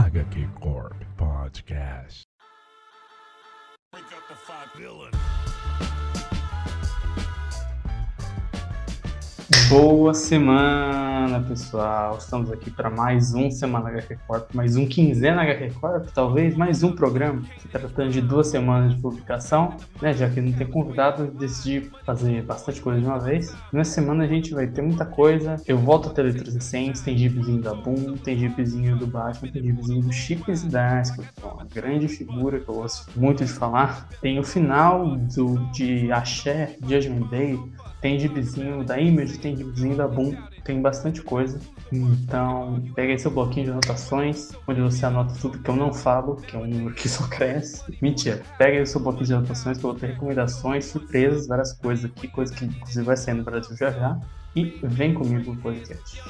HQ 0.00 0.60
Corp 0.62 0.96
Podcast. 1.18 2.24
Boa 9.70 10.12
semana, 10.12 11.40
pessoal. 11.42 12.18
Estamos 12.18 12.50
aqui 12.50 12.72
para 12.72 12.90
mais 12.90 13.32
um 13.34 13.52
Semana 13.52 13.88
HQ 13.90 14.18
Corp, 14.26 14.52
mais 14.52 14.74
um 14.74 14.84
Quinzena 14.84 15.42
HQ 15.42 15.74
Corp, 15.80 16.08
talvez 16.12 16.56
mais 16.56 16.82
um 16.82 16.90
programa. 16.90 17.40
Se 17.56 17.68
tratando 17.68 18.10
de 18.10 18.20
duas 18.20 18.48
semanas 18.48 18.96
de 18.96 19.00
publicação, 19.00 19.76
né? 20.02 20.12
Já 20.12 20.28
que 20.28 20.40
não 20.40 20.52
tem 20.52 20.66
convidado, 20.66 21.28
decidi 21.28 21.88
fazer 22.04 22.42
bastante 22.42 22.80
coisa 22.80 23.00
de 23.00 23.06
uma 23.06 23.20
vez. 23.20 23.54
Nessa 23.72 23.92
semana 23.92 24.24
a 24.24 24.26
gente 24.26 24.52
vai 24.52 24.66
ter 24.66 24.82
muita 24.82 25.06
coisa. 25.06 25.54
Eu 25.64 25.78
volto 25.78 26.08
a 26.08 26.12
ter 26.12 26.22
letras 26.22 26.52
recentes, 26.52 27.02
tem 27.02 27.16
jeepzinho 27.16 27.62
da 27.62 27.72
Boom, 27.72 28.16
tem 28.16 28.36
jeepzinho 28.36 28.96
do 28.96 29.06
Batman, 29.06 29.52
tem 29.52 29.62
jeepzinho 29.62 30.02
do 30.02 30.12
Chico 30.12 30.52
Zidane, 30.52 31.04
que 31.14 31.20
é 31.20 31.46
uma 31.46 31.64
grande 31.64 32.08
figura 32.08 32.58
que 32.58 32.68
eu 32.68 32.74
gosto 32.74 33.08
muito 33.16 33.44
de 33.44 33.52
falar. 33.52 34.08
Tem 34.20 34.36
o 34.36 34.42
final 34.42 35.16
do, 35.16 35.58
de 35.70 36.10
Axé, 36.10 36.76
Judgment 36.82 37.28
Day, 37.28 37.56
tem 38.00 38.18
gibizinho 38.18 38.84
da 38.84 38.98
Image, 38.98 39.38
tem 39.38 39.56
gibizinho 39.56 39.96
da 39.96 40.08
Boom, 40.08 40.34
tem 40.64 40.80
bastante 40.80 41.22
coisa. 41.22 41.60
Então, 41.92 42.82
pega 42.94 43.12
aí 43.12 43.18
seu 43.18 43.30
bloquinho 43.30 43.66
de 43.66 43.70
anotações, 43.72 44.52
onde 44.66 44.80
você 44.80 45.04
anota 45.04 45.34
tudo 45.40 45.58
que 45.58 45.68
eu 45.68 45.76
não 45.76 45.92
falo, 45.92 46.36
que 46.36 46.56
é 46.56 46.58
um 46.58 46.66
número 46.66 46.94
que 46.94 47.08
só 47.08 47.26
cresce. 47.26 47.82
Mentira. 48.00 48.42
Pega 48.56 48.78
aí 48.78 48.86
seu 48.86 49.00
bloquinho 49.00 49.26
de 49.26 49.34
anotações, 49.34 49.78
que 49.78 49.84
eu 49.84 49.90
vou 49.90 49.98
ter 49.98 50.06
recomendações, 50.08 50.86
surpresas, 50.86 51.46
várias 51.46 51.72
coisas 51.72 52.04
aqui, 52.04 52.28
coisa 52.28 52.54
que 52.54 52.64
inclusive 52.64 53.04
vai 53.04 53.16
sair 53.16 53.34
no 53.34 53.42
Brasil 53.42 53.76
já 53.76 53.90
já. 53.90 54.18
E 54.54 54.64
vem 54.82 55.14
comigo 55.14 55.52
no 55.54 55.60
podcast. 55.60 56.20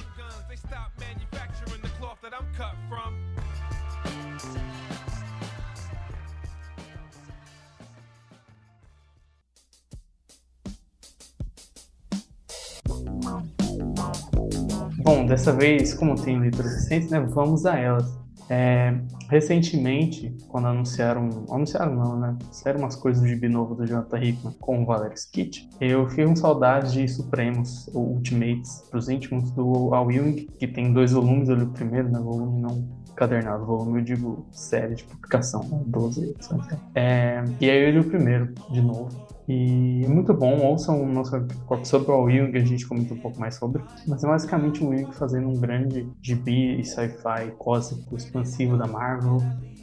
Bom, 15.02 15.24
dessa 15.24 15.52
vez, 15.52 15.94
como 15.94 16.14
tem 16.14 16.38
leituras 16.38 16.74
recentes, 16.74 17.10
né, 17.10 17.20
vamos 17.20 17.64
a 17.64 17.78
elas. 17.78 18.20
É, 18.52 18.92
recentemente, 19.28 20.36
quando 20.48 20.66
anunciaram, 20.66 21.46
anunciaram 21.48 21.94
não, 21.94 22.18
né, 22.18 22.36
disseram 22.50 22.80
umas 22.80 22.96
coisas 22.96 23.22
do 23.22 23.28
gibi 23.28 23.48
novo 23.48 23.76
do 23.76 23.86
Jonathan 23.86 24.18
Hickman 24.18 24.52
com 24.60 24.82
o 24.82 24.86
Valerie 24.86 25.16
Skit, 25.16 25.70
eu 25.80 26.08
fiquei 26.08 26.26
com 26.26 26.34
saudade 26.34 26.92
de 26.92 27.08
Supremos, 27.08 27.88
ou 27.94 28.08
Ultimates, 28.08 28.82
pros 28.90 29.08
íntimos 29.08 29.52
do 29.52 29.94
Al 29.94 30.10
Ewing, 30.10 30.48
que 30.58 30.66
tem 30.66 30.92
dois 30.92 31.12
volumes, 31.12 31.48
eu 31.48 31.54
li 31.54 31.62
o 31.62 31.68
primeiro, 31.68 32.08
né, 32.10 32.18
volume 32.18 32.60
não 32.60 32.88
cadernado, 33.14 33.64
volume 33.64 34.00
eu 34.00 34.04
digo 34.04 34.46
série 34.50 34.96
de 34.96 35.04
publicação, 35.04 35.84
12, 35.86 36.30
etc. 36.30 36.52
É, 36.94 37.44
e 37.60 37.70
aí 37.70 37.84
eu 37.84 37.90
li 37.92 37.98
o 38.00 38.04
primeiro, 38.04 38.52
de 38.70 38.80
novo, 38.80 39.10
e 39.52 40.04
é 40.04 40.08
muito 40.08 40.32
bom, 40.32 40.64
ouçam 40.64 41.02
o 41.02 41.12
nosso 41.12 41.32
corpo 41.66 41.84
sobre 41.84 42.12
o 42.12 42.30
Jung, 42.30 42.56
a 42.56 42.64
gente 42.64 42.86
comenta 42.86 43.14
um 43.14 43.18
pouco 43.18 43.40
mais 43.40 43.56
sobre. 43.56 43.82
Mas 44.06 44.22
é 44.22 44.28
basicamente 44.28 44.84
o 44.84 44.96
Jung 44.96 45.12
fazendo 45.12 45.48
um 45.48 45.58
grande 45.58 46.08
gibi 46.22 46.80
e 46.80 46.84
sci-fi 46.84 47.50
cósmico 47.58 48.16
expansivo 48.16 48.76
da 48.76 48.86
Marvel, 48.86 49.38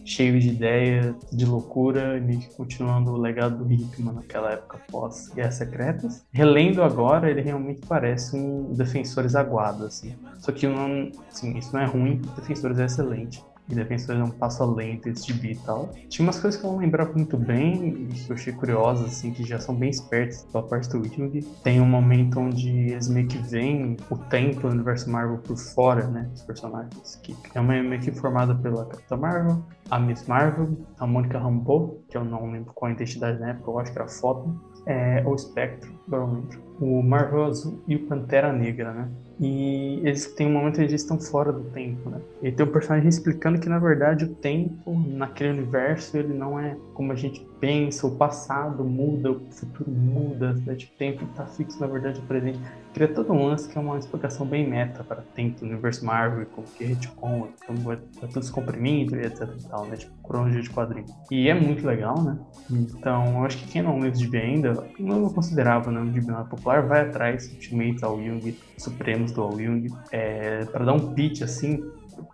cheio 0.05 0.39
de 0.39 0.47
ideia, 0.47 1.13
de 1.33 1.45
loucura, 1.45 2.17
e 2.17 2.37
continuando 2.55 3.11
o 3.11 3.17
legado 3.17 3.65
do 3.65 3.69
Hickman 3.69 4.13
naquela 4.13 4.53
época 4.53 4.79
pós 4.89 5.27
Guerras 5.35 5.55
Secretas. 5.55 6.25
Relendo 6.31 6.81
agora, 6.81 7.29
ele 7.29 7.41
realmente 7.41 7.81
parece 7.85 8.37
um 8.37 8.73
Defensores 8.73 9.35
aguado, 9.35 9.83
assim. 9.83 10.15
Só 10.39 10.53
que 10.53 10.65
não, 10.65 11.11
assim, 11.29 11.57
isso 11.57 11.73
não 11.73 11.81
é 11.81 11.85
ruim, 11.85 12.21
Defensores 12.37 12.79
é 12.79 12.85
excelente 12.85 13.43
e 13.69 13.75
Defensores 13.75 14.21
é 14.21 14.23
um 14.23 14.31
passo 14.31 14.63
além 14.63 14.97
desse 14.97 15.27
gibi 15.27 15.51
e 15.51 15.55
tal. 15.57 15.89
Tinha 16.09 16.25
umas 16.25 16.39
coisas 16.39 16.59
que 16.59 16.65
eu 16.65 16.71
não 16.71 16.79
lembrava 16.79 17.13
muito 17.13 17.37
bem 17.37 18.07
que 18.07 18.29
eu 18.29 18.35
achei 18.35 18.53
curiosas, 18.53 19.07
assim, 19.07 19.31
que 19.31 19.43
já 19.43 19.59
são 19.59 19.75
bem 19.75 19.89
espertas 19.89 20.43
pela 20.51 20.63
parte 20.63 20.89
do 20.89 21.01
Witting. 21.01 21.41
Tem 21.63 21.81
um 21.81 21.85
momento 21.85 22.39
onde 22.39 22.69
eles 22.69 23.09
meio 23.09 23.27
que 23.27 23.37
veem 23.37 23.97
o 24.09 24.17
tempo 24.17 24.61
do 24.61 24.69
universo 24.69 25.09
Marvel 25.09 25.37
por 25.39 25.57
fora, 25.57 26.07
né, 26.07 26.29
dos 26.31 26.43
personagens. 26.43 27.15
Que 27.23 27.35
é 27.53 27.59
uma 27.59 27.81
meio 27.81 28.01
que 28.01 28.11
formada 28.11 28.55
pela 28.55 28.85
Capitã 28.85 29.17
Marvel, 29.17 29.63
a 29.89 29.99
Miss 29.99 30.25
Marvel, 30.27 30.77
a 30.99 31.05
Mônica 31.05 31.37
Rambeau, 31.37 32.01
que 32.09 32.17
eu 32.17 32.23
não 32.23 32.51
lembro 32.51 32.73
qual 32.73 32.89
a 32.89 32.93
identidade 32.93 33.39
na 33.39 33.49
época, 33.49 33.71
eu 33.71 33.79
acho 33.79 33.91
que 33.91 33.97
era 33.97 34.07
foto, 34.07 34.59
é, 34.85 35.23
o 35.25 35.37
Spectro, 35.37 35.91
provavelmente, 36.07 36.57
o 36.79 37.03
Marvel 37.03 37.45
Azul 37.45 37.83
e 37.87 37.95
o 37.95 38.07
Pantera 38.07 38.53
Negra, 38.53 38.93
né? 38.93 39.09
E 39.39 39.99
eles 40.03 40.33
têm 40.33 40.47
um 40.47 40.53
momento 40.53 40.75
que 40.75 40.81
eles 40.81 40.93
estão 40.93 41.19
fora 41.19 41.51
do 41.51 41.63
tempo, 41.65 42.09
né? 42.09 42.19
E 42.41 42.51
tem 42.51 42.65
um 42.65 42.71
personagem 42.71 43.07
explicando 43.07 43.59
que, 43.59 43.69
na 43.69 43.77
verdade, 43.77 44.25
o 44.25 44.33
tempo 44.33 44.97
naquele 44.97 45.51
universo, 45.51 46.17
ele 46.17 46.33
não 46.33 46.59
é 46.59 46.75
como 46.93 47.11
a 47.11 47.15
gente 47.15 47.47
pensa, 47.59 48.07
o 48.07 48.15
passado 48.15 48.83
muda, 48.83 49.31
o 49.31 49.39
futuro 49.51 49.91
muda, 49.91 50.53
né? 50.65 50.75
Tipo, 50.75 50.93
o 50.93 50.97
tempo 50.97 51.23
está 51.25 51.45
fixo, 51.45 51.79
na 51.79 51.87
verdade, 51.87 52.19
o 52.19 52.23
presente. 52.23 52.59
Cria 52.97 53.07
todo 53.07 53.31
um 53.31 53.45
lance 53.45 53.69
que 53.69 53.77
é 53.77 53.81
uma 53.81 53.99
explicação 53.99 54.43
bem 54.43 54.67
meta 54.67 55.03
para 55.03 55.21
tempo 55.21 55.63
no 55.63 55.73
universo 55.73 56.03
Marvel, 56.03 56.47
como 56.47 56.65
que 56.65 56.83
retcon, 56.83 57.49
como 57.67 57.79
vai 57.81 57.97
tá 57.97 58.25
tudo 58.25 58.41
se 58.41 58.51
comprimindo 58.51 59.15
e 59.15 59.23
etc 59.23 59.47
e 59.55 59.67
tal, 59.67 59.85
né? 59.85 59.97
Tipo, 59.97 60.11
cronologia 60.23 60.63
de 60.63 60.69
quadrinho. 60.71 61.05
E 61.29 61.47
é 61.47 61.53
muito 61.53 61.85
legal, 61.85 62.19
né? 62.19 62.39
Então, 62.71 63.37
eu 63.37 63.45
acho 63.45 63.59
que 63.59 63.67
quem 63.67 63.83
não 63.83 63.99
o 63.99 64.15
gibi 64.15 64.39
ainda, 64.39 64.83
não 64.97 65.29
considerava, 65.29 65.91
né? 65.91 65.99
Um 65.99 66.11
gibi 66.11 66.33
popular, 66.49 66.87
vai 66.87 67.01
atrás, 67.01 67.47
Ultimate 67.51 68.03
ao 68.03 68.19
Jung, 68.19 68.57
Supremos 68.79 69.31
do 69.31 69.43
Al 69.43 69.51
Jung, 69.59 69.93
é, 70.11 70.65
para 70.65 70.83
dar 70.83 70.93
um 70.93 71.13
pitch 71.13 71.43
assim, 71.43 71.79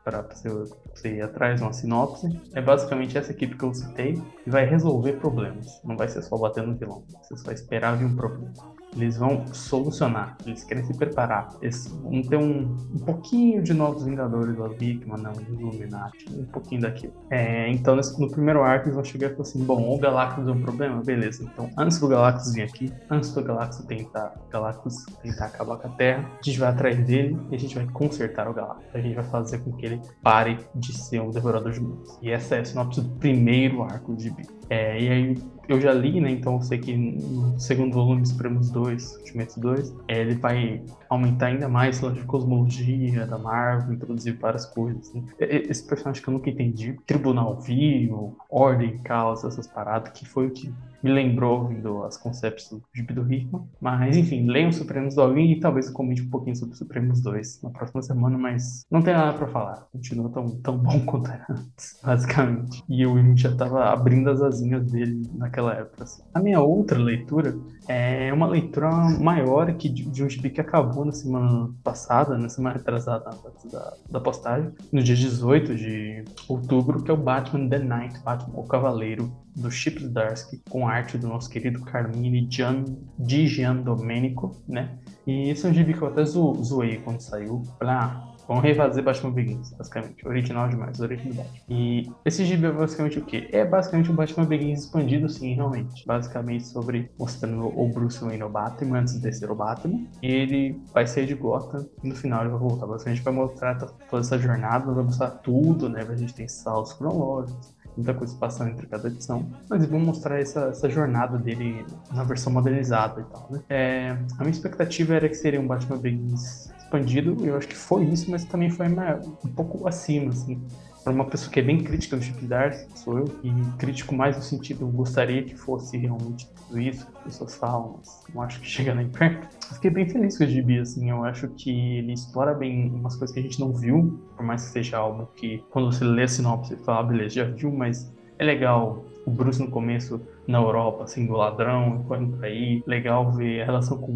para 0.02 0.22
você, 0.22 0.48
você 0.48 1.16
ir 1.16 1.22
atrás 1.24 1.60
de 1.60 1.64
uma 1.64 1.74
sinopse. 1.74 2.42
É 2.54 2.62
basicamente 2.62 3.18
essa 3.18 3.34
equipe 3.34 3.58
que 3.58 3.66
eu 3.66 3.74
citei 3.74 4.18
e 4.48 4.50
vai 4.50 4.66
resolver 4.66 5.14
problemas. 5.20 5.82
Não 5.84 5.98
vai 5.98 6.08
ser 6.08 6.22
só 6.22 6.38
bater 6.38 6.66
no 6.66 6.74
vilão, 6.74 7.04
você 7.22 7.36
só 7.36 7.52
esperar 7.52 7.98
vir 7.98 8.06
um 8.06 8.16
problema. 8.16 8.54
Eles 8.96 9.18
vão 9.18 9.46
solucionar, 9.54 10.38
eles 10.46 10.64
querem 10.64 10.84
se 10.84 10.94
preparar. 10.96 11.50
Eles 11.62 11.88
vão 11.88 12.22
ter 12.22 12.38
um, 12.38 12.78
um 12.94 13.00
pouquinho 13.00 13.64
de 13.64 13.74
novos 13.74 14.04
Vingadores 14.04 14.56
do 14.56 14.84
Hickman, 14.84 15.22
não, 15.22 15.34
do 15.34 15.62
Illuminati, 15.62 16.26
um 16.32 16.46
pouquinho 16.46 16.82
daquilo. 16.82 17.14
É, 17.30 17.70
então, 17.70 17.96
nesse, 17.96 18.20
no 18.20 18.30
primeiro 18.30 18.62
arco, 18.64 18.86
eles 18.86 18.96
vão 18.96 19.04
chegar 19.04 19.28
e 19.28 19.30
falar 19.32 19.42
assim: 19.42 19.64
bom, 19.64 19.94
o 19.94 19.98
Galactus 19.98 20.48
é 20.48 20.52
um 20.52 20.62
problema? 20.62 21.02
Beleza, 21.04 21.44
então 21.44 21.70
antes 21.78 22.00
do 22.00 22.08
Galactus 22.08 22.54
vir 22.54 22.64
aqui, 22.64 22.92
antes 23.10 23.34
do 23.34 23.44
Galactus 23.44 23.86
tentar, 23.86 24.34
Galactus 24.50 25.06
tentar 25.22 25.46
acabar 25.46 25.78
com 25.78 25.88
a 25.88 25.92
Terra, 25.92 26.30
a 26.32 26.44
gente 26.44 26.60
vai 26.60 26.70
atrás 26.70 26.98
dele 27.06 27.38
e 27.52 27.56
a 27.56 27.60
gente 27.60 27.76
vai 27.76 27.88
consertar 27.88 28.48
o 28.48 28.54
Galactus. 28.54 28.86
A 28.94 29.00
gente 29.00 29.16
vai 29.16 29.26
fazer 29.26 29.60
com 29.60 29.72
que 29.74 29.86
ele 29.86 30.02
pare 30.22 30.60
de 30.76 30.94
ser 30.94 31.22
um 31.22 31.32
devorador 31.32 31.72
de 31.72 31.80
mundos. 31.80 32.18
E 32.22 32.30
essa 32.30 32.56
é 32.56 32.60
a 32.60 32.66
sinopse 32.66 33.02
do 33.02 33.10
primeiro 33.18 33.84
arco 33.84 34.16
de 34.16 34.30
Bi. 34.30 34.44
É, 34.70 35.00
e 35.00 35.10
aí 35.10 35.38
eu 35.68 35.80
já 35.80 35.94
li, 35.94 36.20
né? 36.20 36.32
Então 36.32 36.56
eu 36.56 36.62
sei 36.62 36.78
que 36.78 36.96
no 36.96 37.60
segundo 37.60 37.94
volume, 37.94 38.26
Supremos 38.26 38.70
2, 38.70 39.16
Ultimates 39.18 39.58
2, 39.58 39.96
é, 40.08 40.22
ele 40.22 40.36
vai 40.36 40.82
aumentar 41.14 41.48
ainda 41.48 41.68
mais 41.68 42.04
a 42.04 42.12
cosmologia 42.26 43.26
da 43.26 43.38
Marvel, 43.38 43.94
introduzir 43.94 44.38
várias 44.38 44.66
coisas. 44.66 45.14
Né? 45.14 45.24
Esse 45.40 45.86
personagem 45.86 46.22
que 46.22 46.28
eu 46.28 46.34
nunca 46.34 46.50
entendi, 46.50 46.98
Tribunal 47.06 47.60
Vivo, 47.60 48.38
Ordem, 48.50 48.98
Caos, 49.00 49.44
essas 49.44 49.68
paradas, 49.68 50.12
que 50.14 50.26
foi 50.26 50.48
o 50.48 50.52
que 50.52 50.74
me 51.04 51.12
lembrou 51.12 51.68
vindo 51.68 52.04
as 52.04 52.18
conceitos 52.18 52.70
do 52.70 52.82
Gibi 52.94 53.14
do 53.14 53.32
Hickman. 53.32 53.68
Mas, 53.82 54.16
enfim, 54.16 54.48
leiam 54.48 54.72
Supremos 54.72 55.16
do 55.16 55.22
Alvin 55.22 55.52
e 55.52 55.60
talvez 55.60 55.88
eu 55.88 55.94
comente 55.94 56.22
um 56.22 56.30
pouquinho 56.30 56.56
sobre 56.56 56.78
Supremos 56.78 57.22
2 57.22 57.62
na 57.62 57.70
próxima 57.72 58.02
semana, 58.02 58.38
mas 58.38 58.86
não 58.90 59.02
tem 59.02 59.14
nada 59.14 59.38
pra 59.38 59.48
falar. 59.48 59.88
Continua 59.92 60.30
tão, 60.30 60.50
tão 60.62 60.78
bom 60.78 61.02
quanto 61.06 61.30
era 61.30 61.46
antes, 61.50 62.00
basicamente. 62.02 62.82
E 62.88 63.06
o 63.06 63.16
Wim 63.16 63.36
já 63.36 63.54
tava 63.54 63.86
abrindo 63.86 64.30
as 64.30 64.42
asinhas 64.42 64.90
dele 64.90 65.30
naquela 65.36 65.74
época. 65.74 66.06
Assim. 66.06 66.24
A 66.34 66.40
minha 66.40 66.62
outra 66.62 66.98
leitura 66.98 67.54
é 67.88 68.32
uma 68.32 68.48
leitura 68.48 68.90
maior 69.20 69.74
que 69.74 69.90
de, 69.90 70.10
de 70.10 70.24
um 70.24 70.30
gibi 70.30 70.50
que 70.50 70.62
acabou 70.62 71.03
na 71.06 71.12
semana 71.12 71.70
passada, 71.84 72.38
na 72.38 72.50
semana 72.50 72.78
retrasada 72.78 73.30
da, 73.72 73.94
da 74.10 74.20
postagem, 74.20 74.72
no 74.92 75.02
dia 75.02 75.16
18 75.16 75.76
de 75.76 76.26
outubro, 76.48 77.04
que 77.04 77.12
é 77.12 77.14
o 77.14 77.18
Batman 77.18 77.68
The 77.68 77.80
Knight, 77.80 78.20
Batman 78.24 78.60
o 78.60 78.68
Cavaleiro, 78.68 79.32
do 79.56 79.70
Chip 79.70 80.08
Darsky, 80.08 80.62
com 80.70 80.88
arte 80.88 81.18
do 81.18 81.28
nosso 81.28 81.50
querido 81.50 81.82
Carmine 81.82 82.48
Gian, 82.50 82.86
Di 83.20 83.48
Gian 83.48 83.78
Domenico, 83.78 84.62
né? 84.68 84.98
E 85.28 85.50
esse 85.50 85.66
é 85.66 85.70
um 85.70 85.74
gibi 85.74 85.94
que 85.94 86.02
eu 86.02 86.08
até 86.08 86.26
zo 86.26 86.62
zoei 86.64 86.98
quando 86.98 87.22
saiu, 87.22 87.62
pra 87.78 88.33
Vamos 88.48 88.64
refazer 88.64 89.04
Batman 89.04 89.32
Begins, 89.32 89.72
basicamente. 89.72 90.28
Original 90.28 90.68
demais, 90.70 91.00
original. 91.00 91.46
E 91.70 92.12
esse 92.26 92.46
gibi 92.46 92.66
é 92.66 92.72
basicamente 92.72 93.20
o 93.20 93.26
quê? 93.26 93.50
É 93.52 93.64
basicamente 93.64 94.12
um 94.12 94.16
Batman 94.16 94.46
Begins 94.46 94.82
expandido, 94.82 95.30
sim, 95.30 95.54
realmente. 95.54 96.06
Basicamente 96.06 96.66
sobre 96.68 97.10
mostrando 97.18 97.68
o 97.68 97.88
Bruce 97.90 98.24
Wayne 98.24 98.44
o 98.44 98.50
Batman 98.50 99.00
antes 99.00 99.20
de 99.20 99.34
ser 99.34 99.50
o 99.50 99.56
Batman. 99.56 100.06
E 100.22 100.28
ele 100.28 100.82
vai 100.94 101.08
sair 101.08 101.26
de 101.26 101.36
Gotham 101.36 101.86
e 102.04 102.10
no 102.10 102.16
final 102.16 102.42
ele 102.42 102.50
vai 102.50 102.60
voltar. 102.60 102.86
Basicamente 102.86 103.22
vai 103.22 103.34
mostrar 103.34 103.76
toda 103.76 104.22
essa 104.22 104.38
jornada, 104.38 104.92
vai 104.92 105.04
mostrar 105.04 105.30
tudo, 105.30 105.90
né? 105.90 106.06
A 106.08 106.16
gente 106.16 106.34
tem 106.34 106.48
saltos 106.48 106.94
cronológicos 106.94 107.74
muita 107.96 108.14
coisa 108.14 108.36
passando 108.38 108.72
entre 108.72 108.88
cada 108.88 109.08
edição. 109.08 109.48
Mas 109.70 109.86
vamos 109.86 110.08
mostrar 110.08 110.40
essa, 110.40 110.68
essa 110.68 110.90
jornada 110.90 111.38
dele 111.38 111.86
na 112.12 112.24
versão 112.24 112.52
modernizada 112.52 113.22
e 113.22 113.24
tal, 113.26 113.48
né? 113.52 113.62
É, 113.70 114.10
a 114.38 114.40
minha 114.40 114.52
expectativa 114.52 115.16
era 115.16 115.30
que 115.30 115.36
seria 115.36 115.60
um 115.60 115.68
Batman 115.68 115.98
Begins 115.98 116.72
expandido, 116.94 117.46
eu 117.46 117.58
acho 117.58 117.68
que 117.68 117.76
foi 117.76 118.04
isso, 118.06 118.30
mas 118.30 118.46
também 118.46 118.70
foi 118.70 118.88
um 118.88 119.50
pouco 119.50 119.88
acima, 119.88 120.32
assim. 120.32 120.62
para 121.04 121.12
uma 121.12 121.26
pessoa 121.26 121.52
que 121.52 121.60
é 121.60 121.64
bem 121.64 121.84
crítica 121.84 122.16
do 122.16 122.24
Chip 122.24 122.46
Dark, 122.46 122.76
sou 122.96 123.20
eu, 123.20 123.26
e 123.44 123.52
crítico 123.78 124.16
mais 124.16 124.38
no 124.38 124.44
sentido, 124.44 124.88
gostaria 124.88 125.44
que 125.44 125.56
fosse 125.56 125.98
realmente 125.98 126.48
tudo 126.54 126.80
isso 126.80 127.06
que 127.06 127.18
as 127.18 127.24
pessoas 127.24 127.56
falam, 127.56 127.96
mas 127.98 128.24
não 128.34 128.42
acho 128.42 128.60
que 128.62 128.68
chega 128.70 128.94
nem 128.94 129.10
perto. 129.10 129.48
fiquei 129.74 129.90
bem 129.90 130.08
feliz 130.08 130.38
com 130.38 130.44
o 130.44 130.48
gibi, 130.48 130.80
assim, 130.80 131.10
eu 131.10 131.24
acho 131.26 131.48
que 131.50 131.98
ele 131.98 132.14
explora 132.14 132.54
bem 132.54 132.90
umas 132.92 133.16
coisas 133.16 133.34
que 133.34 133.40
a 133.40 133.44
gente 133.44 133.60
não 133.60 133.74
viu, 133.74 134.20
por 134.36 134.46
mais 134.46 134.66
que 134.66 134.72
seja 134.72 134.98
algo 134.98 135.28
que, 135.36 135.64
quando 135.72 135.92
você 135.92 136.06
lê 136.06 136.24
a 136.24 136.28
sinopse, 136.28 136.70
você 136.70 136.84
fala, 136.84 137.00
ah, 137.00 137.04
beleza, 137.04 137.36
já 137.36 137.44
viu, 137.46 137.72
mas 137.72 138.14
é 138.38 138.46
legal 138.46 139.04
o 139.26 139.32
Bruce 139.32 139.62
no 139.62 139.70
começo 139.70 140.22
na 140.48 140.60
Europa, 140.60 141.04
assim, 141.04 141.26
do 141.26 141.34
ladrão, 141.34 142.04
pra 142.08 142.20
aí. 142.42 142.84
Legal 142.86 143.32
ver 143.32 143.62
a 143.62 143.66
relação 143.66 143.98
com 143.98 144.12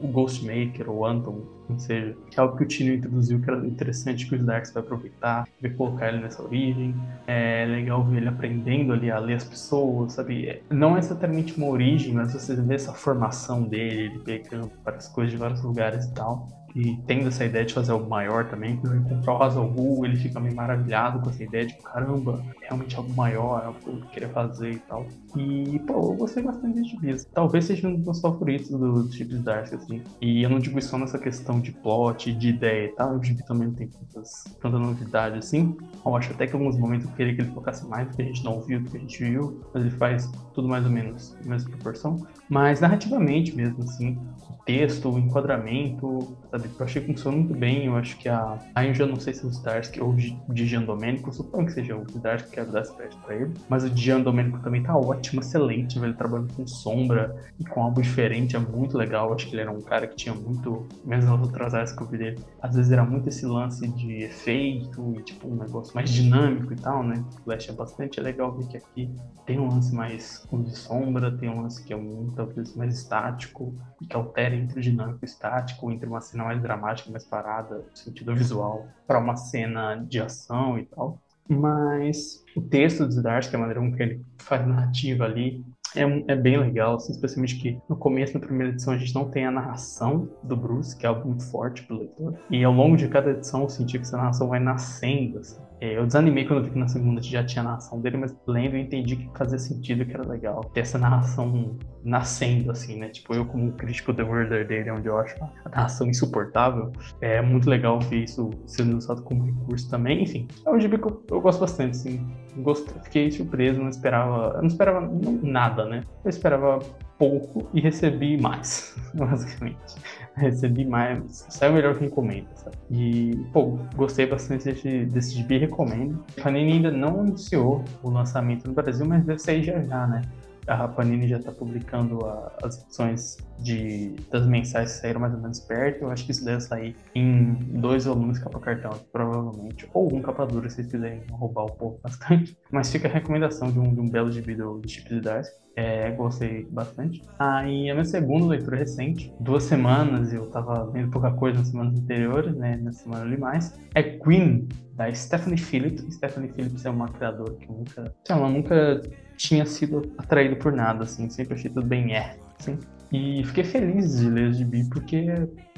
o 0.00 0.08
Ghostmaker, 0.08 0.88
o 0.88 1.04
Anton, 1.04 1.42
ou 1.68 1.78
seja, 1.78 2.16
que 2.30 2.38
é 2.38 2.42
algo 2.42 2.56
que 2.56 2.64
o 2.64 2.68
Tino 2.68 2.94
introduziu 2.94 3.40
que 3.40 3.50
era 3.50 3.66
interessante 3.66 4.28
que 4.28 4.34
o 4.34 4.44
Darks 4.44 4.72
vai 4.72 4.82
aproveitar, 4.82 5.48
ver 5.60 5.76
colocar 5.76 6.08
ele 6.08 6.20
nessa 6.20 6.42
origem. 6.42 6.94
É 7.26 7.64
legal 7.66 8.04
ver 8.04 8.18
ele 8.18 8.28
aprendendo 8.28 8.92
ali 8.92 9.10
a 9.10 9.18
ler 9.18 9.34
as 9.34 9.44
pessoas, 9.44 10.12
sabe? 10.12 10.46
É, 10.48 10.62
não 10.70 10.96
é 10.96 10.98
exatamente 10.98 11.56
uma 11.56 11.68
origem, 11.68 12.14
mas 12.14 12.32
você 12.32 12.54
vê 12.54 12.74
essa 12.74 12.92
formação 12.92 13.62
dele, 13.62 14.02
ele 14.02 14.18
pegando 14.20 14.70
várias 14.84 15.08
coisas 15.08 15.32
de 15.32 15.38
vários 15.38 15.62
lugares 15.62 16.04
e 16.04 16.14
tal 16.14 16.48
e 16.74 16.96
tendo 17.06 17.28
essa 17.28 17.44
ideia 17.44 17.64
de 17.64 17.74
fazer 17.74 17.92
algo 17.92 18.08
maior 18.08 18.48
também, 18.48 18.76
quando 18.76 18.94
ele 18.94 19.08
comprar 19.08 19.34
o 19.34 19.42
Hazalgu, 19.42 20.06
ele 20.06 20.16
fica 20.16 20.40
meio 20.40 20.54
maravilhado 20.54 21.20
com 21.20 21.30
essa 21.30 21.42
ideia 21.42 21.66
de 21.66 21.74
caramba, 21.74 22.42
realmente 22.60 22.96
algo 22.96 23.12
maior, 23.14 23.64
algo 23.64 23.78
que 23.80 23.88
eu 23.88 24.00
queria 24.12 24.28
fazer 24.30 24.72
e 24.72 24.78
tal. 24.78 25.06
E, 25.36 25.78
pô, 25.86 25.94
eu 25.94 26.14
gostei 26.14 26.42
bastante 26.42 26.74
desse 26.74 26.90
gibi. 26.90 27.16
Talvez 27.32 27.64
seja 27.66 27.88
um 27.88 27.94
dos 27.94 28.04
meus 28.04 28.20
favoritos 28.20 28.70
do 28.70 29.10
Chips 29.12 29.42
Dark, 29.42 29.72
assim. 29.72 30.02
E 30.20 30.42
eu 30.42 30.50
não 30.50 30.58
digo 30.58 30.80
só 30.80 30.98
nessa 30.98 31.18
questão 31.18 31.60
de 31.60 31.72
plot, 31.72 32.32
de 32.32 32.48
ideia 32.48 32.86
e 32.86 32.92
tal, 32.92 33.16
o 33.16 33.22
gibi 33.22 33.44
também 33.44 33.68
não 33.68 33.74
tem 33.74 33.88
tantas, 33.88 34.44
tanta 34.60 34.78
novidade 34.78 35.38
assim. 35.38 35.76
Eu 36.04 36.16
acho 36.16 36.32
até 36.32 36.46
que 36.46 36.56
em 36.56 36.58
alguns 36.58 36.78
momentos 36.78 37.06
eu 37.06 37.14
queria 37.14 37.34
que 37.34 37.42
ele 37.42 37.52
focasse 37.52 37.86
mais 37.86 38.08
do 38.08 38.16
que 38.16 38.22
a 38.22 38.24
gente 38.24 38.44
não 38.44 38.60
viu, 38.60 38.80
do 38.80 38.90
que 38.90 38.96
a 38.96 39.00
gente 39.00 39.22
viu, 39.22 39.62
mas 39.72 39.84
ele 39.84 39.94
faz 39.96 40.30
tudo 40.54 40.68
mais 40.68 40.84
ou 40.84 40.90
menos 40.90 41.36
na 41.44 41.50
mesma 41.50 41.70
proporção. 41.70 42.26
Mas 42.48 42.80
narrativamente 42.80 43.54
mesmo, 43.54 43.82
assim, 43.82 44.18
texto, 44.64 45.10
o 45.10 45.18
enquadramento, 45.18 46.36
sabe? 46.50 46.70
Eu 46.78 46.84
achei 46.84 47.02
que 47.02 47.12
funcionou 47.12 47.40
muito 47.40 47.58
bem. 47.58 47.86
Eu 47.86 47.96
acho 47.96 48.16
que 48.18 48.28
a. 48.28 48.58
Aí 48.74 48.88
eu 48.88 48.94
já 48.94 49.06
não 49.06 49.16
sei 49.16 49.34
se 49.34 49.46
o 49.46 49.50
Starsky 49.50 50.00
ou 50.00 50.10
o 50.10 50.54
Dijan 50.54 50.82
Domênico, 50.82 51.32
suponho 51.32 51.66
que 51.66 51.72
seja 51.72 51.96
o 51.96 52.04
Starsky 52.04 52.50
que 52.50 52.54
quero 52.56 52.72
dar 52.72 52.82
esse 52.82 52.94
crédito 52.96 53.20
pra 53.22 53.34
ele. 53.34 53.54
Mas 53.68 53.84
o 53.84 53.90
Dijan 53.90 54.20
Domênico 54.20 54.60
também 54.60 54.82
tá 54.82 54.96
ótimo, 54.96 55.40
excelente. 55.40 55.98
Ele 55.98 56.14
trabalhando 56.14 56.52
com 56.54 56.66
sombra 56.66 57.34
e 57.58 57.64
com 57.64 57.82
algo 57.82 58.00
diferente, 58.00 58.56
é 58.56 58.58
muito 58.58 58.96
legal. 58.96 59.28
Eu 59.28 59.34
acho 59.34 59.46
que 59.46 59.54
ele 59.54 59.62
era 59.62 59.72
um 59.72 59.80
cara 59.80 60.06
que 60.06 60.16
tinha 60.16 60.34
muito. 60.34 60.86
Mesmo 61.04 61.30
nas 61.30 61.40
outras 61.40 61.74
áreas 61.74 61.92
que 61.92 62.02
eu 62.02 62.06
vi 62.06 62.18
dele, 62.18 62.40
às 62.60 62.74
vezes 62.74 62.90
era 62.90 63.04
muito 63.04 63.28
esse 63.28 63.46
lance 63.46 63.86
de 63.88 64.22
efeito 64.22 65.14
e 65.18 65.22
tipo 65.22 65.48
um 65.48 65.56
negócio 65.56 65.94
mais 65.94 66.10
dinâmico 66.10 66.72
e 66.72 66.76
tal, 66.76 67.02
né? 67.02 67.24
O 67.38 67.42
Flash 67.44 67.68
é 67.68 67.72
bastante 67.72 68.18
é 68.18 68.22
legal 68.22 68.56
ver 68.56 68.66
que 68.66 68.76
aqui 68.76 69.14
tem 69.46 69.58
um 69.58 69.68
lance 69.68 69.94
mais 69.94 70.46
de 70.52 70.76
sombra, 70.76 71.36
tem 71.36 71.48
um 71.48 71.62
lance 71.62 71.84
que 71.84 71.92
é 71.92 71.96
muito, 71.96 72.34
talvez, 72.34 72.74
mais 72.76 72.94
estático 72.94 73.74
e 74.00 74.06
que 74.06 74.16
altera 74.16 74.51
entre 74.54 74.78
o 74.78 74.82
dinâmico 74.82 75.24
estático, 75.24 75.90
entre 75.90 76.06
uma 76.06 76.20
cena 76.20 76.44
mais 76.44 76.60
dramática, 76.60 77.10
mais 77.10 77.24
parada, 77.24 77.78
no 77.78 77.96
sentido 77.96 78.34
visual, 78.34 78.86
para 79.06 79.18
uma 79.18 79.36
cena 79.36 79.96
de 79.96 80.20
ação 80.20 80.78
e 80.78 80.84
tal. 80.86 81.18
Mas 81.48 82.42
o 82.56 82.60
texto 82.60 83.06
do 83.06 83.12
Zdarsky, 83.12 83.56
a 83.56 83.58
maneira 83.58 83.80
como 83.80 83.94
ele 84.00 84.24
faz 84.38 84.66
narrativa 84.66 85.24
ali, 85.24 85.64
é, 85.94 86.02
é, 86.32 86.36
bem 86.36 86.58
legal, 86.58 86.96
assim, 86.96 87.12
especialmente 87.12 87.56
que 87.56 87.78
no 87.88 87.96
começo, 87.96 88.34
na 88.34 88.40
primeira 88.40 88.72
edição, 88.72 88.94
a 88.94 88.98
gente 88.98 89.14
não 89.14 89.28
tem 89.28 89.44
a 89.44 89.50
narração 89.50 90.28
do 90.42 90.56
Bruce, 90.56 90.96
que 90.96 91.04
é 91.04 91.08
algo 91.08 91.28
muito 91.28 91.44
forte 91.44 91.82
pro 91.82 91.98
leitor. 91.98 92.38
E 92.50 92.64
ao 92.64 92.72
longo 92.72 92.96
de 92.96 93.08
cada 93.08 93.30
edição 93.30 93.62
eu 93.62 93.68
senti 93.68 93.98
que 93.98 94.04
essa 94.04 94.16
narração 94.16 94.48
vai 94.48 94.60
nascendo, 94.60 95.38
assim. 95.38 95.60
É, 95.82 95.98
eu 95.98 96.06
desanimei 96.06 96.44
quando 96.44 96.62
vi 96.62 96.70
que 96.70 96.78
na 96.78 96.86
segunda 96.86 97.20
já 97.20 97.42
tinha 97.42 97.60
a 97.60 97.64
narração 97.64 98.00
dele, 98.00 98.16
mas 98.16 98.32
lendo 98.46 98.76
eu 98.76 98.80
entendi 98.80 99.16
que 99.16 99.28
fazia 99.36 99.58
sentido, 99.58 100.06
que 100.06 100.14
era 100.14 100.24
legal. 100.24 100.62
Ter 100.72 100.82
essa 100.82 100.96
narração 100.96 101.76
nascendo, 102.04 102.70
assim, 102.70 102.96
né? 103.00 103.08
Tipo, 103.08 103.34
eu 103.34 103.44
como 103.44 103.72
crítico 103.72 104.12
do 104.12 104.24
Murder 104.24 104.64
dele, 104.64 104.92
onde 104.92 105.08
eu 105.08 105.18
acho 105.18 105.34
a 105.42 105.68
narração 105.68 106.06
insuportável, 106.06 106.92
é 107.20 107.42
muito 107.42 107.68
legal 107.68 107.98
ver 107.98 108.22
isso 108.22 108.50
sendo 108.64 108.96
usado 108.96 109.22
como 109.22 109.44
recurso 109.44 109.90
também. 109.90 110.22
Enfim, 110.22 110.46
é 110.64 110.70
um 110.70 110.78
gibi 110.78 110.98
que 110.98 111.08
eu, 111.08 111.20
eu 111.28 111.40
gosto 111.40 111.58
bastante, 111.58 111.96
assim. 111.96 112.32
Gostei, 112.58 113.02
fiquei 113.02 113.30
surpreso, 113.32 113.80
não 113.80 113.88
esperava... 113.88 114.58
Não 114.58 114.68
esperava 114.68 115.00
nada, 115.42 115.84
né? 115.86 116.04
Eu 116.24 116.30
esperava 116.30 116.78
pouco 117.18 117.68
e 117.74 117.80
recebi 117.80 118.40
mais, 118.40 118.96
basicamente. 119.14 119.96
Recebi 120.36 120.84
mais, 120.84 121.46
saiu 121.50 121.74
melhor 121.74 121.98
que 121.98 122.04
encomenda, 122.04 122.48
sabe? 122.54 122.76
E, 122.90 123.36
pô, 123.52 123.78
gostei 123.94 124.26
bastante 124.26 124.64
desse, 124.64 125.04
desse 125.06 125.34
gibi, 125.34 125.58
recomendo. 125.58 126.24
A 126.38 126.42
Panini 126.42 126.72
ainda 126.72 126.90
não 126.90 127.20
anunciou 127.20 127.84
o 128.02 128.10
lançamento 128.10 128.66
no 128.66 128.72
Brasil, 128.72 129.06
mas 129.06 129.24
deve 129.24 129.38
sair 129.38 129.62
já 129.62 129.82
já, 129.82 130.06
né? 130.06 130.22
A 130.66 130.88
Panini 130.88 131.28
já 131.28 131.38
está 131.38 131.50
publicando 131.50 132.24
a, 132.24 132.52
as 132.62 132.82
edições 132.82 133.38
de, 133.58 134.14
das 134.30 134.46
mensais 134.46 134.92
que 134.92 135.00
saíram 135.00 135.20
mais 135.20 135.34
ou 135.34 135.40
menos 135.40 135.60
perto. 135.60 136.02
Eu 136.02 136.10
acho 136.10 136.24
que 136.24 136.32
isso 136.32 136.44
deve 136.44 136.60
sair 136.60 136.96
em 137.14 137.54
dois 137.54 138.04
volumes 138.04 138.38
capa 138.38 138.58
cartão, 138.60 138.92
provavelmente. 139.12 139.88
Ou 139.92 140.14
um 140.14 140.22
capa 140.22 140.46
dura, 140.46 140.68
se 140.68 140.76
vocês 140.76 140.88
quiserem 140.88 141.22
roubar 141.30 141.64
o 141.64 141.72
povo 141.72 142.00
bastante. 142.02 142.56
Mas 142.70 142.90
fica 142.90 143.08
a 143.08 143.10
recomendação 143.10 143.70
de 143.70 143.78
um, 143.78 143.94
de 143.94 144.00
um 144.00 144.08
belo 144.08 144.30
gibi 144.30 144.54
do 144.54 144.80
Chips 144.86 145.12
e 145.12 145.20
Darcy. 145.20 145.52
É, 145.74 146.10
gostei 146.10 146.66
bastante. 146.70 147.22
Ah, 147.38 147.66
e 147.66 147.88
a 147.90 147.94
minha 147.94 148.04
segunda 148.04 148.46
leitura 148.46 148.76
recente, 148.76 149.32
duas 149.40 149.62
semanas, 149.62 150.30
eu 150.32 150.46
tava 150.50 150.90
vendo 150.90 151.10
pouca 151.10 151.30
coisa 151.30 151.58
nas 151.58 151.68
semanas 151.68 151.98
anteriores, 151.98 152.54
né? 152.54 152.76
Na 152.76 152.92
semana 152.92 153.22
ali 153.22 153.38
mais. 153.38 153.78
É 153.94 154.02
Queen, 154.02 154.68
da 155.02 155.14
Stephanie 155.14 155.58
Phillips. 155.58 156.14
Stephanie 156.14 156.50
Phillips 156.52 156.84
é 156.84 156.90
uma 156.90 157.08
criadora 157.08 157.54
que 157.54 157.66
nunca, 157.66 158.14
sei 158.24 158.36
lá, 158.36 158.48
nunca 158.48 159.02
tinha 159.36 159.66
sido 159.66 160.12
atraído 160.18 160.56
por 160.56 160.72
nada, 160.72 161.04
assim, 161.04 161.28
sempre 161.28 161.54
achei 161.54 161.70
tudo 161.70 161.86
bem 161.86 162.14
é, 162.14 162.36
assim. 162.58 162.78
E 163.12 163.44
fiquei 163.44 163.64
feliz 163.64 164.18
de 164.18 164.30
ler 164.30 164.48
o 164.48 164.52
gibi 164.54 164.88
porque 164.88 165.26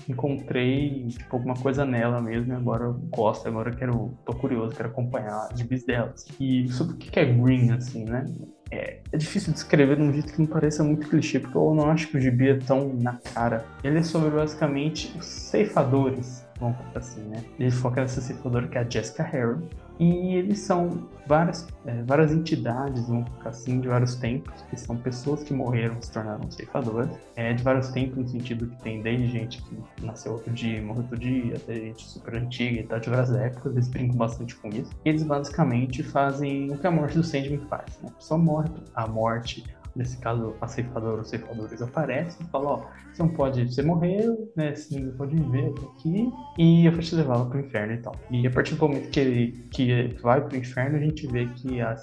encontrei 0.08 1.08
tipo, 1.08 1.34
alguma 1.34 1.54
coisa 1.54 1.84
nela 1.84 2.22
mesmo 2.22 2.52
e 2.52 2.56
agora 2.56 2.84
eu 2.84 2.94
gosto, 3.10 3.48
agora 3.48 3.70
eu 3.70 3.76
quero, 3.76 4.14
tô 4.24 4.32
curioso, 4.34 4.76
quero 4.76 4.90
acompanhar 4.90 5.48
os 5.52 5.58
gibis 5.58 5.84
delas. 5.84 6.26
E 6.38 6.68
sobre 6.68 6.94
o 6.94 6.96
que 6.96 7.18
é 7.18 7.24
green, 7.24 7.72
assim, 7.72 8.04
né? 8.04 8.24
É, 8.70 9.00
é 9.10 9.16
difícil 9.16 9.52
descrever 9.52 9.96
de 9.96 10.02
um 10.02 10.12
jeito 10.12 10.32
que 10.32 10.38
não 10.38 10.46
pareça 10.46 10.84
muito 10.84 11.08
clichê, 11.08 11.40
porque 11.40 11.56
eu 11.56 11.74
não 11.74 11.90
acho 11.90 12.06
que 12.08 12.16
o 12.16 12.20
gibi 12.20 12.50
é 12.50 12.56
tão 12.56 12.94
na 12.94 13.18
cara. 13.34 13.64
Ele 13.82 13.98
é 13.98 14.02
sobre 14.02 14.30
basicamente 14.30 15.12
os 15.18 15.26
ceifadores, 15.26 16.43
vamos 16.60 16.76
colocar 16.76 16.98
assim, 16.98 17.22
né? 17.22 17.44
Ele 17.58 17.70
foca 17.70 18.00
nessa 18.00 18.20
ceifadora 18.20 18.68
que 18.68 18.78
é 18.78 18.80
a 18.80 18.88
Jessica 18.88 19.22
Harrow, 19.22 19.62
e 19.98 20.34
eles 20.34 20.58
são 20.58 21.08
várias, 21.26 21.66
é, 21.86 22.02
várias 22.02 22.32
entidades, 22.32 23.06
vamos 23.06 23.30
ficar 23.30 23.50
assim, 23.50 23.80
de 23.80 23.88
vários 23.88 24.16
tempos, 24.16 24.62
que 24.68 24.76
são 24.76 24.96
pessoas 24.96 25.42
que 25.44 25.54
morreram 25.54 26.00
se 26.02 26.10
tornaram 26.10 26.50
ceifadoras. 26.50 27.08
É, 27.36 27.52
de 27.52 27.62
vários 27.62 27.88
tempos, 27.88 28.18
no 28.18 28.28
sentido 28.28 28.66
que 28.66 28.82
tem 28.82 29.02
desde 29.02 29.28
gente 29.28 29.62
que 29.62 30.04
nasceu 30.04 30.32
outro 30.32 30.52
dia, 30.52 30.82
morreu 30.82 31.02
outro 31.02 31.18
dia, 31.18 31.56
até 31.56 31.74
gente 31.74 32.04
super 32.04 32.34
antiga 32.36 32.80
e 32.80 32.82
tal, 32.84 32.98
de 32.98 33.08
várias 33.08 33.32
épocas. 33.32 33.72
Eles 33.72 33.88
brincam 33.88 34.16
bastante 34.16 34.56
com 34.56 34.68
isso. 34.68 34.90
E 35.04 35.08
eles 35.08 35.22
basicamente 35.22 36.02
fazem 36.02 36.72
o 36.72 36.78
que 36.78 36.86
a 36.86 36.90
morte 36.90 37.16
do 37.16 37.22
Sandman 37.22 37.60
faz, 37.68 37.98
né? 38.02 38.10
Só 38.18 38.36
morre 38.36 38.68
a 38.94 39.06
morte 39.06 39.64
nesse 39.94 40.18
caso 40.18 40.54
a 40.60 40.66
ceifadora 40.66 41.18
ou 41.18 41.24
ceifadores 41.24 41.80
aparecem 41.80 42.46
e 42.46 42.50
falam, 42.50 42.68
ó, 42.68 42.86
você 43.12 43.22
não 43.22 43.30
pode, 43.30 43.72
você 43.72 43.82
morreu, 43.82 44.52
né, 44.56 44.74
você 44.74 44.98
não 44.98 45.16
pode 45.16 45.36
viver 45.36 45.72
aqui 45.92 46.30
e 46.58 46.86
eu 46.86 46.92
vou 46.92 47.00
te 47.00 47.14
levar 47.14 47.44
para 47.46 47.58
o 47.58 47.60
inferno 47.60 47.94
e 47.94 47.98
tal. 47.98 48.14
E 48.30 48.46
a 48.46 48.50
partir 48.50 48.74
do 48.74 48.80
momento 48.80 49.10
que 49.10 49.20
ele 49.20 49.52
que 49.70 50.16
vai 50.22 50.40
para 50.40 50.54
o 50.54 50.56
inferno, 50.56 50.96
a 50.96 51.00
gente 51.00 51.26
vê 51.26 51.46
que 51.46 51.80
a 51.80 51.94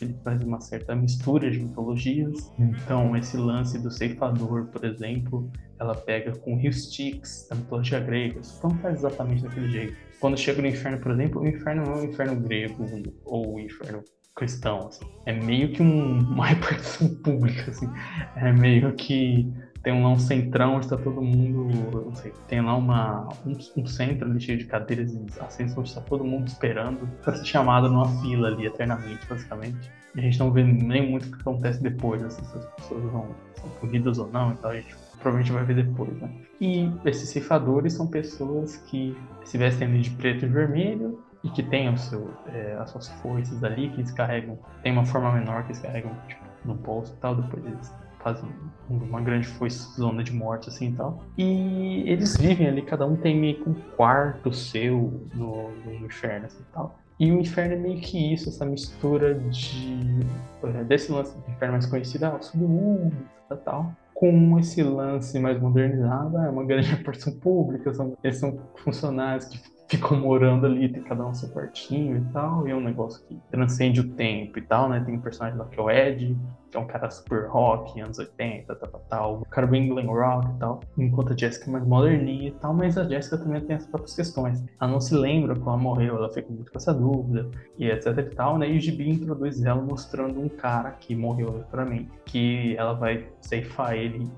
ele 0.00 0.16
faz 0.22 0.42
uma 0.42 0.60
certa 0.60 0.94
mistura 0.94 1.50
de 1.50 1.58
mitologias. 1.58 2.52
Então, 2.58 3.16
esse 3.16 3.36
lance 3.36 3.78
do 3.78 3.90
ceifador, 3.90 4.66
por 4.66 4.84
exemplo, 4.84 5.50
ela 5.78 5.94
pega 5.94 6.32
com 6.32 6.56
Rio 6.56 6.70
Styx, 6.70 7.48
da 7.48 7.56
mitologia 7.56 8.00
grega, 8.00 8.40
não 8.62 8.70
faz 8.78 8.98
exatamente 8.98 9.42
daquele 9.42 9.68
jeito. 9.68 9.96
Quando 10.20 10.36
chega 10.36 10.60
no 10.60 10.68
inferno, 10.68 10.98
por 10.98 11.12
exemplo, 11.12 11.40
o 11.40 11.46
inferno 11.46 11.84
não 11.84 11.94
é 11.94 12.00
o 12.00 12.04
inferno 12.04 12.40
grego 12.40 12.84
ou 13.24 13.54
o 13.54 13.60
inferno 13.60 14.02
cristão, 14.38 14.86
assim. 14.86 15.04
É 15.26 15.32
meio 15.32 15.72
que 15.72 15.82
um, 15.82 16.18
uma 16.32 16.46
repartição 16.46 17.08
pública, 17.16 17.70
assim. 17.70 17.90
É 18.36 18.52
meio 18.52 18.92
que 18.92 19.52
tem 19.82 20.02
lá 20.02 20.10
um 20.10 20.18
centrão 20.18 20.76
onde 20.76 20.86
está 20.86 20.96
todo 20.96 21.22
mundo, 21.22 22.04
não 22.06 22.14
sei, 22.14 22.32
tem 22.48 22.60
lá 22.60 22.76
uma, 22.76 23.28
um, 23.46 23.56
um 23.76 23.86
centro 23.86 24.28
ali 24.28 24.40
cheio 24.40 24.58
de 24.58 24.64
cadeiras 24.64 25.14
e 25.14 25.24
assentos 25.40 25.76
onde 25.78 25.88
está 25.88 26.00
todo 26.00 26.24
mundo 26.24 26.48
esperando 26.48 27.08
para 27.22 27.36
ser 27.36 27.44
chamado 27.44 27.88
numa 27.88 28.08
fila 28.20 28.48
ali 28.48 28.66
eternamente, 28.66 29.26
basicamente. 29.28 29.90
E 30.14 30.20
a 30.20 30.22
gente 30.22 30.38
não 30.38 30.50
vê 30.50 30.64
nem 30.64 31.10
muito 31.10 31.28
o 31.28 31.30
que 31.30 31.40
acontece 31.40 31.82
depois, 31.82 32.22
assim, 32.22 32.44
se 32.44 32.58
as 32.58 32.66
pessoas 32.74 33.02
vão, 33.04 33.28
são 33.54 33.70
punidas 33.80 34.18
ou 34.18 34.28
não, 34.30 34.52
então 34.52 34.70
a 34.70 34.74
gente 34.74 34.94
provavelmente 35.20 35.52
vai 35.52 35.64
ver 35.64 35.76
depois, 35.84 36.12
né? 36.20 36.30
E 36.60 36.90
esses 37.04 37.28
ceifadores 37.28 37.92
são 37.92 38.06
pessoas 38.08 38.76
que 38.76 39.16
se 39.44 39.56
vestem 39.56 40.00
de 40.00 40.10
preto 40.10 40.44
e 40.44 40.48
vermelho, 40.48 41.22
e 41.44 41.50
que 41.50 41.62
tem 41.62 41.88
o 41.88 41.96
seu, 41.96 42.30
é, 42.46 42.76
as 42.80 42.90
suas 42.90 43.08
forças 43.20 43.62
ali, 43.62 43.90
que 43.90 44.00
eles 44.00 44.10
carregam, 44.10 44.58
tem 44.82 44.92
uma 44.92 45.04
forma 45.04 45.32
menor 45.32 45.62
que 45.62 45.68
eles 45.68 45.80
carregam 45.80 46.12
tipo, 46.26 46.42
no 46.64 46.74
bolso 46.74 47.14
e 47.14 47.20
tal, 47.20 47.36
depois 47.36 47.64
eles 47.64 47.94
fazem 48.20 48.50
uma 48.90 49.20
grande 49.20 49.46
foice 49.46 49.94
zona 49.94 50.24
de 50.24 50.32
morte 50.32 50.68
assim 50.68 50.88
e 50.88 50.92
tal. 50.92 51.22
E 51.36 52.02
eles 52.06 52.36
vivem 52.36 52.66
ali, 52.66 52.82
cada 52.82 53.06
um 53.06 53.16
tem 53.16 53.36
meio 53.36 53.62
que 53.62 53.68
um 53.68 53.74
quarto 53.96 54.52
seu 54.52 55.26
no, 55.34 55.70
no 55.70 56.06
inferno 56.06 56.46
assim 56.46 56.60
e 56.60 56.72
tal. 56.72 56.98
E 57.20 57.32
o 57.32 57.40
Inferno 57.40 57.74
é 57.74 57.76
meio 57.76 58.00
que 58.00 58.32
isso, 58.32 58.48
essa 58.48 58.64
mistura 58.64 59.34
de. 59.34 60.20
É, 60.62 60.84
desse 60.84 61.10
lance 61.10 61.36
do 61.36 61.50
Inferno 61.50 61.72
mais 61.72 61.86
conhecido, 61.86 62.26
ah, 62.26 62.36
o 62.36 62.42
submundo, 62.42 63.16
tal, 63.48 63.58
tal 63.58 63.96
com 64.18 64.58
esse 64.58 64.82
lance 64.82 65.38
mais 65.38 65.60
modernizado, 65.60 66.38
é 66.38 66.50
uma 66.50 66.64
grande 66.64 66.90
repartição 66.90 67.32
pública, 67.34 67.94
são, 67.94 68.16
eles 68.24 68.36
são 68.36 68.58
funcionários 68.74 69.44
que 69.44 69.60
ficam 69.88 70.20
morando 70.20 70.66
ali, 70.66 70.88
tem 70.88 71.02
cada 71.02 71.26
um 71.26 71.32
seu 71.32 71.48
quartinho 71.48 72.18
e 72.18 72.32
tal, 72.32 72.68
e 72.68 72.70
é 72.70 72.74
um 72.74 72.80
negócio 72.80 73.24
que 73.26 73.40
transcende 73.50 74.00
o 74.00 74.10
tempo 74.10 74.58
e 74.58 74.62
tal, 74.62 74.88
né? 74.88 75.00
Tem 75.00 75.14
um 75.14 75.20
personagem 75.20 75.58
lá 75.58 75.64
que 75.64 75.78
é 75.78 75.82
o 75.82 75.90
Ed, 75.90 76.36
que 76.70 76.76
é 76.76 76.80
um 76.80 76.86
cara 76.86 77.10
super 77.10 77.48
rock, 77.48 77.98
anos 77.98 78.18
80, 78.18 78.74
tal, 78.74 78.88
tal, 78.88 79.00
tal, 79.08 79.36
um 79.38 79.50
cara 79.50 79.66
bem 79.66 79.88
glam 79.88 80.06
rock 80.06 80.50
e 80.50 80.58
tal, 80.58 80.80
enquanto 80.98 81.32
a 81.32 81.36
Jessica 81.36 81.70
é 81.70 81.72
mais 81.72 81.86
moderninha 81.86 82.48
e 82.48 82.52
tal, 82.52 82.74
mas 82.74 82.98
a 82.98 83.04
Jessica 83.04 83.38
também 83.38 83.60
tem 83.62 83.76
as 83.76 83.86
próprias 83.86 84.14
questões. 84.14 84.62
Ela 84.78 84.90
não 84.90 85.00
se 85.00 85.14
lembra 85.14 85.54
quando 85.54 85.68
ela 85.68 85.78
morreu, 85.78 86.16
ela 86.16 86.28
fica 86.28 86.52
muito 86.52 86.70
com 86.70 86.76
essa 86.76 86.92
dúvida, 86.92 87.50
e 87.78 87.88
etc 87.88 88.18
e 88.18 88.34
tal, 88.34 88.58
né? 88.58 88.70
E 88.70 88.76
o 88.76 88.80
Gibi 88.80 89.08
introduz 89.08 89.64
ela 89.64 89.80
mostrando 89.80 90.38
um 90.38 90.48
cara 90.48 90.90
que 90.90 91.16
morreu 91.16 91.56
literalmente, 91.58 92.10
que 92.26 92.76
ela 92.76 92.92
vai 92.92 93.26
ceifar 93.40 93.94
ele 93.94 94.30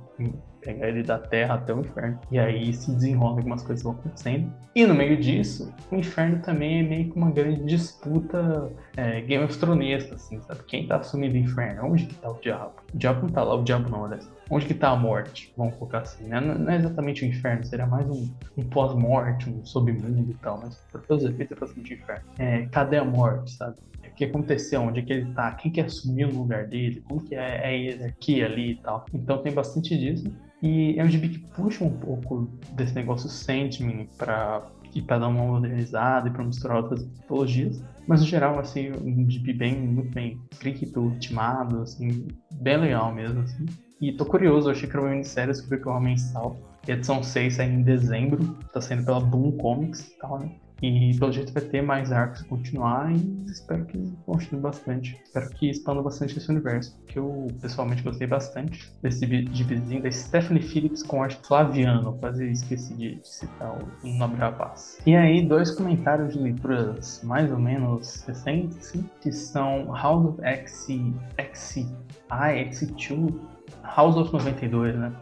pegar 0.61 0.89
ele 0.89 1.03
da 1.03 1.19
terra 1.19 1.55
até 1.55 1.75
o 1.75 1.81
inferno. 1.81 2.19
E 2.31 2.39
aí 2.39 2.73
se 2.73 2.93
desenrola 2.93 3.39
algumas 3.39 3.63
coisas 3.63 3.83
vão 3.83 3.93
acontecendo. 3.93 4.53
E 4.75 4.87
no 4.87 4.95
meio 4.95 5.17
disso, 5.17 5.73
o 5.91 5.97
inferno 5.97 6.41
também 6.43 6.81
é 6.81 6.83
meio 6.83 7.11
que 7.11 7.17
uma 7.17 7.31
grande 7.31 7.65
disputa 7.65 8.71
é, 8.97 9.21
Game 9.23 9.45
of 9.45 9.59
Thrones, 9.59 10.11
assim, 10.13 10.41
sabe? 10.43 10.63
Quem 10.65 10.87
tá 10.87 10.97
assumindo 10.97 11.35
o 11.35 11.39
inferno? 11.39 11.91
Onde 11.91 12.07
que 12.07 12.15
tá 12.15 12.31
o 12.31 12.39
diabo? 12.41 12.75
O 12.95 12.97
diabo 12.97 13.23
não 13.23 13.29
tá 13.31 13.43
lá, 13.43 13.55
o 13.55 13.65
diabo 13.65 13.91
não, 13.91 14.03
olha. 14.03 14.19
Onde 14.49 14.67
que 14.67 14.75
tá 14.75 14.91
a 14.91 14.97
morte? 14.97 15.53
Vamos 15.57 15.75
colocar 15.77 16.01
assim, 16.01 16.25
né? 16.25 16.41
Não 16.41 16.71
é 16.71 16.77
exatamente 16.77 17.25
o 17.25 17.27
inferno, 17.27 17.65
seria 17.65 17.87
mais 17.87 18.09
um, 18.09 18.29
um 18.57 18.65
pós-morte, 18.65 19.49
um 19.49 19.65
submundo 19.65 20.31
e 20.31 20.35
tal, 20.35 20.61
mas 20.63 20.77
por 20.91 21.01
todos 21.03 21.25
os 21.25 21.31
efeitos 21.31 21.57
é 21.57 21.61
basicamente 21.61 21.95
o 21.95 21.97
inferno. 21.97 22.25
É, 22.39 22.67
cadê 22.67 22.99
a 22.99 23.05
morte, 23.05 23.53
sabe? 23.53 23.77
O 24.05 24.15
que 24.15 24.25
aconteceu, 24.25 24.83
onde 24.83 25.01
é 25.01 25.03
que 25.03 25.13
ele 25.13 25.33
tá, 25.33 25.53
quem 25.53 25.71
que 25.71 25.81
assumiu 25.81 26.29
o 26.29 26.35
lugar 26.35 26.67
dele, 26.67 27.03
como 27.09 27.23
que 27.23 27.35
é, 27.35 27.61
é 27.63 27.67
a 27.67 27.71
hierarquia 27.71 28.47
ali 28.47 28.73
e 28.73 28.77
tal. 28.77 29.07
Então 29.15 29.39
tem 29.39 29.53
bastante 29.53 29.97
disso. 29.97 30.31
E 30.63 30.99
é 30.99 31.05
um 31.05 31.09
gibi 31.09 31.31
que 31.31 31.39
puxa 31.39 31.85
um 31.85 31.91
pouco 31.91 32.51
desse 32.73 32.95
negócio 32.95 33.29
Sandman 33.29 34.09
para 34.19 34.67
e 34.95 35.01
para 35.01 35.19
dar 35.19 35.29
uma 35.29 35.45
modernizada 35.45 36.29
e 36.29 36.33
para 36.33 36.45
misturar 36.45 36.79
outras 36.79 37.05
mitologias. 37.05 37.83
Mas 38.07 38.21
no 38.21 38.27
geral, 38.27 38.59
assim, 38.59 38.91
um 38.91 39.29
gibi 39.31 39.53
bem, 39.53 39.81
muito 39.81 40.13
bem 40.13 40.41
escrito, 40.51 41.01
ultimado, 41.01 41.83
assim, 41.83 42.27
bem 42.51 42.77
legal 42.77 43.15
mesmo, 43.15 43.41
assim. 43.43 43.67
E 44.01 44.13
tô 44.13 44.25
curioso, 44.25 44.71
achei 44.71 44.89
que 44.89 44.97
era 44.97 45.05
uma 45.05 45.13
minissérie, 45.13 45.53
descobri 45.53 45.81
que 45.81 45.89
é 45.89 45.91
uma 45.91 46.01
mensal. 46.01 46.57
E 46.89 46.93
a 46.93 46.95
edição 46.95 47.23
6 47.23 47.55
sai 47.55 47.71
em 47.71 47.83
dezembro, 47.83 48.57
tá 48.73 48.81
saindo 48.81 49.05
pela 49.05 49.21
Boom 49.21 49.53
Comics 49.59 50.09
e 50.09 50.19
tal, 50.19 50.39
né? 50.41 50.51
E 50.83 51.17
pelo 51.19 51.33
jeito 51.33 51.53
vai 51.53 51.63
ter 51.63 51.83
mais 51.83 52.11
arcos 52.11 52.43
continuar 52.43 53.13
e 53.13 53.45
espero 53.47 53.85
que 53.85 53.99
continue 54.25 54.61
bastante. 54.61 55.21
Espero 55.25 55.51
que 55.51 55.71
expanda 55.71 56.03
bastante 56.03 56.39
esse 56.39 56.51
universo, 56.51 56.99
que 57.07 57.19
eu 57.19 57.47
pessoalmente 57.61 58.03
gostei 58.03 58.27
bastante 58.27 58.91
desse 59.03 59.27
divisinho 59.27 60.03
da 60.03 60.11
Stephanie 60.11 60.63
Phillips 60.63 61.03
com 61.03 61.23
arte 61.23 61.39
Flaviano, 61.47 62.17
quase 62.19 62.51
esqueci 62.51 62.95
de 62.95 63.21
citar 63.23 63.79
o 64.03 64.09
nobre 64.09 64.39
rapaz. 64.39 64.99
E 65.07 65.15
aí, 65.15 65.47
dois 65.47 65.71
comentários 65.71 66.33
de 66.33 66.41
leituras 66.41 67.21
mais 67.25 67.51
ou 67.51 67.59
menos 67.59 68.23
recentes, 68.27 68.93
que 69.21 69.33
são 69.33 69.93
House 69.95 70.27
of 70.27 70.43
X, 70.43 70.89
X, 71.37 71.77
I, 71.77 72.71
X2, 72.71 73.35
House 73.83 74.17
of 74.17 74.33
92, 74.33 74.97
né? 74.97 75.13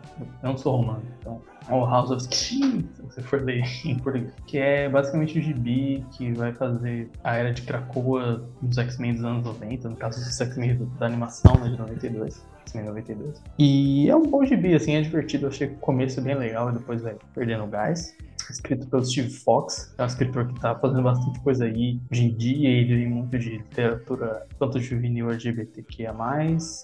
Eu 0.43 0.51
não 0.51 0.57
sou 0.59 0.77
romano, 0.77 1.03
então 1.21 1.41
ou 1.71 1.85
House 1.85 2.11
of 2.11 2.23
se 2.35 2.87
você 3.03 3.23
for 3.23 3.43
ler 3.43 3.63
em 3.85 3.99
português, 3.99 4.33
que 4.47 4.59
é 4.59 4.89
basicamente 4.89 5.39
o 5.39 5.43
gibi 5.43 6.05
que 6.13 6.33
vai 6.33 6.53
fazer 6.53 7.11
a 7.23 7.37
era 7.37 7.53
de 7.53 7.63
Krakoa 7.63 8.49
dos 8.63 8.79
X-Men 8.79 9.15
dos 9.15 9.25
anos 9.25 9.45
90, 9.45 9.89
no 9.91 9.97
caso 9.97 10.19
dos 10.19 10.41
X-Men 10.41 10.89
da 10.99 11.07
animação, 11.07 11.55
né, 11.61 11.71
de 11.71 11.79
92. 11.79 12.45
X-Men 12.61 12.87
92. 12.87 13.43
E 13.59 14.09
é 14.09 14.17
um 14.17 14.23
bom 14.23 14.45
gibi, 14.45 14.75
assim, 14.75 14.95
é 14.95 15.01
divertido. 15.01 15.47
Eu 15.47 15.51
achei 15.51 15.69
o 15.69 15.77
começo 15.77 16.21
é 16.21 16.23
bem 16.23 16.35
legal 16.35 16.71
e 16.71 16.73
depois 16.73 17.03
vai 17.03 17.17
perdendo 17.35 17.67
gás 17.67 18.15
escrito 18.53 18.87
pelo 18.89 19.05
Steve 19.05 19.31
Fox, 19.31 19.95
é 19.99 20.03
um 20.03 20.07
escritor 20.07 20.47
que 20.47 20.55
está 20.55 20.75
fazendo 20.75 21.03
bastante 21.03 21.41
coisa 21.41 21.65
aí 21.65 22.01
hoje 22.11 22.25
em 22.25 22.37
dia, 22.37 22.69
ele 22.69 22.97
tem 22.97 23.09
muito 23.09 23.39
de 23.39 23.51
literatura, 23.59 24.47
tanto 24.59 24.81
juvenil 24.81 25.31
LGBTQIA+, 25.31 26.15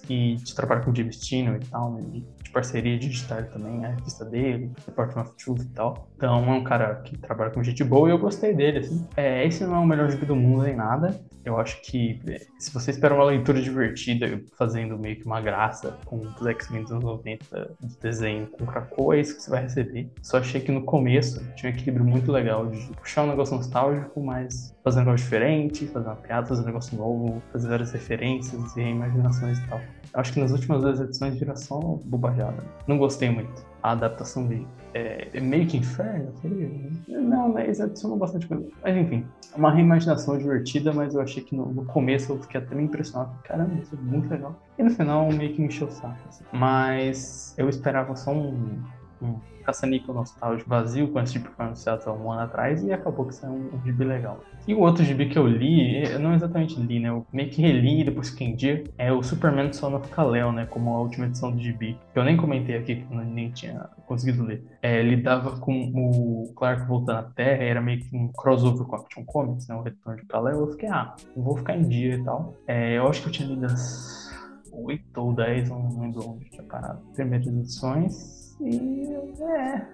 e 0.09 0.37
de 0.37 0.55
trabalho 0.55 0.85
com 0.85 0.95
James 0.95 1.19
Tino 1.19 1.57
e 1.57 1.61
tal, 1.61 1.93
né, 1.93 2.03
de, 2.11 2.25
parceria 2.55 2.97
digital 2.97 3.43
também, 3.45 3.79
né, 3.79 3.89
a 3.89 3.91
revista 3.97 4.25
dele, 4.25 4.71
Department 4.87 5.23
of 5.23 5.37
Truth 5.37 5.63
e 5.63 5.69
tal. 5.71 6.09
Então 6.17 6.45
é 6.45 6.53
um 6.53 6.63
cara 6.63 6.95
que 6.97 7.19
trabalha 7.19 7.51
com 7.51 7.63
gente 7.65 7.83
boa 7.83 8.09
e 8.09 8.13
eu 8.13 8.19
gostei 8.19 8.55
dele, 8.55 8.79
assim. 8.79 9.05
É, 9.17 9.45
esse 9.45 9.65
não 9.65 9.75
é 9.75 9.79
o 9.81 9.87
melhor 9.87 10.09
gibi 10.09 10.25
do 10.25 10.37
mundo 10.37 10.63
nem 10.63 10.77
nada, 10.77 11.21
eu 11.45 11.59
acho 11.59 11.81
que 11.83 12.19
é, 12.27 12.41
se 12.59 12.73
você 12.73 12.91
espera 12.91 13.15
uma 13.15 13.25
leitura 13.25 13.61
divertida, 13.61 14.41
fazendo 14.57 14.99
meio 14.99 15.17
que 15.17 15.27
uma 15.27 15.41
graça 15.41 15.99
com 16.07 16.17
os 16.17 16.47
X-Men 16.47 16.83
dos 16.83 16.93
anos 16.93 17.05
90 17.05 17.77
de 17.81 17.97
desenho 17.99 18.47
com 18.47 18.65
Krakoa, 18.65 19.17
é 19.17 19.21
isso 19.21 19.37
que 19.37 19.43
você 19.43 19.51
vai 19.51 19.63
receber. 19.63 20.11
Só 20.23 20.39
achei 20.39 20.61
que 20.61 20.73
no 20.73 20.85
começo 20.85 21.45
tinha 21.55 21.71
um 21.71 21.75
equilíbrio 21.75 22.05
muito 22.05 22.31
legal 22.31 22.67
de 22.67 22.79
puxar 22.97 23.23
um 23.23 23.29
negócio 23.29 23.57
nostálgico, 23.57 24.21
mas 24.21 24.75
fazer 24.83 25.01
um 25.01 25.05
negócio 25.05 25.25
diferente, 25.25 25.87
fazer 25.87 26.07
uma 26.07 26.17
piada, 26.17 26.47
fazer 26.47 26.63
um 26.63 26.67
negócio 26.67 26.97
novo, 26.97 27.43
fazer 27.53 27.69
várias 27.69 27.93
referências 27.93 28.77
e 28.77 28.81
imaginações 28.81 29.59
e 29.59 29.67
tal. 29.69 29.81
Acho 30.15 30.33
que 30.33 30.41
nas 30.41 30.53
últimas 30.53 30.83
duas 30.83 31.01
edições 31.01 31.39
vira 31.39 31.57
só 31.57 31.79
bobajada. 32.05 32.63
Não 32.87 32.99
gostei 32.99 33.31
muito. 33.31 33.67
A 33.83 33.93
adaptação 33.93 34.47
de 34.47 34.65
é, 34.95 35.29
é 35.35 35.41
meio 35.41 35.67
que 35.67 35.77
inferno, 35.77 36.33
seria? 36.41 36.71
Não, 37.09 37.53
mas 37.53 37.81
adicionou 37.81 38.17
bastante 38.17 38.47
coisa. 38.47 38.67
Mas 38.83 38.97
enfim, 38.97 39.27
uma 39.57 39.73
reimaginação 39.73 40.39
divertida, 40.39 40.93
mas 40.93 41.15
eu 41.15 41.21
achei 41.21 41.43
que 41.43 41.55
no, 41.55 41.67
no 41.67 41.85
começo 41.85 42.33
eu 42.33 42.41
fiquei 42.41 42.61
até 42.61 42.75
meio 42.75 42.87
impressionado. 42.87 43.37
Caramba, 43.43 43.75
isso 43.75 43.95
é 43.95 43.99
muito 43.99 44.31
legal. 44.31 44.57
E 44.79 44.83
no 44.85 44.91
final 44.91 45.31
meio 45.33 45.53
que 45.53 45.61
me 45.61 45.67
encheu 45.67 45.89
o 45.89 45.91
saco. 45.91 46.17
Assim. 46.29 46.45
Mas 46.53 47.55
eu 47.59 47.69
esperava 47.69 48.15
só 48.15 48.33
um, 48.33 48.81
um 49.23 49.39
caça-níquel 49.65 50.15
nostálgico 50.15 50.69
vazio 50.69 51.09
com 51.09 51.21
esse 51.21 51.35
tipo 51.35 51.49
que 51.49 51.57
foi 51.57 51.65
anunciado 51.65 52.03
há 52.07 52.13
um 52.13 52.31
ano 52.31 52.43
atrás 52.43 52.85
e 52.85 52.93
acabou 52.93 53.27
que 53.27 53.35
saiu 53.35 53.55
um, 53.55 53.75
um 53.75 53.83
gibi 53.83 54.05
legal. 54.05 54.41
E 54.67 54.75
o 54.75 54.81
outro 54.81 55.05
gibi 55.05 55.29
que 55.29 55.39
eu 55.39 55.47
li, 55.47 56.05
eu 56.05 56.19
não 56.19 56.35
exatamente 56.35 56.79
li, 56.79 57.01
né? 57.01 57.09
Eu 57.09 57.27
meio 57.33 57.51
que 57.51 57.61
reli 57.61 58.01
e 58.01 58.05
depois 58.05 58.31
fiquei 58.31 58.49
em 58.49 58.57
dia, 58.57 58.85
é 58.99 59.13
o 59.13 59.23
Superman 59.23 59.73
Son 59.73 59.95
of 59.95 60.09
Kal-El, 60.09 60.53
né? 60.53 60.67
Como 60.67 60.91
a 60.91 61.01
última 61.01 61.27
edição 61.27 61.51
do 61.51 61.61
gibi. 61.61 61.99
Que 62.13 62.19
eu 62.19 62.25
nem 62.25 62.37
comentei 62.37 62.77
aqui, 62.77 62.97
que 62.97 63.13
eu 63.13 63.19
nem 63.19 63.51
tinha 63.51 63.89
conseguido 64.07 64.45
ler. 64.45 64.65
É, 64.83 65.03
lidava 65.03 65.59
com 65.59 65.93
o 65.95 66.53
Clark 66.55 66.87
voltando 66.87 67.19
à 67.19 67.23
Terra, 67.23 67.63
era 67.63 67.81
meio 67.81 68.01
que 68.01 68.17
um 68.17 68.29
crossover 68.29 68.87
com 68.87 68.97
Action 68.97 69.25
Comics, 69.25 69.67
né? 69.69 69.75
O 69.75 69.83
retorno 69.83 70.21
de 70.21 70.27
Kal-El. 70.27 70.61
Eu 70.61 70.71
fiquei, 70.73 70.89
ah, 70.89 71.15
vou 71.37 71.57
ficar 71.57 71.77
em 71.77 71.89
dia 71.89 72.17
e 72.17 72.25
tal. 72.25 72.55
É, 72.67 72.99
eu 72.99 73.09
acho 73.09 73.23
que 73.23 73.29
eu 73.29 73.33
tinha 73.33 73.49
lido 73.49 73.65
as 73.67 74.31
8 74.73 75.21
ou 75.21 75.33
10, 75.33 75.71
não 75.71 76.01
lembro 76.01 76.29
onde 76.29 76.51
tinha 76.51 76.65
parado. 76.65 77.01
Primeiras 77.15 77.47
edições 77.47 78.44
e 78.61 79.15
é, 79.43 79.87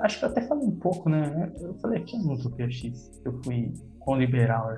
acho 0.00 0.18
que 0.18 0.24
eu 0.24 0.28
até 0.28 0.42
falei 0.42 0.66
um 0.66 0.78
pouco, 0.78 1.08
né? 1.08 1.52
Eu 1.60 1.74
falei 1.74 2.00
aqui 2.00 2.16
no 2.18 2.34
Utopia 2.34 2.70
X, 2.70 3.20
eu 3.24 3.40
fui 3.42 3.72
com 4.08 4.16
liberal 4.16 4.70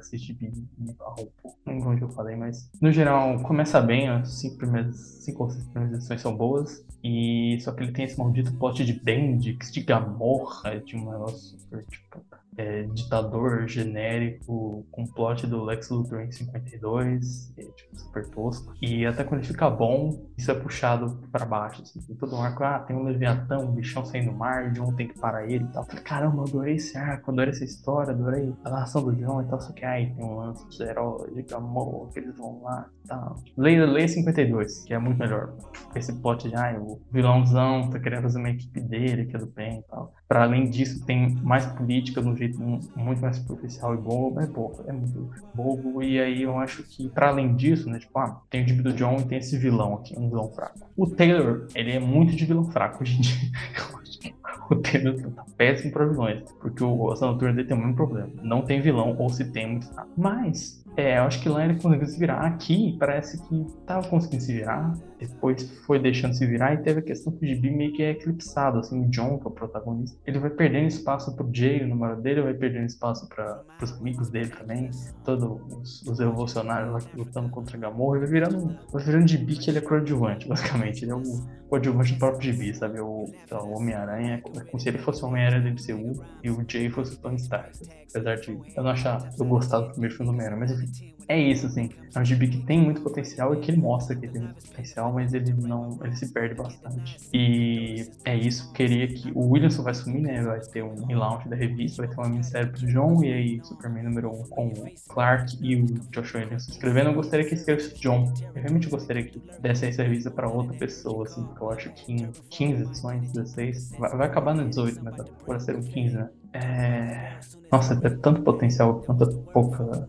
um 1.21 1.29
pouco. 1.41 1.59
Não 1.65 1.75
lembro 1.75 1.91
onde 1.91 2.03
eu 2.03 2.09
falei, 2.11 2.35
mas 2.35 2.69
no 2.81 2.91
geral 2.91 3.41
começa 3.43 3.81
bem, 3.81 4.09
as 4.09 4.41
cinco, 4.41 4.59
primeiras, 4.59 4.97
cinco 4.97 5.45
ou 5.45 5.51
seis 5.51 5.65
primeiras 5.69 5.99
edições 5.99 6.21
são 6.21 6.37
boas. 6.37 6.85
E 7.03 7.57
só 7.61 7.73
que 7.73 7.83
ele 7.83 7.93
tem 7.93 8.05
esse 8.05 8.19
maldito 8.19 8.53
plot 8.55 8.85
de 8.85 8.93
Bendix, 8.93 9.71
de 9.73 9.83
Gamorra, 9.83 10.81
de 10.81 10.97
um 10.97 11.11
negócio 11.11 11.59
super 11.59 11.85
tipo 11.87 12.21
é, 12.61 12.83
ditador 12.83 13.67
genérico 13.67 14.87
com 14.91 15.07
plot 15.07 15.47
do 15.47 15.65
Lex 15.65 15.89
Luthor 15.89 16.21
em 16.21 16.31
52, 16.31 17.55
é, 17.57 17.63
tipo, 17.63 17.97
super 17.99 18.29
tosco. 18.29 18.75
E 18.83 19.07
até 19.07 19.25
quando 19.25 19.41
ele 19.41 19.49
fica 19.49 19.71
bom, 19.71 20.27
isso 20.37 20.51
é 20.51 20.55
puxado 20.55 21.19
para 21.33 21.47
baixo. 21.47 21.83
Assim, 21.83 22.01
tem 22.01 22.17
todo 22.17 22.37
um 22.37 22.43
arco, 22.43 22.63
ah, 22.63 22.79
tem 22.81 22.95
um 22.95 23.05
Leviatão, 23.05 23.65
um 23.65 23.73
bichão 23.73 24.05
saindo 24.05 24.31
do 24.31 24.37
mar, 24.37 24.71
um 24.79 24.95
tem 24.95 25.09
que 25.09 25.19
parar 25.19 25.51
ele 25.51 25.65
e 25.65 25.69
tal. 25.69 25.85
Falei, 25.85 26.03
caramba, 26.03 26.43
adorei 26.43 26.75
esse 26.75 26.97
arco, 26.99 27.31
adorei 27.31 27.51
essa 27.51 27.65
história, 27.65 28.13
adorei 28.13 28.55
a 28.65 28.71
narração 28.71 29.03
do 29.03 29.15
John 29.15 29.41
e 29.41 29.47
tal. 29.47 29.61
Só 29.61 29.73
que 29.73 29.85
aí 29.85 30.13
tem 30.15 30.25
um 30.25 30.37
lance 30.37 30.65
dos 30.67 30.81
heróis, 30.81 31.47
de 31.47 31.55
amor, 31.55 32.11
que 32.13 32.19
eles 32.19 32.37
vão 32.37 32.63
lá 32.63 32.87
e 33.05 33.09
tal. 33.09 33.37
Leia, 33.57 33.87
leia 33.87 34.09
52, 34.09 34.85
que 34.85 34.93
é 34.93 34.99
muito 34.99 35.19
melhor. 35.19 35.55
Esse 35.95 36.13
plot 36.13 36.47
de, 36.47 36.55
ah, 36.55 36.79
o 36.79 37.01
vilãozão 37.11 37.89
tá 37.89 37.99
querendo 37.99 38.23
fazer 38.23 38.39
uma 38.39 38.51
equipe 38.51 38.81
dele, 38.81 39.25
que 39.25 39.37
é 39.37 39.39
do 39.39 39.47
bem 39.47 39.79
e 39.79 39.83
tal. 39.85 40.13
Para 40.31 40.45
além 40.45 40.71
disso, 40.71 41.05
tem 41.05 41.35
mais 41.43 41.67
política 41.67 42.21
no 42.21 42.37
jeito 42.37 42.57
muito 42.61 43.21
mais 43.21 43.39
superficial 43.39 43.95
e 43.95 43.97
bobo, 43.97 44.41
é 44.41 44.47
bobo, 44.47 44.85
é 44.87 44.93
muito 44.93 45.29
bobo. 45.53 46.01
E 46.05 46.21
aí 46.21 46.43
eu 46.43 46.57
acho 46.57 46.85
que, 46.85 47.09
para 47.09 47.31
além 47.31 47.57
disso, 47.57 47.91
né, 47.91 47.99
tipo, 47.99 48.17
ah, 48.17 48.41
tem 48.49 48.63
o 48.63 48.67
tipo 48.67 48.81
do 48.81 48.93
John 48.93 49.17
e 49.17 49.25
tem 49.25 49.39
esse 49.39 49.59
vilão 49.59 49.95
aqui, 49.95 50.17
um 50.17 50.29
vilão 50.29 50.49
fraco. 50.53 50.79
O 50.97 51.05
Taylor, 51.09 51.67
ele 51.75 51.91
é 51.91 51.99
muito 51.99 52.37
de 52.37 52.47
vilão 52.47 52.71
fraco 52.71 53.03
hoje 53.03 53.19
em 53.19 53.21
dia. 53.23 53.51
Eu 53.77 53.99
acho 53.99 54.21
que 54.21 54.35
o 54.71 54.77
Taylor 54.77 55.33
tá 55.33 55.45
péssimo 55.57 55.93
para 55.93 56.07
vilões, 56.07 56.45
porque 56.61 56.85
o 56.85 57.33
dele 57.35 57.65
tem 57.65 57.77
o 57.77 57.81
mesmo 57.81 57.97
problema. 57.97 58.31
Não 58.41 58.63
tem 58.63 58.81
vilão, 58.81 59.17
ou 59.19 59.31
se 59.31 59.51
tem, 59.51 59.67
muito 59.67 59.93
fraco. 59.93 60.11
Mas 60.17 60.81
É, 60.97 61.19
eu 61.19 61.25
acho 61.25 61.43
que 61.43 61.49
lá 61.49 61.65
ele 61.65 61.75
conseguiu 61.81 62.07
se 62.07 62.19
virar. 62.21 62.47
Aqui 62.47 62.97
parece 63.01 63.43
que 63.49 63.67
tava 63.85 64.07
conseguindo 64.07 64.45
se 64.45 64.53
virar, 64.53 64.95
depois 65.21 65.71
foi 65.87 65.99
deixando 65.99 66.35
se 66.35 66.47
virar 66.47 66.75
e 66.75 66.79
teve 66.79 67.01
a 67.01 67.03
questão 67.03 67.33
que 67.33 67.45
o 67.45 67.49
Gibi 67.49 67.71
meio 67.71 67.93
que 67.93 68.03
é 68.03 68.11
eclipsado, 68.11 68.79
assim, 68.79 69.05
o 69.05 69.09
John, 69.09 69.39
que 69.39 69.45
é 69.45 69.49
o 69.49 69.51
protagonista, 69.51 70.19
ele 70.27 70.39
vai 70.39 70.51
perdendo 70.51 70.89
espaço 70.89 71.37
pro 71.37 71.49
Jay, 71.53 71.85
o 71.85 71.89
namorado 71.89 72.23
dele, 72.23 72.43
vai 72.43 72.55
perdendo 72.55 72.87
espaço 72.87 73.29
para 73.29 73.63
os 73.83 73.93
amigos 73.93 74.31
dele 74.31 74.49
também, 74.49 74.91
todos 75.25 75.61
os, 75.73 76.03
os 76.07 76.19
revolucionários 76.19 76.93
lá 76.93 76.99
lutando 77.15 77.51
contra 77.51 77.77
Gamorra, 77.77 78.17
ele 78.17 78.27
vai 78.27 78.41
virando, 78.41 78.79
vai 78.91 79.05
virando 79.05 79.29
Gibi 79.29 79.57
que 79.57 79.71
ele 79.71 79.79
é 79.79 79.83
coadjuvante, 79.83 80.49
basicamente, 80.49 81.05
ele 81.05 81.13
é 81.13 81.17
o 81.17 81.23
coadjuvante 81.69 82.15
do 82.15 82.19
próprio 82.19 82.43
Gibi, 82.53 82.75
sabe, 82.75 83.01
o, 83.01 83.27
o 83.53 83.77
Homem-Aranha, 83.77 84.43
é 84.57 84.61
como 84.65 84.81
se 84.81 84.89
ele 84.89 84.99
fosse 84.99 85.23
o 85.23 85.29
Homem-Aranha 85.29 85.63
do 85.63 85.69
MCU 85.71 86.25
e 86.43 86.51
o 86.51 86.65
Jay 86.67 86.89
fosse 86.89 87.15
o 87.15 87.19
Tony 87.19 87.37
Stark, 87.37 87.79
apesar 88.11 88.37
de 88.37 88.51
eu 88.51 88.83
não 88.83 88.91
achar, 88.91 89.31
eu 89.39 89.45
gostar 89.45 89.81
do 89.81 89.91
primeiro 89.91 90.15
filme 90.15 90.31
do 90.31 90.35
Homem-Aranha, 90.35 90.61
mas 90.61 90.73
enfim, 90.73 91.15
é 91.31 91.39
isso, 91.39 91.67
assim. 91.67 91.89
É 92.13 92.19
um 92.19 92.25
gibi 92.25 92.49
que 92.49 92.59
tem 92.59 92.81
muito 92.81 93.03
potencial 93.03 93.55
e 93.55 93.61
que 93.61 93.71
ele 93.71 93.81
mostra 93.81 94.17
que 94.17 94.27
ele 94.27 94.33
tem 94.33 94.43
muito 94.43 94.67
potencial, 94.67 95.13
mas 95.13 95.33
ele 95.33 95.53
não. 95.53 95.97
ele 96.03 96.17
se 96.17 96.33
perde 96.33 96.57
bastante. 96.57 97.19
E 97.33 98.11
é 98.25 98.37
isso. 98.37 98.73
Queria 98.73 99.07
que. 99.07 99.31
O 99.33 99.51
Williamson 99.51 99.85
vai 99.85 99.95
sumir, 99.95 100.23
né? 100.23 100.43
Vai 100.43 100.59
ter 100.59 100.83
um 100.83 101.07
relaunch 101.07 101.49
da 101.49 101.55
revista, 101.55 102.05
vai 102.05 102.13
ter 102.13 102.21
uma 102.21 102.29
minissérie 102.29 102.73
pro 102.73 102.85
John, 102.89 103.23
e 103.23 103.33
aí 103.33 103.61
Superman 103.63 104.03
número 104.03 104.29
1 104.29 104.41
um, 104.41 104.43
com 104.49 104.67
o 104.67 104.75
Clark 105.09 105.57
e 105.61 105.77
o 105.77 105.87
Josh 106.11 106.35
Williamson 106.35 106.73
escrevendo. 106.73 107.11
Eu 107.11 107.15
gostaria 107.15 107.47
que 107.47 107.55
escrevesse 107.55 107.95
John. 108.01 108.33
Eu 108.53 108.63
realmente 108.63 108.89
gostaria 108.89 109.23
que 109.23 109.41
desse 109.61 109.87
essa 109.87 110.03
revista 110.03 110.33
pra 110.33 110.49
outra 110.49 110.77
pessoa, 110.77 111.29
assim, 111.29 111.45
porque 111.45 111.63
eu 111.63 111.71
acho 111.71 111.91
que 111.91 112.13
em 112.13 112.29
15 112.51 112.83
edições, 112.83 113.31
16. 113.33 113.93
Vai, 114.01 114.17
vai 114.17 114.27
acabar 114.27 114.53
no 114.53 114.69
18, 114.69 115.01
mas 115.05 115.15
agora 115.21 115.61
serão 115.61 115.81
15, 115.81 116.17
né? 116.17 116.29
É... 116.53 117.39
Nossa, 117.71 117.95
tem 117.95 118.17
tanto 118.19 118.43
potencial, 118.43 119.01
tanta 119.01 119.27
pouca. 119.53 120.09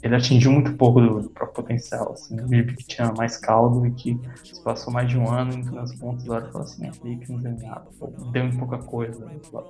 Ele 0.00 0.14
atingiu 0.14 0.52
muito 0.52 0.74
pouco 0.74 1.00
do, 1.00 1.28
próprio 1.30 1.54
potencial. 1.54 2.12
Assim, 2.12 2.36
o 2.40 2.48
gibi 2.48 2.74
que 2.76 2.84
tinha 2.84 3.12
mais 3.12 3.36
caldo 3.36 3.84
e 3.84 3.90
que 3.90 4.20
se 4.44 4.62
passou 4.62 4.92
mais 4.92 5.08
de 5.08 5.18
um 5.18 5.28
ano 5.28 5.52
e 5.52 5.74
nas 5.74 5.92
pontas 5.96 6.24
agora 6.24 6.46
falou 6.52 6.62
assim: 6.62 6.86
é 6.86 6.90
que 6.90 7.32
não 7.32 7.40
deu 7.40 7.56
nada, 7.60 7.86
deu 8.30 8.44
em 8.44 8.56
pouca 8.56 8.78
coisa. 8.78 9.26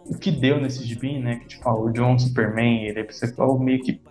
O 0.07 0.19
que 0.19 0.31
deu 0.31 0.61
nesse 0.61 0.85
gibi, 0.85 1.19
né? 1.19 1.37
Que 1.37 1.49
tipo, 1.49 1.67
ah, 1.67 1.75
o 1.75 1.91
John 1.91 2.19
Superman, 2.19 2.85
ele 2.85 3.01
é 3.01 3.07
meio 3.59 3.83
que 3.83 3.95
tipo, 3.95 4.11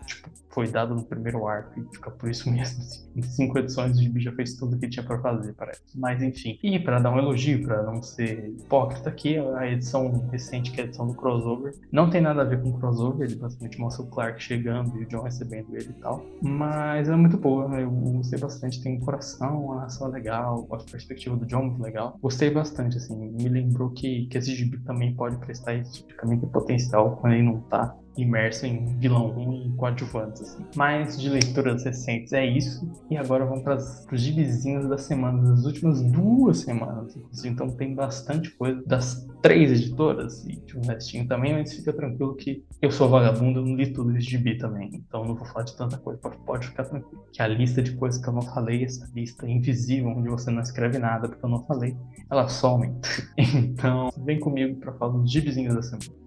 foi 0.50 0.68
dado 0.68 0.96
no 0.96 1.04
primeiro 1.04 1.48
arco 1.48 1.80
e 1.80 1.96
fica 1.96 2.12
por 2.12 2.30
isso 2.30 2.52
mesmo. 2.52 2.82
Assim. 2.82 3.08
Em 3.16 3.22
cinco 3.22 3.58
edições 3.58 3.98
o 3.98 4.02
Gibi 4.02 4.20
já 4.20 4.32
fez 4.34 4.56
tudo 4.56 4.78
que 4.78 4.90
tinha 4.90 5.06
para 5.06 5.20
fazer, 5.20 5.54
parece. 5.54 5.82
Mas 5.96 6.22
enfim. 6.22 6.60
E 6.62 6.80
para 6.80 7.00
dar 7.00 7.12
um 7.12 7.18
elogio, 7.18 7.64
para 7.64 7.84
não 7.84 8.02
ser 8.02 8.50
hipócrita 8.58 9.10
aqui, 9.10 9.38
a 9.38 9.68
edição 9.68 10.28
recente, 10.30 10.72
que 10.72 10.82
é 10.82 10.84
a 10.84 10.88
edição 10.88 11.08
do 11.08 11.14
crossover, 11.14 11.76
não 12.00 12.10
tem 12.10 12.22
nada 12.22 12.42
a 12.42 12.46
ver 12.46 12.62
com 12.62 12.70
o 12.70 12.80
crossover, 12.80 13.28
ele 13.28 13.36
basicamente 13.36 13.80
mostra 13.80 14.04
o 14.04 14.08
Clark 14.08 14.42
chegando 14.42 14.98
e 14.98 15.04
o 15.04 15.08
John 15.08 15.24
recebendo 15.24 15.76
ele 15.76 15.90
e 15.90 16.02
tal. 16.02 16.26
Mas 16.42 17.10
é 17.10 17.16
muito 17.16 17.38
boa, 17.38 17.68
né? 17.68 17.84
eu 17.84 17.92
gostei 17.92 18.40
bastante, 18.40 18.82
tem 18.82 18.98
um 18.98 19.00
coração, 19.00 19.66
uma 19.66 19.86
ação 19.86 20.08
legal, 20.08 20.68
a 20.72 20.78
perspectiva 20.78 21.36
do 21.36 21.46
John 21.46 21.64
muito 21.64 21.82
legal. 21.82 22.18
Gostei 22.22 22.50
bastante, 22.50 22.98
assim, 22.98 23.16
me 23.16 23.50
lembrou 23.50 23.90
que, 23.90 24.28
que 24.28 24.38
esse 24.38 24.56
Gibi 24.56 24.80
também 24.80 25.14
pode 25.14 25.38
prestar 25.38 25.76
esse 25.76 25.94
tipo 25.94 26.10
de 26.10 26.16
caminho 26.16 26.42
de 26.42 26.48
potencial 26.48 27.18
quando 27.18 27.34
ele 27.34 27.44
não 27.44 27.60
tá 27.62 27.96
imerso 28.18 28.66
em 28.66 28.98
vilão 28.98 29.28
ruim 29.28 29.68
e 29.68 29.78
coadjuvantes. 29.78 30.42
Assim. 30.42 30.66
Mas 30.76 31.20
de 31.20 31.30
leituras 31.30 31.84
recentes 31.84 32.34
é 32.34 32.46
isso. 32.46 32.90
E 33.10 33.18
agora 33.18 33.46
vamos 33.46 33.64
para 33.64 33.78
os 33.78 34.22
gibizinhos 34.22 34.88
da 34.88 34.98
semana, 34.98 35.42
das 35.50 35.66
últimas 35.66 36.02
duas 36.02 36.60
semanas. 36.60 37.18
Então 37.46 37.70
tem 37.70 37.94
bastante 37.94 38.52
coisa 38.52 38.82
das 38.86 39.28
três 39.42 39.72
editoras 39.72 40.46
e 40.46 40.58
de 40.58 40.78
um 40.78 40.82
restinho 40.82 41.28
também, 41.28 41.54
mas 41.54 41.74
fica 41.74 41.94
tranquilo 41.94 42.36
que 42.36 42.64
eu 42.82 42.92
sou 42.92 43.10
vagabundo, 43.10 43.60
eu 43.60 43.66
não 43.66 43.76
li 43.76 43.92
tudo 43.92 44.16
esse 44.16 44.30
gibi 44.30 44.58
também. 44.58 44.90
Então 44.94 45.24
não 45.24 45.36
vou 45.36 45.46
falar 45.46 45.66
de 45.66 45.76
tanta 45.76 45.98
coisa, 45.98 46.20
pode, 46.20 46.68
ficar 46.68 46.86
tranquilo. 46.86 47.24
Que 47.32 47.42
a 47.42 47.48
lista 47.48 47.82
de 47.82 47.94
coisas 47.94 48.22
que 48.22 48.28
eu 48.28 48.34
não 48.34 48.42
falei, 48.42 48.84
essa 48.84 49.10
lista 49.16 49.48
invisível, 49.48 50.10
onde 50.10 50.30
você 50.30 50.52
não 50.52 50.62
escreve 50.62 50.98
nada 50.98 51.28
porque 51.28 51.46
eu 51.46 51.50
não 51.50 51.64
falei, 51.66 51.96
ela 52.30 52.48
some. 52.48 52.94
então 53.38 54.10
vem 54.26 54.40
comigo 54.40 54.80
para 54.80 54.94
falar 54.94 55.14
dos 55.14 55.32
gibizinhos 55.32 55.76
da 55.76 55.82
semana. 55.82 56.20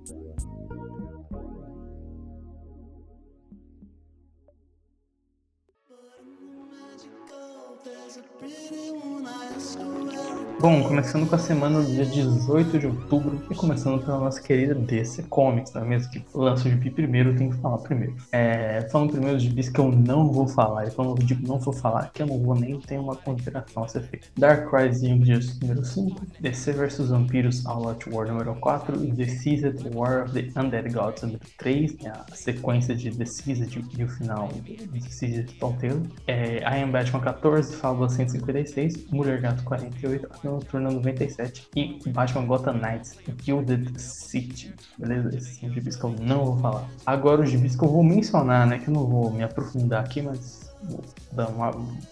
Bom, 10.62 10.80
começando 10.84 11.28
com 11.28 11.34
a 11.34 11.38
semana 11.38 11.82
do 11.82 11.90
dia 11.90 12.06
18 12.06 12.78
de 12.78 12.86
outubro 12.86 13.42
e 13.50 13.54
começando 13.56 14.00
pela 14.00 14.20
nossa 14.20 14.40
querida 14.40 14.76
DC 14.76 15.24
Comics, 15.24 15.72
não 15.72 15.82
é 15.82 15.84
mesmo? 15.84 16.12
Que 16.12 16.24
lança 16.32 16.68
o 16.68 16.70
gibi 16.70 16.88
primeiro, 16.88 17.30
eu 17.30 17.36
tenho 17.36 17.50
que 17.50 17.56
falar 17.56 17.78
primeiro. 17.78 18.14
É, 18.30 18.88
falando 18.92 19.10
primeiro 19.10 19.38
de 19.38 19.48
gibis 19.48 19.68
que 19.68 19.80
eu 19.80 19.90
não 19.90 20.30
vou 20.30 20.46
falar, 20.46 20.86
e 20.86 20.92
falando 20.92 21.18
de 21.18 21.34
não 21.44 21.58
vou 21.58 21.72
falar, 21.72 22.12
que 22.12 22.22
eu 22.22 22.28
não 22.28 22.38
vou 22.38 22.54
nem 22.54 22.78
ter 22.78 22.96
uma 22.96 23.16
consideração 23.16 23.82
a 23.82 23.88
ser 23.88 24.02
feita. 24.02 24.28
Dark 24.38 24.72
Rise 24.72 25.04
Young 25.04 25.24
Justice 25.24 25.60
número 25.60 25.84
5, 25.84 26.26
DC 26.38 26.72
vs 26.74 27.08
Vampiros 27.08 27.66
All 27.66 27.88
Out 27.88 28.08
War 28.08 28.28
número 28.28 28.54
4 28.54 29.04
e 29.04 29.10
The 29.10 29.26
Seasoned 29.26 29.90
War 29.96 30.26
of 30.26 30.32
the 30.32 30.60
Undead 30.60 30.92
Gods 30.92 31.22
número 31.22 31.40
3, 31.58 31.98
né, 31.98 32.12
a 32.30 32.36
sequência 32.36 32.94
de 32.94 33.10
The 33.10 33.24
Seasoned 33.24 33.82
e 33.98 34.04
o 34.04 34.08
final 34.08 34.46
de 34.62 34.76
The 34.76 35.10
Seasoned 35.10 35.54
Ponteiro. 35.54 36.02
É, 36.28 36.58
I 36.58 36.84
Am 36.84 36.92
Batman 36.92 37.18
14, 37.18 37.74
Fábula 37.74 38.08
156, 38.08 39.10
Mulher 39.10 39.40
Gato 39.40 39.64
48, 39.64 40.28
Noturna 40.52 40.90
97 40.90 41.68
e 41.74 41.98
Batman 42.10 42.46
Gotham 42.46 42.74
Knights 42.74 43.18
Gilded 43.42 44.00
City. 44.00 44.72
Beleza? 44.98 45.36
Esses 45.36 45.58
são 45.58 45.70
gibis 45.70 45.96
que 45.96 46.04
eu 46.04 46.14
não 46.20 46.44
vou 46.44 46.56
falar. 46.58 46.88
Agora 47.04 47.42
os 47.42 47.50
gibis 47.50 47.76
que 47.76 47.84
eu 47.84 47.88
vou 47.88 48.02
mencionar, 48.02 48.66
né? 48.66 48.78
Que 48.78 48.88
eu 48.88 48.94
não 48.94 49.06
vou 49.06 49.30
me 49.30 49.42
aprofundar 49.42 50.04
aqui, 50.04 50.22
mas 50.22 50.72
vou 50.82 51.02
dar 51.32 51.48
uma, 51.48 51.70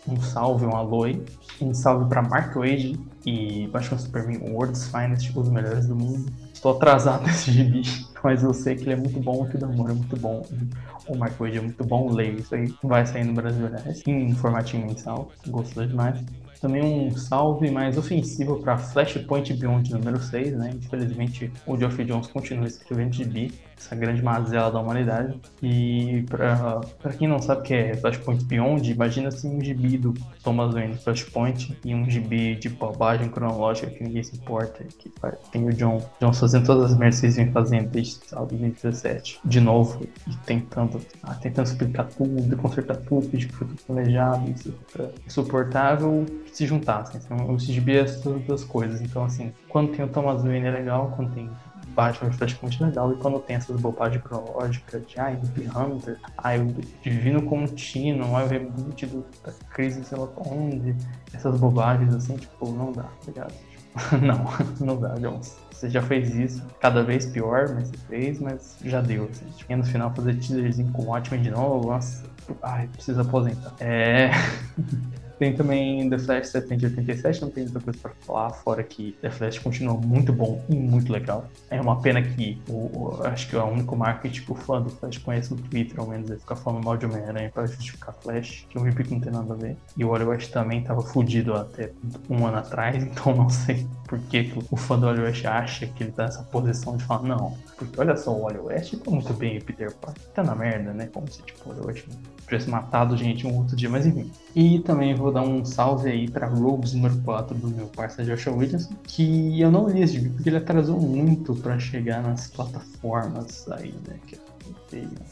um 0.09 0.21
salve, 0.21 0.65
um 0.67 0.75
alô 0.75 1.05
aí. 1.05 1.23
Um 1.61 1.75
salve 1.75 2.09
para 2.09 2.23
Mark 2.23 2.55
Wade 2.55 2.99
e 3.27 3.67
Batman 3.69 3.99
Superman 3.99 4.39
World's 4.51 4.89
Finest, 4.89 5.37
os 5.37 5.49
melhores 5.49 5.87
do 5.87 5.95
mundo. 5.95 6.33
Estou 6.53 6.77
atrasado 6.77 7.25
nesse 7.27 7.51
gibi, 7.51 7.83
mas 8.23 8.43
eu 8.43 8.53
sei 8.53 8.77
que 8.77 8.83
ele 8.83 8.93
é 8.93 8.97
muito 8.97 9.19
bom, 9.21 9.47
o 9.47 9.65
Amor 9.65 9.91
é 9.91 9.95
muito 9.95 10.17
bom. 10.17 10.47
O 11.09 11.17
Mark 11.17 11.39
Wade 11.39 11.59
é 11.59 11.61
muito 11.61 11.83
bom, 11.85 12.13
leio 12.13 12.39
isso 12.39 12.55
aí. 12.55 12.73
Vai 12.83 13.05
sair 13.07 13.25
no 13.25 13.33
Brasil, 13.33 13.67
aliás, 13.67 14.03
em 14.07 14.35
formatinho 14.35 14.87
mensal. 14.87 15.31
Gostou 15.49 15.87
demais. 15.87 16.21
Também 16.61 16.83
um 16.83 17.17
salve 17.17 17.71
mais 17.71 17.97
ofensivo 17.97 18.61
para 18.61 18.77
Flashpoint 18.77 19.55
Beyond 19.55 19.93
número 19.93 20.21
6, 20.21 20.53
né? 20.59 20.71
Infelizmente 20.75 21.51
o 21.67 21.77
Geoff 21.77 22.05
Jones 22.05 22.27
continua 22.27 22.67
escrevendo 22.67 23.11
de 23.11 23.25
B 23.25 23.51
essa 23.81 23.97
grande 23.97 24.23
mazela 24.23 24.71
da 24.71 24.79
humanidade. 24.79 25.41
E 25.63 26.25
para 26.29 27.13
quem 27.19 27.27
não 27.27 27.41
sabe 27.41 27.61
o 27.61 27.65
que 27.65 27.75
é 27.75 27.95
Flashpoint 27.95 28.45
Beyond, 28.45 28.91
imagina 28.91 29.29
assim 29.29 29.57
um 29.57 29.61
gibi 29.61 29.97
do 29.97 30.15
Thomas 30.43 30.75
Wayne 30.75 30.97
Flashpoint 30.97 31.77
e 31.85 31.95
um 31.95 32.09
gibi 32.09 32.55
de 32.57 32.69
bobagem 32.69 33.29
cronológica 33.29 33.91
que 33.91 34.05
ninguém 34.05 34.23
se 34.23 34.37
importa. 34.37 34.85
Que 34.85 35.11
tem 35.51 35.67
o 35.67 35.73
John, 35.73 36.03
John 36.21 36.33
fazendo 36.33 36.67
todas 36.67 36.93
as 36.93 36.99
merdas 36.99 37.21
que 37.21 37.27
eles 37.27 37.37
vêm 37.37 37.51
fazendo 37.51 37.89
desde 37.89 38.21
2017. 38.31 39.41
De 39.45 39.61
novo, 39.61 40.07
e 40.29 40.37
tentando, 40.45 41.01
ah, 41.23 41.35
tentando 41.35 41.67
explicar 41.67 42.05
tudo, 42.05 42.57
consertar 42.59 42.97
tudo, 42.99 43.29
que 43.29 43.47
foi 43.49 43.67
tudo 43.67 43.81
planejado, 43.87 44.51
isso 44.51 44.75
é 44.99 45.09
insuportável 45.27 46.27
que 46.45 46.57
se 46.57 46.67
juntassem. 46.67 47.21
Então, 47.25 47.51
o 47.51 47.59
gibi 47.59 47.97
é 47.97 48.01
essas 48.01 48.23
duas 48.43 48.65
coisas. 48.65 49.01
Então, 49.01 49.25
assim, 49.25 49.53
quando 49.69 49.93
tem 49.93 50.05
o 50.05 50.09
Thomas 50.09 50.43
Wayne 50.43 50.67
é 50.67 50.71
legal, 50.71 51.13
quando 51.17 51.33
tem 51.33 51.49
Batman 51.95 52.31
praticamente 52.31 52.83
legal. 52.83 53.13
E 53.13 53.17
quando 53.17 53.39
tem 53.41 53.57
essas 53.57 53.81
bobagens 53.81 54.23
cronológicas 54.23 55.07
de 55.07 55.19
ai, 55.19 55.37
o 55.37 55.79
Hunter, 55.79 56.19
ai, 56.39 56.61
o 56.61 56.75
Divino 57.03 57.43
Contínuo, 57.43 58.37
ai, 58.37 58.45
o 58.45 58.49
reboot 58.49 59.07
do, 59.07 59.25
da 59.45 59.53
crise, 59.71 60.05
sei 60.05 60.19
lá 60.19 60.29
onde, 60.37 60.95
essas 61.33 61.59
bobagens 61.59 62.15
assim, 62.15 62.37
tipo, 62.37 62.73
não 62.73 62.93
dá, 62.93 63.03
tá 63.03 63.27
ligado? 63.27 63.55
não, 64.23 64.45
não 64.87 65.01
dá, 65.01 65.15
Jones. 65.15 65.59
Você 65.73 65.89
já 65.89 66.03
fez 66.03 66.35
isso, 66.35 66.63
cada 66.79 67.03
vez 67.03 67.25
pior, 67.27 67.71
mas 67.75 67.89
você 67.89 67.97
fez, 68.09 68.39
mas 68.39 68.77
já 68.85 69.01
deu. 69.01 69.29
Assim. 69.31 69.47
E 69.69 69.77
no 69.77 69.85
final 69.85 70.15
fazer 70.15 70.35
teaserzinho 70.35 70.93
com 70.93 71.03
o 71.03 71.07
Watchmen 71.07 71.41
de 71.41 71.51
novo, 71.51 71.89
nossa, 71.89 72.23
ai, 72.63 72.87
precisa 72.89 73.23
aposentar. 73.23 73.73
É. 73.81 74.31
Tem 75.41 75.55
também 75.55 76.11
The 76.11 76.19
Flash 76.19 76.49
787, 76.49 77.41
não 77.41 77.51
tem 77.51 77.65
muita 77.65 77.81
coisa 77.81 77.99
pra 77.99 78.11
falar, 78.21 78.51
fora 78.51 78.83
que 78.83 79.17
The 79.23 79.31
Flash 79.31 79.59
continua 79.59 79.95
muito 79.95 80.35
bom 80.35 80.63
e 80.69 80.75
muito 80.75 81.11
legal. 81.11 81.47
É 81.71 81.81
uma 81.81 81.99
pena 82.03 82.21
que 82.21 82.61
o, 82.69 82.75
o 82.75 83.23
acho 83.25 83.49
que 83.49 83.57
é 83.57 83.59
o 83.59 83.65
único 83.65 83.97
marketing 83.97 84.43
que 84.43 84.53
o 84.53 84.55
fã 84.55 84.83
do 84.83 84.91
Flash 84.91 85.17
conhece 85.17 85.55
no 85.55 85.59
Twitter, 85.63 85.99
ao 85.99 86.07
menos, 86.07 86.31
é 86.31 86.37
ficar 86.37 86.57
falando 86.57 86.85
mal 86.85 86.99
de 86.99 87.07
Homem-Aranha 87.07 87.51
pra 87.55 87.65
justificar 87.65 88.15
Flash, 88.21 88.67
que 88.69 88.77
eu 88.77 88.83
vi 88.83 88.93
que 88.93 89.15
não 89.15 89.19
tem 89.19 89.33
nada 89.33 89.55
a 89.55 89.57
ver. 89.57 89.79
E 89.97 90.05
o 90.05 90.11
Wally 90.11 90.25
West 90.27 90.53
também 90.53 90.83
tava 90.83 91.01
fudido 91.01 91.55
até 91.55 91.91
um 92.29 92.47
ano 92.47 92.59
atrás, 92.59 93.01
então 93.03 93.35
não 93.35 93.49
sei 93.49 93.87
por 94.07 94.19
que 94.19 94.53
o 94.71 94.77
fã 94.77 94.99
do 94.99 95.07
Wally 95.07 95.23
West 95.23 95.47
acha 95.47 95.87
que 95.87 96.05
ele 96.05 96.13
tá 96.13 96.25
nessa 96.25 96.43
posição 96.43 96.99
de 96.99 97.05
falar, 97.05 97.23
não, 97.23 97.57
porque 97.79 97.99
olha 97.99 98.15
só, 98.15 98.31
o 98.31 98.43
Wally 98.43 98.59
West 98.59 98.95
tá 98.99 99.11
muito 99.11 99.33
bem 99.33 99.57
o 99.57 99.65
Peter 99.65 99.91
Parker, 99.95 100.23
tá 100.35 100.45
na 100.45 100.55
merda, 100.55 100.93
né? 100.93 101.09
Como 101.11 101.27
se 101.33 101.41
tipo, 101.43 101.61
o 101.65 101.73
Wally 101.73 101.87
West 101.87 102.05
tivesse 102.45 102.69
matado 102.69 103.17
gente 103.17 103.47
um 103.47 103.57
outro 103.57 103.77
dia, 103.77 103.89
mas 103.89 104.05
enfim. 104.05 104.31
E 104.55 104.81
também 104.81 105.15
vou 105.15 105.30
dar 105.33 105.43
um 105.43 105.65
salve 105.65 106.11
aí 106.11 106.29
para 106.29 106.47
Rogues 106.47 106.95
número 106.95 107.17
4 107.19 107.57
do 107.57 107.69
meu 107.69 107.87
parceiro 107.87 108.31
Joshua 108.31 108.55
Williams, 108.55 108.89
que 109.05 109.61
eu 109.61 109.71
não 109.71 109.89
li 109.89 110.03
esse 110.03 110.19
vídeo 110.19 110.33
porque 110.33 110.49
ele 110.49 110.57
atrasou 110.57 111.01
muito 111.01 111.55
para 111.57 111.79
chegar 111.79 112.23
nas 112.23 112.49
plataformas 112.49 113.67
aí, 113.71 113.95
né? 114.07 114.19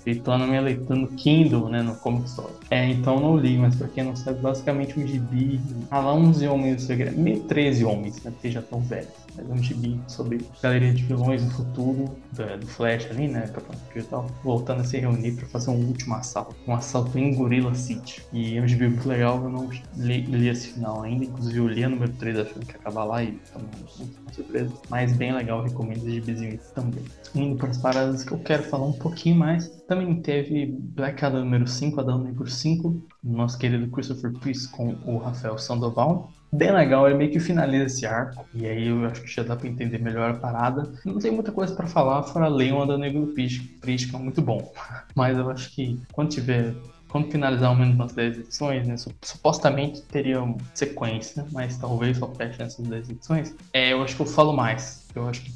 E 0.07 0.15
tô 0.15 0.37
na 0.37 0.47
minha 0.47 0.61
leitura 0.61 0.99
no 0.99 1.09
Kindle, 1.09 1.69
né, 1.69 1.83
no 1.83 1.95
Comic 1.97 2.29
Store. 2.29 2.53
É, 2.71 2.89
então 2.89 3.21
não 3.21 3.37
li, 3.37 3.59
mas 3.59 3.75
pra 3.75 3.89
quem 3.89 4.05
não 4.05 4.15
sabe, 4.15 4.41
basicamente 4.41 4.99
um 4.99 5.07
gibi, 5.07 5.61
ah 5.91 6.01
lá 6.01 6.15
11 6.15 6.47
homens 6.47 6.77
do 6.77 6.83
segredo, 6.83 7.19
meio 7.19 7.41
13 7.41 7.85
homens, 7.85 8.23
né, 8.23 8.31
porque 8.31 8.51
já 8.51 8.61
estão 8.61 8.81
velhos. 8.81 9.28
Um 9.48 9.62
gibi 9.62 10.01
sobre 10.07 10.40
galeria 10.62 10.92
de 10.92 11.03
vilões 11.05 11.44
do 11.44 11.51
futuro, 11.51 12.16
do, 12.33 12.59
do 12.59 12.66
Flash 12.66 13.07
ali, 13.11 13.29
né, 13.29 13.51
e 13.94 14.03
tal, 14.03 14.27
voltando 14.42 14.81
a 14.81 14.85
se 14.85 14.98
reunir 14.98 15.33
pra 15.33 15.46
fazer 15.46 15.70
um 15.70 15.87
último 15.87 16.14
assalto, 16.14 16.57
um 16.66 16.74
assalto 16.74 17.18
em 17.18 17.35
Gorilla 17.35 17.74
City. 17.74 18.22
E 18.33 18.57
é 18.57 18.62
um 18.62 18.68
gibi 18.68 18.88
muito 18.88 19.09
legal, 19.09 19.42
eu 19.42 19.51
não 19.51 19.68
li, 19.96 20.22
li 20.22 20.48
esse 20.48 20.68
final 20.68 21.03
ainda, 21.03 21.24
inclusive 21.24 21.59
eu 21.59 21.68
li 21.68 21.85
a 21.85 21.88
número 21.88 22.12
3 22.12 22.38
achando 22.38 22.66
que 22.66 22.72
ia 22.72 22.79
acabar 22.81 23.05
lá 23.05 23.22
e 23.22 23.33
também 23.53 23.68
uma 23.98 24.33
surpresa. 24.33 24.72
Mas 24.88 25.12
bem 25.12 25.33
legal, 25.33 25.62
recomendo 25.62 25.98
esse 25.98 26.12
gibizinho 26.12 26.59
também. 26.74 27.05
Indo 27.35 27.57
para 27.57 27.70
as 27.70 27.79
paradas 27.79 28.24
que 28.24 28.33
eu 28.33 28.38
quero 28.38 28.62
falar 28.64 28.87
um 28.87 28.92
pouquinho 28.92 29.37
mais, 29.37 29.68
também 29.87 30.20
teve 30.20 30.66
Black 30.66 31.24
Adam 31.24 31.44
número 31.44 31.66
5, 31.66 32.01
Adão 32.01 32.22
Negro 32.22 32.46
5, 32.46 33.03
nosso 33.22 33.59
querido 33.59 33.88
Christopher 33.90 34.33
Priest 34.33 34.70
com 34.70 34.96
o 35.05 35.18
Rafael 35.18 35.59
Sandoval. 35.59 36.33
Bem 36.51 36.73
legal, 36.73 37.07
ele 37.07 37.19
meio 37.19 37.31
que 37.31 37.39
finaliza 37.39 37.85
esse 37.85 38.07
arco, 38.07 38.47
e 38.55 38.67
aí 38.67 38.89
eu 38.89 39.05
acho 39.05 39.23
que 39.23 39.29
já 39.29 39.43
dá 39.43 39.55
pra 39.55 39.69
entender 39.69 39.99
melhor 39.99 40.31
a 40.31 40.35
parada. 40.35 40.91
Não 41.05 41.19
tem 41.19 41.31
muita 41.31 41.53
coisa 41.53 41.75
para 41.75 41.87
falar, 41.87 42.23
fora 42.23 42.49
ler 42.49 42.73
o 42.73 42.83
Adão 42.83 42.97
Negro 42.97 43.35
que 43.35 44.11
é 44.15 44.19
muito 44.19 44.41
bom. 44.41 44.73
Mas 45.15 45.37
eu 45.37 45.51
acho 45.51 45.71
que 45.71 46.01
quando 46.13 46.31
tiver 46.31 46.75
quando 47.09 47.31
finalizar 47.31 47.71
ao 47.71 47.75
menos 47.75 47.95
umas 47.95 48.13
10 48.13 48.39
edições, 48.39 48.87
né, 48.87 48.95
supostamente 49.23 50.03
teria 50.03 50.43
sequência, 50.75 51.47
mas 51.51 51.79
talvez 51.79 52.19
só 52.19 52.29
feche 52.35 52.59
nessas 52.59 52.87
10 52.87 53.09
edições, 53.09 53.55
é, 53.73 53.95
eu 53.95 54.03
acho 54.03 54.15
que 54.15 54.21
eu 54.21 54.27
falo 54.27 54.53
mais. 54.53 55.07
Eu 55.15 55.27
acho 55.27 55.41
que 55.41 55.51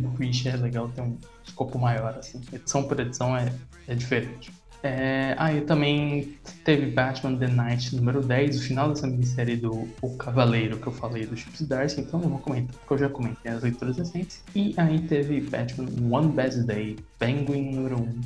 do 0.00 0.08
Preach 0.12 0.48
é 0.48 0.56
legal, 0.56 0.88
tem 0.88 1.04
um 1.04 1.18
escopo 1.44 1.78
maior, 1.78 2.16
assim. 2.18 2.40
Edição 2.52 2.84
por 2.84 2.98
edição 2.98 3.36
é, 3.36 3.52
é 3.86 3.94
diferente. 3.94 4.50
É, 4.86 5.34
aí 5.36 5.58
ah, 5.58 5.64
também 5.66 6.38
teve 6.64 6.86
Batman 6.86 7.36
The 7.36 7.48
Night 7.48 7.96
número 7.96 8.22
10, 8.22 8.56
o 8.56 8.62
final 8.62 8.90
dessa 8.90 9.06
minissérie 9.08 9.56
do 9.56 9.88
O 10.00 10.16
Cavaleiro 10.16 10.76
que 10.78 10.86
eu 10.86 10.92
falei 10.92 11.26
do 11.26 11.36
Chips 11.36 11.62
Darcy, 11.62 12.02
então 12.02 12.20
não 12.20 12.28
vou 12.28 12.38
comentar, 12.38 12.76
porque 12.76 12.94
eu 12.94 12.98
já 12.98 13.08
comentei 13.08 13.50
as 13.50 13.62
leituras 13.64 13.98
recentes. 13.98 14.44
E 14.54 14.72
aí 14.76 15.00
teve 15.00 15.40
Batman 15.40 15.88
One 16.16 16.28
Bad 16.28 16.62
Day, 16.62 16.96
Penguin 17.18 17.74
número 17.74 18.00
1, 18.00 18.20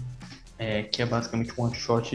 é, 0.59 0.83
que 0.83 1.01
é 1.01 1.07
basicamente 1.07 1.51
um 1.59 1.65
one 1.65 1.75
shot 1.75 2.15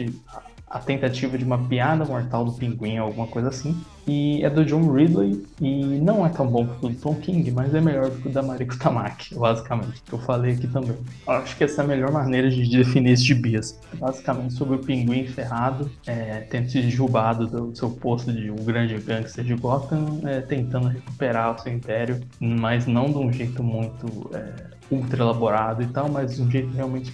a 0.68 0.80
tentativa 0.80 1.38
de 1.38 1.44
uma 1.44 1.58
piada 1.58 2.04
mortal 2.04 2.44
do 2.44 2.52
pinguim, 2.52 2.98
alguma 2.98 3.26
coisa 3.26 3.48
assim. 3.48 3.76
E 4.06 4.44
é 4.44 4.50
do 4.50 4.64
John 4.64 4.92
Ridley 4.92 5.44
e 5.60 5.84
não 5.98 6.24
é 6.24 6.28
tão 6.28 6.46
bom 6.46 6.66
quanto 6.66 6.86
o 6.86 6.90
do 6.90 6.96
Tom 6.96 7.14
King, 7.16 7.50
mas 7.50 7.74
é 7.74 7.80
melhor 7.80 8.10
que 8.10 8.28
o 8.28 8.30
da 8.30 8.42
Mariko 8.42 8.78
Tamaki, 8.78 9.34
basicamente, 9.38 10.02
que 10.02 10.12
eu 10.12 10.18
falei 10.18 10.54
aqui 10.54 10.66
também. 10.68 10.96
Acho 11.26 11.56
que 11.56 11.64
essa 11.64 11.82
é 11.82 11.84
a 11.84 11.88
melhor 11.88 12.12
maneira 12.12 12.48
de 12.50 12.68
definir 12.68 13.12
esse 13.12 13.34
bias. 13.34 13.78
Basicamente 13.94 14.54
sobre 14.54 14.76
o 14.76 14.78
pinguim 14.78 15.26
ferrado, 15.26 15.90
é, 16.06 16.40
tendo 16.50 16.68
se 16.68 16.80
derrubado 16.82 17.46
do 17.46 17.76
seu 17.76 17.90
posto 17.90 18.32
de 18.32 18.50
um 18.50 18.56
grande 18.56 18.96
gangster 18.98 19.44
de 19.44 19.54
Gotham, 19.54 20.20
é, 20.24 20.40
tentando 20.40 20.88
recuperar 20.88 21.54
o 21.54 21.58
seu 21.58 21.72
império, 21.72 22.20
mas 22.40 22.86
não 22.86 23.06
de 23.06 23.18
um 23.18 23.32
jeito 23.32 23.62
muito 23.62 24.30
é, 24.34 24.76
ultra 24.90 25.22
elaborado 25.22 25.82
e 25.82 25.86
tal, 25.86 26.08
mas 26.08 26.36
de 26.36 26.42
um 26.42 26.50
jeito 26.50 26.70
realmente 26.70 27.12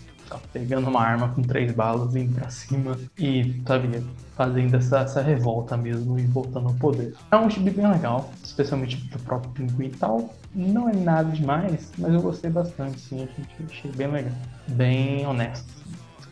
pegando 0.53 0.88
uma 0.88 1.01
arma 1.01 1.29
com 1.29 1.42
três 1.42 1.73
balas, 1.73 2.14
indo 2.14 2.35
pra 2.35 2.51
cima 2.51 2.97
e, 3.18 3.62
sabe, 3.66 4.03
fazendo 4.37 4.77
essa, 4.77 5.01
essa 5.01 5.23
revolta 5.23 5.77
mesmo 5.77 6.18
e 6.18 6.23
voltando 6.23 6.68
ao 6.68 6.75
poder. 6.75 7.14
É 7.31 7.37
um 7.37 7.49
gibi 7.49 7.71
bem 7.71 7.90
legal, 7.90 8.31
especialmente 8.42 8.97
do 8.97 9.18
próprio 9.21 9.51
pinguim 9.53 9.87
e 9.87 9.90
tal. 9.90 10.35
Não 10.55 10.88
é 10.88 10.92
nada 10.92 11.31
demais, 11.31 11.90
mas 11.99 12.12
eu 12.12 12.21
gostei 12.21 12.51
bastante, 12.51 13.01
sim, 13.01 13.29
achei 13.71 13.90
bem 13.92 14.09
legal, 14.09 14.35
bem 14.68 15.27
honesto. 15.27 15.83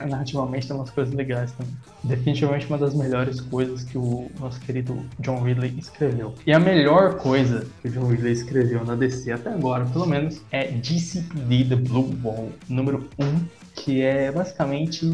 Narrativamente 0.09 0.67
tem 0.67 0.77
umas 0.77 0.91
coisas 0.91 1.13
legais 1.13 1.53
também. 1.53 1.75
Definitivamente 2.05 2.67
uma 2.67 2.79
das 2.79 2.95
melhores 2.95 3.41
coisas 3.41 3.85
que 3.85 3.99
o 3.99 4.31
nosso 4.41 4.59
querido 4.61 5.05
John 5.19 5.43
Ridley 5.43 5.75
escreveu. 5.79 6.35
E 6.47 6.53
a 6.53 6.59
melhor 6.59 7.17
coisa 7.17 7.67
que 7.83 7.89
o 7.89 7.91
John 7.91 8.07
Ridley 8.07 8.33
escreveu 8.33 8.83
na 8.85 8.95
DC 8.95 9.31
até 9.31 9.51
agora, 9.51 9.85
pelo 9.85 10.07
menos, 10.07 10.41
é 10.51 10.71
DCPD 10.71 11.65
The 11.65 11.77
Blue 11.77 12.17
Wall, 12.25 12.51
número 12.69 13.09
1 13.19 13.60
que 13.81 14.03
é 14.03 14.31
basicamente 14.31 15.07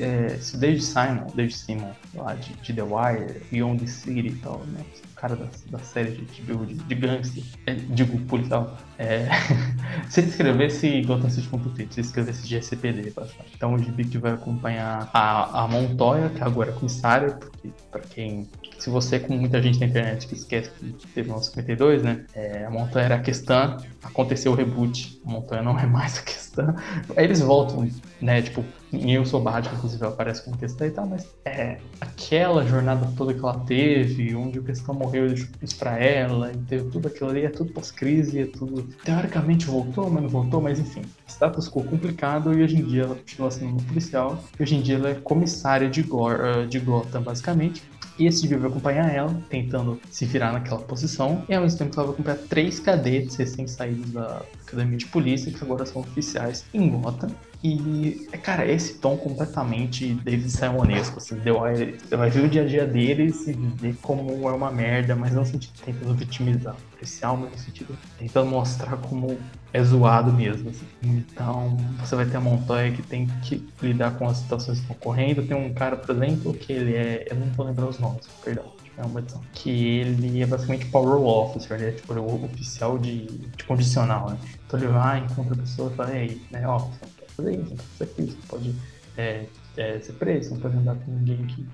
é, 0.00 0.34
esse 0.34 0.56
David 0.56 0.82
Simon, 0.82 1.26
David 1.34 1.56
Simon, 1.56 1.92
lá 2.14 2.34
de, 2.34 2.54
de 2.54 2.72
The 2.72 2.82
Wire, 2.82 3.42
Beyond 3.50 3.80
the 3.80 3.86
City 3.86 4.28
e 4.28 4.34
tal, 4.36 4.60
né? 4.66 4.84
O 5.10 5.14
cara 5.16 5.34
da, 5.34 5.46
da 5.70 5.78
série 5.80 6.12
de, 6.12 6.24
de, 6.24 6.74
de 6.74 6.94
gangster, 6.94 7.42
é, 7.66 7.74
digo, 7.74 8.18
policial. 8.26 8.76
É, 8.98 9.28
se 10.08 10.20
ele 10.20 10.28
escrevesse 10.28 11.02
Gotham 11.02 11.30
City.fit, 11.30 11.94
se 11.94 12.00
ele 12.00 12.06
escrevesse 12.06 12.46
GSPD, 12.46 13.10
basicamente. 13.10 13.52
Então 13.56 13.74
o 13.74 13.78
gibi 13.78 14.04
que 14.04 14.18
vai 14.18 14.32
acompanhar 14.32 15.10
a, 15.12 15.64
a 15.64 15.68
Montoya, 15.68 16.28
que 16.30 16.42
agora 16.42 16.70
é 16.70 16.74
comissária, 16.74 17.32
porque 17.32 17.70
para 17.90 18.02
quem 18.02 18.48
se 18.82 18.90
você, 18.90 19.20
como 19.20 19.38
muita 19.38 19.62
gente 19.62 19.78
na 19.78 19.86
internet 19.86 20.26
que 20.26 20.34
esquece 20.34 20.68
que 20.70 21.06
teve 21.08 21.30
um 21.30 21.40
52, 21.40 22.02
né? 22.02 22.24
É, 22.34 22.64
a 22.64 22.70
montanha 22.70 23.04
era 23.04 23.14
a 23.14 23.20
questão, 23.20 23.76
aconteceu 24.02 24.50
o 24.50 24.54
reboot, 24.56 25.22
a 25.24 25.30
montanha 25.30 25.62
não 25.62 25.78
é 25.78 25.86
mais 25.86 26.18
a 26.18 26.22
questão. 26.22 26.74
Aí 27.16 27.24
eles 27.24 27.38
voltam, 27.38 27.88
né? 28.22 28.40
Tipo, 28.40 28.64
Sou 29.26 29.40
Batman, 29.40 29.74
inclusive, 29.76 30.04
aparece 30.06 30.44
como 30.44 30.56
questão 30.56 30.86
e 30.86 30.90
tal, 30.90 31.06
mas 31.06 31.26
é 31.44 31.78
aquela 32.00 32.64
jornada 32.64 33.10
toda 33.16 33.34
que 33.34 33.40
ela 33.40 33.58
teve, 33.60 34.34
onde 34.34 34.58
o 34.58 34.62
questão 34.62 34.94
morreu 34.94 35.26
e 35.26 35.34
isso 35.62 35.76
pra 35.78 35.98
ela, 35.98 36.52
e 36.52 36.56
teve 36.58 36.90
tudo 36.90 37.08
aquilo 37.08 37.30
ali, 37.30 37.44
é 37.44 37.48
tudo 37.48 37.72
pós-crise, 37.72 38.40
é 38.40 38.46
tudo. 38.46 38.82
Teoricamente 39.04 39.66
voltou, 39.66 40.10
mas 40.10 40.22
não 40.22 40.28
voltou, 40.28 40.60
mas 40.60 40.78
enfim. 40.78 41.02
Status 41.26 41.68
quo 41.68 41.82
complicado 41.82 42.52
e 42.52 42.62
hoje 42.62 42.76
em 42.76 42.84
dia 42.84 43.04
ela 43.04 43.14
continua 43.14 43.50
sendo 43.50 43.82
policial, 43.84 44.42
e 44.58 44.62
hoje 44.62 44.76
em 44.76 44.82
dia 44.82 44.96
ela 44.96 45.08
é 45.08 45.14
comissária 45.14 45.88
de, 45.88 46.02
Gore, 46.02 46.66
de 46.68 46.78
Gotham, 46.78 47.22
basicamente. 47.22 47.82
E 48.18 48.26
esse 48.26 48.42
vídeo 48.42 48.60
vai 48.60 48.70
acompanhar 48.70 49.12
ela, 49.12 49.34
tentando 49.48 49.98
se 50.10 50.26
virar 50.26 50.52
naquela 50.52 50.80
posição. 50.80 51.44
E 51.48 51.54
ao 51.54 51.62
mesmo 51.62 51.78
tempo 51.78 51.94
ela 51.96 52.08
vai 52.08 52.14
acompanhar 52.14 52.38
três 52.46 52.78
cadetes 52.78 53.36
recém-saídos 53.36 54.10
da 54.10 54.42
academia 54.74 54.98
de 54.98 55.06
polícia, 55.06 55.52
que 55.52 55.62
agora 55.62 55.86
são 55.86 56.02
oficiais 56.02 56.64
em 56.72 56.88
Gotham. 56.88 57.30
E, 57.64 58.28
cara, 58.42 58.66
esse 58.66 58.94
tom 58.94 59.16
completamente 59.16 60.14
David 60.14 60.50
Simonesco, 60.50 61.18
assim, 61.18 61.36
deu, 61.36 61.60
você 61.60 62.16
vai 62.16 62.28
ver 62.28 62.44
o 62.44 62.48
dia 62.48 62.62
a 62.62 62.66
dia 62.66 62.84
deles 62.84 63.46
e 63.46 63.52
ver 63.52 63.94
como 64.02 64.48
é 64.48 64.52
uma 64.52 64.72
merda, 64.72 65.14
mas 65.14 65.32
não 65.32 65.42
no 65.42 65.46
sentido 65.46 65.72
tentando 65.84 66.14
vitimizar 66.14 66.74
policial, 66.90 67.36
mas 67.36 67.52
no 67.52 67.58
sentido 67.58 67.98
tentando 68.18 68.50
mostrar 68.50 68.96
como 68.96 69.38
é 69.72 69.82
zoado 69.82 70.32
mesmo. 70.32 70.70
Assim. 70.70 70.86
Então, 71.02 71.76
você 72.00 72.16
vai 72.16 72.26
ter 72.26 72.36
a 72.36 72.40
Montoya 72.40 72.90
que 72.92 73.02
tem 73.02 73.26
que 73.42 73.64
lidar 73.80 74.18
com 74.18 74.26
as 74.26 74.38
situações 74.38 74.78
que 74.78 74.84
estão 74.84 74.96
ocorrendo. 74.96 75.42
Tem 75.42 75.56
um 75.56 75.72
cara, 75.72 75.96
por 75.96 76.14
exemplo, 76.14 76.52
que 76.54 76.72
ele 76.72 76.94
é. 76.94 77.26
Eu 77.30 77.36
não 77.36 77.46
vou 77.48 77.66
lembrar 77.66 77.86
os 77.86 77.98
nomes, 77.98 78.26
perdão. 78.44 78.64
É 78.96 79.02
uma 79.04 79.20
edição. 79.20 79.42
Que 79.54 79.70
ele 79.70 80.42
é 80.42 80.46
basicamente 80.46 80.86
Power 80.86 81.20
Officer, 81.22 81.80
ele 81.80 81.90
é 81.90 81.92
tipo 81.92 82.12
o 82.12 82.44
oficial 82.44 82.98
de, 82.98 83.26
de 83.26 83.64
condicional, 83.64 84.30
né? 84.30 84.38
Então 84.66 84.78
ele 84.78 84.88
vai, 84.88 85.20
encontra 85.20 85.54
a 85.54 85.58
pessoa 85.58 85.90
e 85.90 85.96
fala, 85.96 86.16
ei, 86.16 86.40
né, 86.50 86.66
ó, 86.66 86.78
fazer 87.36 87.60
isso, 87.60 87.76
fazer 87.76 88.10
aquilo, 88.10 88.28
você 88.28 88.46
pode 88.48 88.74
é, 89.16 89.46
é, 89.76 90.00
ser 90.00 90.12
preso, 90.14 90.54
não 90.54 90.60
pode 90.60 90.76
andar 90.76 90.94
com 90.96 91.10
ninguém 91.10 91.46
que 91.46 91.66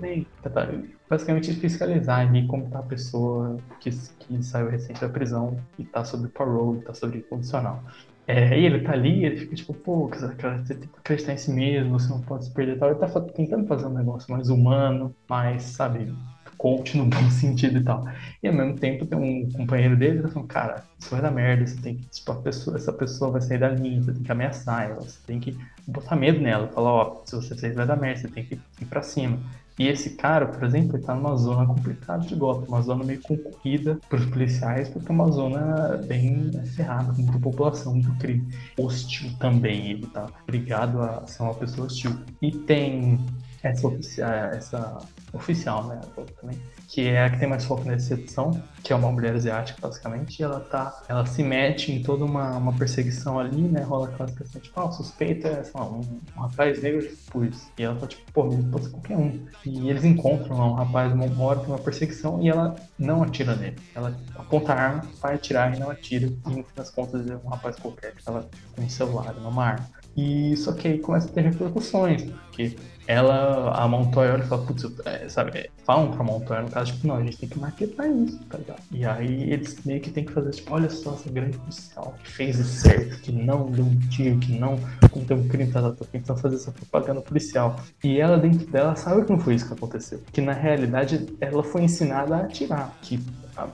bem, 0.00 0.26
tá, 0.42 0.68
basicamente 1.10 1.52
fiscalizar 1.54 2.20
ali 2.20 2.46
como 2.46 2.70
tá 2.70 2.78
a 2.78 2.84
pessoa 2.84 3.56
que, 3.80 3.90
que 3.90 4.42
saiu 4.42 4.70
recente 4.70 5.00
da 5.00 5.08
prisão 5.08 5.58
e 5.78 5.84
tá 5.84 6.04
sobre 6.04 6.28
parole, 6.28 6.82
tá 6.82 6.94
sobre 6.94 7.22
condicional. 7.22 7.82
É, 8.26 8.58
e 8.58 8.64
ele 8.64 8.80
tá 8.80 8.92
ali, 8.92 9.24
ele 9.24 9.36
fica 9.36 9.56
tipo, 9.56 9.74
pô, 9.74 10.08
você 10.08 10.28
tem 10.74 10.88
que 10.88 10.98
acreditar 10.98 11.32
em 11.32 11.36
si 11.36 11.50
mesmo, 11.50 11.98
você 11.98 12.08
não 12.08 12.20
pode 12.20 12.44
se 12.44 12.54
perder 12.54 12.78
tal. 12.78 12.90
Ele 12.90 12.98
tá 12.98 13.08
tentando 13.20 13.66
fazer 13.66 13.86
um 13.86 13.92
negócio 13.92 14.32
mais 14.32 14.48
humano, 14.48 15.14
mais, 15.28 15.62
sabe, 15.64 16.14
coach 16.62 16.96
no 16.96 17.06
bom 17.06 17.28
sentido 17.28 17.78
e 17.78 17.82
tal. 17.82 18.06
E 18.40 18.46
ao 18.46 18.54
mesmo 18.54 18.78
tempo 18.78 19.04
tem 19.04 19.18
um 19.18 19.50
companheiro 19.50 19.96
dele 19.96 20.22
que 20.22 20.28
falando, 20.28 20.48
cara, 20.48 20.84
isso 20.96 21.10
vai 21.10 21.20
dar 21.20 21.32
merda, 21.32 21.66
você 21.66 21.76
tem 21.80 21.96
que, 21.96 22.06
tipo, 22.06 22.34
pessoa, 22.36 22.76
essa 22.76 22.92
pessoa 22.92 23.32
vai 23.32 23.40
sair 23.40 23.58
da 23.58 23.68
linha, 23.68 24.00
você 24.00 24.12
tem 24.12 24.22
que 24.22 24.32
ameaçar 24.32 24.84
ela, 24.84 25.00
você 25.00 25.18
tem 25.26 25.40
que 25.40 25.58
botar 25.86 26.14
medo 26.14 26.40
nela, 26.40 26.68
falar, 26.68 26.92
ó, 26.92 27.22
se 27.26 27.34
você 27.34 27.56
fez 27.56 27.74
vai 27.74 27.84
dar 27.84 27.96
merda, 27.96 28.20
você 28.20 28.28
tem 28.28 28.44
que 28.44 28.54
ir 28.80 28.86
pra 28.86 29.02
cima. 29.02 29.40
E 29.78 29.88
esse 29.88 30.10
cara, 30.10 30.46
por 30.46 30.62
exemplo, 30.62 30.96
ele 30.96 31.02
tá 31.02 31.14
numa 31.14 31.34
zona 31.34 31.66
complicada 31.66 32.24
de 32.26 32.34
Gotham, 32.34 32.68
uma 32.68 32.82
zona 32.82 33.02
meio 33.04 33.20
concorrida 33.22 33.98
pelos 34.08 34.26
policiais, 34.26 34.88
porque 34.88 35.10
é 35.10 35.14
uma 35.14 35.30
zona 35.32 35.96
bem 36.06 36.52
ferrada, 36.76 37.12
com 37.12 37.22
muita 37.22 37.38
população, 37.38 37.94
muito 37.94 38.14
crime. 38.18 38.46
Hostil 38.78 39.30
também, 39.38 39.92
ele 39.92 40.06
tá 40.08 40.28
obrigado 40.42 41.00
a 41.00 41.26
ser 41.26 41.42
uma 41.42 41.54
pessoa 41.54 41.86
hostil. 41.86 42.12
E 42.42 42.52
tem 42.52 43.18
essa, 43.62 43.88
oficial, 43.88 44.30
essa 44.30 44.98
oficial, 45.32 45.84
né, 45.84 46.00
também, 46.40 46.60
que 46.88 47.08
é 47.08 47.24
a 47.24 47.30
que 47.30 47.38
tem 47.38 47.48
mais 47.48 47.64
foco 47.64 47.84
nessa 47.84 48.14
edição, 48.14 48.50
que 48.82 48.92
é 48.92 48.96
uma 48.96 49.10
mulher 49.10 49.34
asiática, 49.34 49.78
basicamente, 49.80 50.40
e 50.40 50.42
ela 50.42 50.60
tá, 50.60 51.02
ela 51.08 51.24
se 51.24 51.42
mete 51.42 51.90
em 51.90 52.02
toda 52.02 52.24
uma, 52.24 52.56
uma 52.56 52.72
perseguição 52.72 53.38
ali, 53.38 53.62
né, 53.62 53.82
rola 53.82 54.08
aquela 54.08 54.30
questão, 54.30 54.60
tipo, 54.60 54.78
ah, 54.78 54.86
o 54.86 54.92
suspeito 54.92 55.46
é, 55.46 55.64
sei 55.64 55.72
lá, 55.74 55.86
um, 55.86 56.00
um 56.36 56.40
rapaz 56.40 56.82
negro 56.82 57.00
de 57.00 57.14
pus, 57.30 57.68
e 57.78 57.82
ela 57.82 57.96
tá 57.96 58.06
tipo, 58.06 58.30
pô, 58.32 58.48
pode 58.48 58.84
ser 58.84 58.90
qualquer 58.90 59.16
um, 59.16 59.46
e 59.64 59.88
eles 59.88 60.04
encontram 60.04 60.58
lá 60.58 60.66
um 60.66 60.74
rapaz, 60.74 61.12
uma 61.12 61.42
hora 61.42 61.60
tem 61.60 61.68
uma 61.68 61.78
perseguição, 61.78 62.42
e 62.42 62.48
ela 62.48 62.76
não 62.98 63.22
atira 63.22 63.56
nele, 63.56 63.76
ela 63.94 64.14
aponta 64.36 64.72
a 64.72 64.80
arma, 64.80 65.02
vai 65.20 65.34
atirar 65.34 65.74
e 65.74 65.78
não 65.78 65.90
atira, 65.90 66.26
e 66.26 66.50
no 66.50 66.62
fim 66.62 66.74
das 66.76 66.90
contas 66.90 67.26
é 67.28 67.36
um 67.36 67.48
rapaz 67.48 67.76
qualquer 67.76 68.14
que 68.14 68.22
tava 68.22 68.48
com 68.76 68.82
um 68.82 68.88
celular, 68.88 69.34
uma 69.38 69.64
arma. 69.64 70.01
E 70.16 70.56
só 70.56 70.72
que 70.72 70.88
aí 70.88 70.98
começa 70.98 71.28
a 71.28 71.32
ter 71.32 71.42
repercussões, 71.42 72.24
porque 72.24 72.76
ela, 73.06 73.72
a 73.72 73.88
Montoya 73.88 74.34
olha 74.34 74.44
e 74.44 74.46
fala, 74.46 74.64
putz, 74.64 74.84
é, 75.04 75.28
sabe, 75.28 75.58
é, 75.58 75.70
falam 75.84 76.10
pra 76.10 76.22
Montoya 76.22 76.62
no 76.62 76.70
caso, 76.70 76.92
tipo, 76.92 77.06
não, 77.06 77.16
a 77.16 77.22
gente 77.22 77.36
tem 77.36 77.48
que 77.48 77.58
marketar 77.58 78.08
isso, 78.08 78.38
tá 78.48 78.58
ligado? 78.58 78.82
E 78.92 79.04
aí 79.04 79.50
eles 79.50 79.76
meio 79.84 80.00
que 80.00 80.10
tem 80.10 80.24
que 80.24 80.32
fazer, 80.32 80.50
tipo, 80.50 80.72
olha 80.72 80.88
só 80.88 81.14
essa 81.14 81.30
grande 81.30 81.58
policial 81.58 82.14
que 82.22 82.30
fez 82.30 82.60
o 82.60 82.64
certo, 82.64 83.20
que 83.20 83.32
não 83.32 83.70
deu 83.70 83.84
um 83.84 83.98
tiro, 84.08 84.38
que 84.38 84.52
não 84.52 84.78
cometeu 85.10 85.36
um 85.36 85.48
crime, 85.48 85.70
tá, 85.70 85.82
tá, 85.82 85.90
tá 85.90 86.04
tentando 86.12 86.40
fazer 86.40 86.56
essa 86.56 86.70
propaganda 86.70 87.20
policial. 87.20 87.76
E 88.04 88.20
ela, 88.20 88.38
dentro 88.38 88.66
dela, 88.68 88.94
sabe 88.94 89.24
que 89.24 89.32
não 89.32 89.40
foi 89.40 89.54
isso 89.54 89.66
que 89.66 89.74
aconteceu. 89.74 90.22
Que 90.32 90.40
na 90.40 90.52
realidade 90.52 91.26
ela 91.40 91.64
foi 91.64 91.82
ensinada 91.82 92.36
a 92.36 92.40
atirar, 92.42 92.96
que 93.02 93.20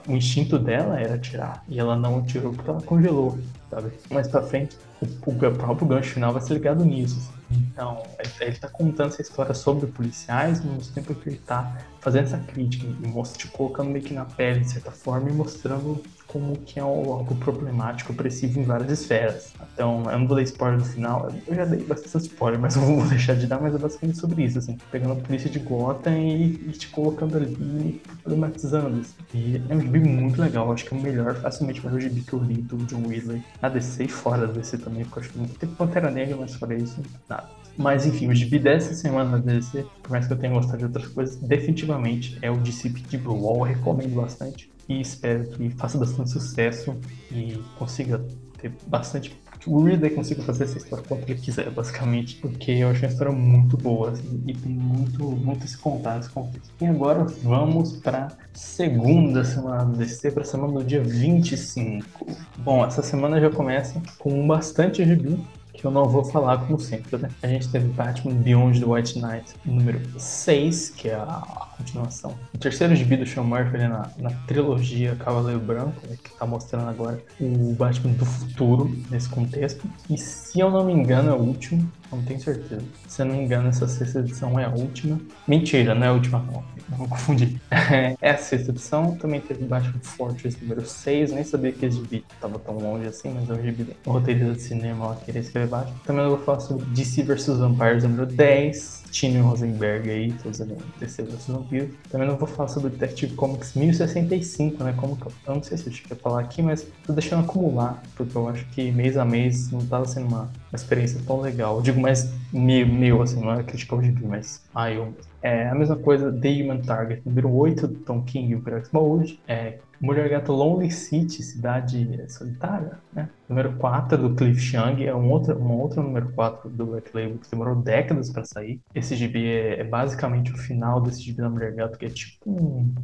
o 0.07 0.13
instinto 0.13 0.57
dela 0.57 0.99
era 0.99 1.15
atirar, 1.15 1.63
e 1.67 1.79
ela 1.79 1.95
não 1.95 2.19
atirou 2.19 2.51
porque 2.51 2.69
ela 2.69 2.81
congelou, 2.81 3.37
sabe? 3.69 3.91
Mais 4.09 4.27
pra 4.27 4.41
frente, 4.41 4.77
o, 5.01 5.29
o 5.29 5.35
próprio 5.35 5.87
gancho 5.87 6.13
final 6.13 6.33
vai 6.33 6.41
ser 6.41 6.53
ligado 6.53 6.83
nisso. 6.83 7.17
Assim. 7.17 7.39
Então, 7.71 8.03
ele 8.39 8.51
está 8.51 8.67
contando 8.67 9.07
essa 9.07 9.21
história 9.21 9.53
sobre 9.53 9.87
policiais, 9.87 10.63
no 10.63 10.73
mesmo 10.73 10.93
tempo 10.93 11.15
que 11.15 11.29
ele 11.29 11.37
está 11.37 11.77
fazendo 11.99 12.25
essa 12.25 12.37
crítica 12.37 12.85
e 12.85 13.07
mostra, 13.07 13.39
tipo, 13.39 13.57
colocando 13.57 13.89
meio 13.89 14.03
que 14.03 14.13
na 14.13 14.25
pele, 14.25 14.61
de 14.61 14.69
certa 14.69 14.91
forma, 14.91 15.29
e 15.29 15.33
mostrando 15.33 16.01
como 16.27 16.55
que 16.57 16.79
é 16.79 16.81
algo 16.83 17.35
problemático, 17.35 18.13
opressivo 18.13 18.59
em 18.59 18.63
várias 18.63 18.91
esferas. 18.91 19.51
Então, 19.73 20.03
eu 20.11 20.19
não 20.19 20.27
vou 20.27 20.35
dar 20.35 20.43
spoiler 20.43 20.77
no 20.77 20.85
final, 20.85 21.31
eu 21.47 21.55
já 21.55 21.65
dei 21.65 21.83
bastante 21.83 22.27
spoiler, 22.27 22.59
mas 22.59 22.75
eu 22.75 22.83
vou 22.83 23.03
deixar 23.09 23.35
de 23.35 23.47
dar, 23.47 23.59
mas 23.59 23.73
é 23.73 23.77
basicamente 23.79 24.19
sobre 24.19 24.43
isso, 24.43 24.59
assim, 24.59 24.77
pegando 24.91 25.13
a 25.13 25.15
polícia 25.15 25.49
de 25.49 25.57
Gotham 25.57 26.17
e, 26.17 26.53
e 26.67 26.71
te 26.71 26.87
colocando 26.89 27.35
ali 27.35 28.01
problematizando. 28.23 29.01
Assim. 29.01 29.15
E 29.33 29.61
é 29.67 29.75
um 29.75 29.81
gibi 29.81 29.99
muito 29.99 30.39
legal, 30.39 30.71
acho 30.71 30.85
que 30.85 30.93
é 30.93 30.97
o 30.97 31.01
melhor, 31.01 31.35
facilmente 31.35 31.81
o 31.81 31.85
melhor 31.85 31.99
gibi 31.99 32.21
que 32.21 32.33
eu 32.33 32.39
li 32.39 32.61
do 32.61 32.77
John 32.85 33.07
Whitley. 33.07 33.43
Na 33.61 33.69
DC 33.69 34.05
e 34.05 34.07
fora 34.07 34.47
da 34.47 34.53
DC 34.53 34.77
também, 34.77 35.03
porque 35.03 35.19
eu 35.19 35.23
acho 35.23 35.33
que 35.33 35.39
não 35.39 35.47
tem 35.47 35.69
Pantera 35.69 36.09
Negra, 36.09 36.37
mas 36.37 36.55
fora 36.55 36.75
isso, 36.75 37.01
nada. 37.27 37.49
Mas 37.77 38.05
enfim, 38.05 38.27
o 38.27 38.35
gibi 38.35 38.59
dessa 38.59 38.93
semana 38.93 39.37
da 39.39 39.53
DC, 39.53 39.85
por 40.01 40.11
mais 40.11 40.27
que 40.27 40.33
eu 40.33 40.37
tenha 40.37 40.53
gostado 40.53 40.77
de 40.77 40.85
outras 40.85 41.07
coisas, 41.07 41.35
definitivamente 41.37 42.37
é 42.41 42.49
o 42.49 42.57
DC 42.57 42.89
Pit 42.89 43.17
Blue 43.17 43.41
Wall, 43.41 43.61
recomendo 43.61 44.15
bastante 44.15 44.69
e 44.87 44.99
espero 44.99 45.47
que 45.51 45.69
faça 45.71 45.97
bastante 45.97 46.31
sucesso 46.31 46.97
e 47.31 47.61
consiga 47.77 48.25
ter 48.57 48.73
bastante. 48.87 49.37
O 49.65 49.83
Ridley 49.83 50.11
consiga 50.11 50.41
fazer 50.41 50.63
essa 50.63 50.77
história 50.77 51.03
quanto 51.07 51.29
ele 51.29 51.39
quiser, 51.39 51.69
basicamente, 51.69 52.37
porque 52.37 52.71
eu 52.71 52.89
achei 52.89 53.07
uma 53.07 53.11
história 53.11 53.33
muito 53.33 53.77
boa 53.77 54.11
assim, 54.11 54.43
e 54.47 54.53
tem 54.53 54.71
muito, 54.71 55.23
muito 55.23 55.67
se 55.67 55.77
contar 55.77 56.19
contexto. 56.29 56.71
E 56.81 56.85
agora 56.85 57.25
vamos 57.43 57.97
para 57.97 58.29
segunda 58.53 59.43
semana 59.43 59.85
do 59.85 59.97
DC, 59.97 60.31
para 60.31 60.43
a 60.43 60.45
semana 60.45 60.73
do 60.73 60.83
dia 60.83 61.03
25. 61.03 62.27
Bom, 62.57 62.85
essa 62.85 63.01
semana 63.01 63.39
já 63.39 63.49
começa 63.49 64.01
com 64.17 64.47
bastante 64.47 65.03
gibi 65.05 65.39
que 65.79 65.85
eu 65.85 65.91
não 65.91 66.05
vou 66.05 66.25
falar 66.25 66.57
como 66.57 66.77
sempre, 66.77 67.17
né? 67.17 67.29
A 67.41 67.47
gente 67.47 67.69
teve 67.69 67.87
Batman 67.87 68.33
Beyond 68.33 68.81
the 68.81 68.85
White 68.85 69.17
Knight 69.17 69.53
número 69.65 70.01
6, 70.19 70.89
que 70.89 71.07
é 71.07 71.15
a 71.15 71.69
continuação. 71.77 72.35
O 72.53 72.57
terceiro 72.57 72.93
gibi 72.95 73.15
do 73.15 73.25
Sean 73.25 73.43
Murphy 73.43 73.77
né, 73.77 73.87
na, 73.87 74.09
na 74.17 74.29
trilogia 74.45 75.15
Cavaleiro 75.15 75.61
Branco, 75.61 75.95
né, 76.05 76.17
que 76.21 76.37
tá 76.37 76.45
mostrando 76.45 76.89
agora 76.89 77.23
o 77.39 77.73
Batman 77.75 78.11
do 78.13 78.25
futuro 78.25 78.93
nesse 79.09 79.29
contexto. 79.29 79.87
E 80.09 80.17
se 80.17 80.59
eu 80.59 80.69
não 80.69 80.83
me 80.83 80.91
engano 80.91 81.29
é 81.29 81.33
o 81.33 81.39
último, 81.39 81.89
não 82.11 82.21
tenho 82.23 82.41
certeza. 82.41 82.83
Se 83.07 83.21
eu 83.21 83.27
não 83.27 83.35
me 83.35 83.43
engano, 83.43 83.69
essa 83.69 83.87
sexta 83.87 84.19
edição 84.19 84.59
é 84.59 84.65
a 84.65 84.69
última. 84.69 85.17
Mentira, 85.47 85.95
não 85.95 86.05
é 86.05 86.09
a 86.09 86.13
última 86.13 86.39
não. 86.39 86.61
Não 86.89 86.97
vou 86.97 87.07
confundir. 87.07 87.59
é 88.21 88.31
a 88.31 88.37
sexta 88.37 88.71
edição. 88.71 89.15
Também 89.15 89.39
teve 89.39 89.63
Batman 89.65 89.99
Fortress 90.01 90.57
número 90.61 90.85
6. 90.85 91.31
Nem 91.31 91.43
sabia 91.43 91.71
que 91.71 91.85
esse 91.85 91.97
gibi 91.97 92.25
tava 92.41 92.57
tão 92.59 92.77
longe 92.77 93.07
assim, 93.07 93.29
mas 93.29 93.49
é 93.49 93.53
o 93.53 93.61
gibi 93.61 93.95
roteirista 94.05 94.53
de 94.53 94.61
cinema 94.61 95.07
lá 95.07 95.15
queria 95.15 95.41
escrever 95.41 95.67
Batman. 95.67 95.99
Também 96.05 96.23
eu 96.23 96.29
vou 96.35 96.39
falar 96.39 96.59
sobre 96.59 96.85
DC 96.85 97.23
vs 97.23 97.47
Vampires 97.57 98.03
número 98.03 98.25
10. 98.25 98.98
Tino 99.11 99.43
Rosenberg 99.47 100.09
aí, 100.09 100.31
fazendo 100.31 100.77
DC 100.99 101.23
vs 101.23 101.47
Vampiro. 101.47 101.89
Também 102.09 102.27
não 102.27 102.37
vou 102.37 102.47
falar 102.47 102.69
sobre 102.69 102.89
Detective 102.91 103.35
Comics 103.35 103.73
1065, 103.73 104.83
né? 104.83 104.93
Como 104.97 105.17
eu, 105.19 105.31
eu 105.47 105.55
não 105.55 105.63
sei 105.63 105.77
se 105.77 105.87
eu 105.87 105.93
tinha 105.93 106.15
que 106.15 106.15
falar 106.15 106.41
aqui, 106.41 106.61
mas 106.61 106.85
tô 107.05 107.13
deixando 107.13 107.43
acumular, 107.43 108.01
porque 108.15 108.35
eu 108.35 108.47
acho 108.47 108.65
que 108.67 108.91
mês 108.91 109.17
a 109.17 109.25
mês 109.25 109.71
não 109.71 109.85
tava 109.85 110.05
sendo 110.05 110.27
uma, 110.27 110.41
uma 110.41 110.75
experiência 110.75 111.19
tão 111.25 111.39
legal. 111.41 111.77
Eu 111.77 111.81
digo 111.81 111.99
mais 111.99 112.31
meu, 112.51 112.87
meu 112.87 113.21
assim, 113.21 113.41
não 113.41 113.53
é 113.53 113.63
crítica 113.63 113.95
ao 113.95 114.01
mas 114.27 114.61
ah, 114.73 114.91
eu 114.91 115.13
é 115.41 115.69
a 115.69 115.75
mesma 115.75 115.95
coisa, 115.95 116.31
The 116.31 116.49
Human 116.49 116.81
Target, 116.81 117.21
número 117.25 117.49
8 117.53 117.87
do 117.87 117.95
Tom 117.99 118.21
King 118.23 118.51
e 118.51 118.55
o 118.55 118.59
Greg 118.59 118.87
Mode. 118.91 119.39
É, 119.47 119.79
Mulher 120.01 120.29
Gato 120.29 120.53
Lonely 120.53 120.91
City, 120.91 121.43
Cidade 121.43 122.25
Solitária, 122.29 122.97
né? 123.13 123.29
Número 123.49 123.73
4 123.73 124.17
do 124.17 124.35
Cliff 124.35 124.59
Chang, 124.61 125.05
é 125.05 125.13
um 125.13 125.29
outro, 125.29 125.57
um 125.59 125.71
outro 125.73 126.01
número 126.01 126.31
4 126.31 126.69
do 126.69 126.85
Black 126.85 127.11
Label 127.13 127.37
que 127.37 127.49
demorou 127.49 127.75
décadas 127.75 128.29
para 128.29 128.45
sair. 128.45 128.79
Esse 128.95 129.15
gibi 129.15 129.45
é, 129.45 129.81
é, 129.81 129.83
basicamente 129.83 130.53
o 130.53 130.57
final 130.57 131.01
desse 131.01 131.21
gibi 131.21 131.41
da 131.41 131.49
Mulher 131.49 131.73
Gato, 131.73 131.97
que 131.97 132.05
é 132.05 132.09
tipo 132.09 132.49
um. 132.49 132.93